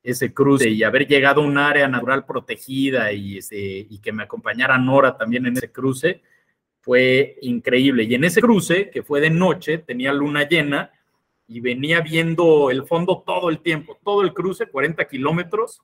ese 0.03 0.33
cruce 0.33 0.71
y 0.71 0.83
haber 0.83 1.07
llegado 1.07 1.43
a 1.43 1.45
un 1.45 1.59
área 1.59 1.87
natural 1.87 2.25
protegida 2.25 3.13
y, 3.13 3.41
que 4.03 4.13
me 4.13 4.23
acompañara 4.23 4.79
Nora 4.79 5.17
también 5.17 5.47
en 5.47 5.57
ese 5.57 5.71
cruce, 5.71 6.23
fue 6.81 7.37
increíble. 7.43 8.05
Y 8.05 8.15
en 8.15 8.25
ese 8.25 8.41
cruce, 8.41 8.91
que 8.91 9.03
fue 9.03 9.21
de 9.21 9.31
noche, 9.31 9.79
tenía 9.79 10.13
luna 10.13 10.49
llena 10.49 10.91
y 11.47 11.61
venía 11.61 12.01
viendo 12.01 12.71
el 12.71 12.85
fondo 12.85 13.23
todo 13.27 13.51
el 13.51 13.61
tiempo, 13.61 13.99
todo 14.03 14.23
el 14.23 14.33
cruce, 14.33 14.67
40 14.67 15.07
kilómetros, 15.07 15.83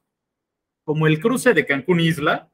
como 0.84 1.06
el 1.06 1.20
cruce 1.20 1.52
de 1.52 1.66
Cancún 1.66 2.01
Isla. 2.01 2.51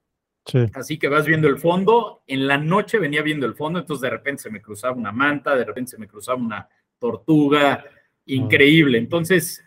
Así 0.75 0.99
que 0.99 1.09
vas 1.09 1.25
viendo 1.25 1.47
el 1.47 1.59
fondo. 1.59 2.23
En 2.27 2.49
la 2.49 2.59
noche 2.59 2.99
venía 2.99 3.23
viendo 3.23 3.47
el 3.47 3.55
fondo, 3.55 3.79
entonces 3.79 4.03
de 4.03 4.11
repente 4.11 4.43
se 4.43 4.51
me 4.51 4.61
cruzaba 4.61 4.97
una 4.97 5.13
manta, 5.13 5.55
de 5.55 5.65
repente 5.65 5.93
se 5.93 5.99
me 5.99 6.09
cruzaba 6.09 6.39
una 6.39 6.69
tortuga. 6.99 7.85
Increíble. 8.27 8.99
Entonces, 8.99 9.65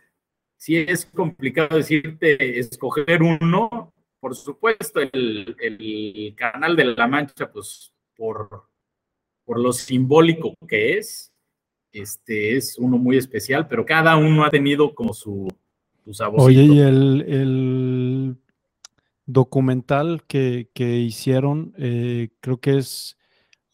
si 0.66 0.78
es 0.78 1.06
complicado 1.06 1.78
decirte 1.78 2.58
escoger 2.58 3.22
uno. 3.22 3.94
Por 4.20 4.36
supuesto, 4.36 5.00
el, 5.00 6.34
canal 6.36 6.76
de 6.76 6.86
la 6.86 7.08
Mancha, 7.08 7.52
pues 7.52 7.94
por, 8.18 8.64
por 9.44 9.60
lo 9.60 9.72
simbólico 9.72 10.56
que 10.68 10.98
es, 10.98 11.32
este 11.92 12.58
es 12.58 12.80
uno 12.80 12.98
muy 12.98 13.16
especial, 13.16 13.68
pero 13.68 13.86
cada 13.86 14.18
uno 14.18 14.44
ha 14.44 14.50
tenido 14.50 14.96
como 14.96 15.14
su, 15.14 15.48
su 16.04 16.24
Oye, 16.38 16.64
y 16.64 16.80
el 16.80 18.36
documental 19.28 20.24
que, 20.24 20.68
hicieron, 20.76 21.76
eh, 21.78 22.30
creo 22.40 22.58
que 22.60 22.80
es, 22.80 23.20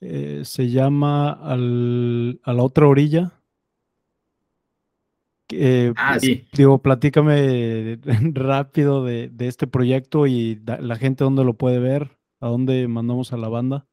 eh, 0.02 0.42
se 0.44 0.70
llama 0.70 1.32
A 1.32 1.56
la 1.56 2.64
otra 2.64 2.86
orilla. 2.86 3.41
Eh, 5.52 5.94
ah, 5.96 6.20
sí. 6.20 6.46
Digo, 6.54 6.82
platícame 6.82 8.00
rápido 8.34 9.04
de, 9.06 9.32
este 9.40 9.68
proyecto 9.68 10.28
y 10.28 10.62
la 10.66 10.96
gente 10.96 11.24
dónde 11.24 11.44
lo 11.44 11.54
puede 11.54 11.80
ver. 11.80 12.18
¿A 12.40 12.48
dónde 12.48 12.88
mandamos 12.88 13.34
a 13.34 13.38
la 13.38 13.50
banda? 13.50 13.86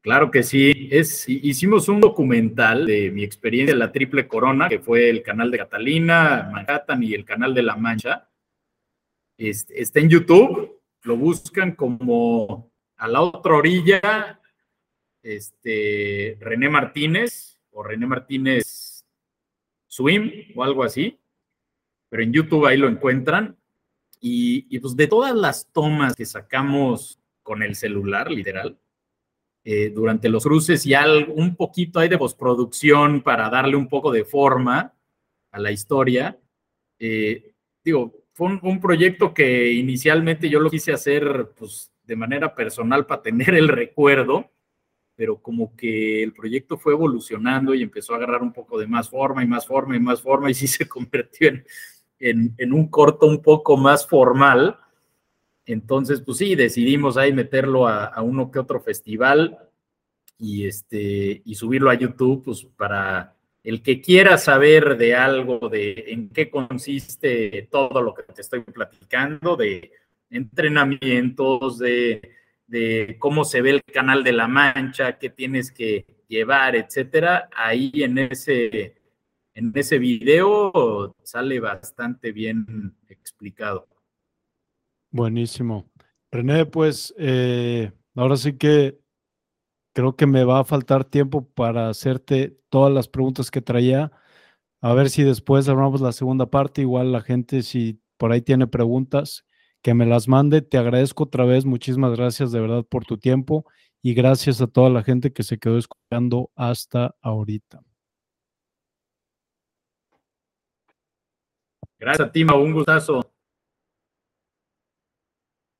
Claro 0.00 0.30
que 0.30 0.42
sí. 0.42 0.88
Es, 0.90 1.28
hicimos 1.28 1.88
un 1.88 2.00
documental 2.00 2.86
de 2.86 3.10
mi 3.10 3.22
experiencia 3.22 3.72
en 3.72 3.78
la 3.78 3.92
Triple 3.92 4.26
Corona, 4.26 4.68
que 4.68 4.78
fue 4.78 5.10
el 5.10 5.22
canal 5.22 5.50
de 5.50 5.58
Catalina, 5.58 6.48
Manhattan 6.50 7.02
y 7.02 7.12
el 7.12 7.24
canal 7.24 7.52
de 7.52 7.62
La 7.62 7.76
Mancha. 7.76 8.28
Este, 9.36 9.82
está 9.82 10.00
en 10.00 10.08
YouTube. 10.08 10.80
Lo 11.02 11.16
buscan 11.16 11.72
como 11.72 12.72
a 12.96 13.06
la 13.06 13.20
otra 13.20 13.54
orilla, 13.54 14.40
este, 15.22 16.36
René 16.40 16.68
Martínez 16.68 17.60
o 17.70 17.82
René 17.82 18.06
Martínez 18.06 18.87
Swim 19.98 20.52
o 20.54 20.62
algo 20.62 20.84
así. 20.84 21.18
Pero 22.08 22.22
en 22.22 22.32
YouTube 22.32 22.66
ahí 22.66 22.76
lo 22.76 22.88
encuentran. 22.88 23.56
Y, 24.20 24.78
pues 24.78 24.96
de 24.96 25.06
todas 25.06 25.34
las 25.34 25.70
tomas 25.72 26.14
que 26.14 26.24
sacamos 26.24 27.20
con 27.42 27.62
el 27.62 27.74
celular, 27.74 28.30
literal, 28.30 28.78
eh, 29.64 29.90
durante 29.90 30.28
los 30.28 30.44
cruces 30.44 30.84
y 30.86 30.94
algo, 30.94 31.34
un 31.34 31.56
poquito 31.56 32.00
hay 32.00 32.08
de 32.08 32.18
postproducción 32.18 33.22
para 33.22 33.48
darle 33.50 33.76
un 33.76 33.88
poco 33.88 34.10
de 34.10 34.24
forma 34.24 34.94
a 35.50 35.58
la 35.58 35.70
historia. 35.70 36.38
Eh, 36.98 37.52
digo, 37.84 38.12
fue 38.32 38.58
un, 38.62 38.80
proyecto 38.80 39.34
que 39.34 39.72
inicialmente 39.72 40.48
yo 40.48 40.60
lo 40.60 40.70
quise 40.70 40.92
hacer 40.92 41.52
pues, 41.56 41.92
de 42.04 42.16
manera 42.16 42.54
personal 42.54 43.06
para 43.06 43.22
tener 43.22 43.54
el 43.54 43.68
recuerdo, 43.68 44.50
pero 45.18 45.42
como 45.42 45.74
que 45.74 46.22
el 46.22 46.32
proyecto 46.32 46.78
fue 46.78 46.92
evolucionando 46.92 47.74
y 47.74 47.82
empezó 47.82 48.12
a 48.12 48.18
agarrar 48.18 48.40
un 48.40 48.52
poco 48.52 48.78
de 48.78 48.86
más 48.86 49.10
forma 49.10 49.42
y 49.42 49.48
más 49.48 49.66
forma 49.66 49.96
y 49.96 49.98
más 49.98 50.22
forma 50.22 50.48
y 50.48 50.54
sí 50.54 50.68
se 50.68 50.86
convirtió 50.88 51.48
en, 52.20 52.54
en 52.56 52.72
un 52.72 52.86
corto 52.86 53.26
un 53.26 53.42
poco 53.42 53.76
más 53.76 54.06
formal. 54.06 54.78
Entonces, 55.66 56.20
pues 56.20 56.38
sí, 56.38 56.54
decidimos 56.54 57.16
ahí 57.16 57.32
meterlo 57.32 57.88
a, 57.88 58.22
uno 58.22 58.52
que 58.52 58.60
otro 58.60 58.80
festival 58.80 59.58
y, 60.38 60.68
este, 60.68 61.42
y 61.44 61.56
subirlo 61.56 61.90
a 61.90 61.94
YouTube, 61.94 62.44
pues 62.44 62.64
para 62.76 63.34
el 63.64 63.82
que 63.82 64.00
quiera 64.00 64.38
saber 64.38 64.96
de 64.96 65.16
algo, 65.16 65.68
de 65.68 66.04
en 66.06 66.28
qué 66.28 66.48
consiste 66.48 67.66
todo 67.72 68.02
lo 68.02 68.14
que 68.14 68.22
te 68.22 68.42
estoy 68.42 68.60
platicando, 68.60 69.56
de 69.56 69.90
entrenamientos, 70.30 71.80
de, 71.80 72.38
de 72.68 73.16
cómo 73.18 73.44
se 73.44 73.62
ve 73.62 73.70
el 73.70 73.82
canal 73.82 74.22
de 74.22 74.32
la 74.32 74.46
mancha, 74.46 75.18
qué 75.18 75.30
tienes 75.30 75.72
que 75.72 76.06
llevar, 76.28 76.76
etcétera, 76.76 77.48
ahí 77.56 77.90
en 77.94 78.18
ese, 78.18 78.94
en 79.54 79.72
ese 79.74 79.98
video 79.98 81.16
sale 81.22 81.58
bastante 81.58 82.30
bien 82.30 82.94
explicado. 83.08 83.88
Buenísimo. 85.10 85.90
René, 86.30 86.66
pues 86.66 87.14
eh, 87.18 87.90
ahora 88.14 88.36
sí 88.36 88.58
que 88.58 89.00
creo 89.94 90.14
que 90.14 90.26
me 90.26 90.44
va 90.44 90.60
a 90.60 90.64
faltar 90.64 91.04
tiempo 91.04 91.48
para 91.48 91.88
hacerte 91.88 92.58
todas 92.68 92.92
las 92.92 93.08
preguntas 93.08 93.50
que 93.50 93.62
traía. 93.62 94.12
A 94.82 94.92
ver 94.92 95.08
si 95.08 95.22
después 95.24 95.68
armamos 95.68 96.02
la 96.02 96.12
segunda 96.12 96.50
parte. 96.50 96.82
Igual 96.82 97.10
la 97.12 97.22
gente, 97.22 97.62
si 97.62 98.00
por 98.18 98.30
ahí 98.30 98.42
tiene 98.42 98.66
preguntas, 98.66 99.46
que 99.82 99.94
me 99.94 100.06
las 100.06 100.28
mande. 100.28 100.62
Te 100.62 100.78
agradezco 100.78 101.24
otra 101.24 101.44
vez. 101.44 101.64
Muchísimas 101.64 102.16
gracias 102.16 102.52
de 102.52 102.60
verdad 102.60 102.84
por 102.84 103.04
tu 103.04 103.18
tiempo 103.18 103.64
y 104.02 104.14
gracias 104.14 104.60
a 104.60 104.66
toda 104.66 104.90
la 104.90 105.02
gente 105.02 105.32
que 105.32 105.42
se 105.42 105.58
quedó 105.58 105.78
escuchando 105.78 106.50
hasta 106.54 107.14
ahorita. 107.20 107.82
Gracias 111.98 112.28
a 112.28 112.32
ti, 112.32 112.44
Un 112.44 112.72
gustazo. 112.72 113.32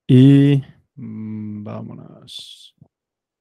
Y 0.09 0.63
mm, 0.97 1.65
vámonos. 1.65 2.75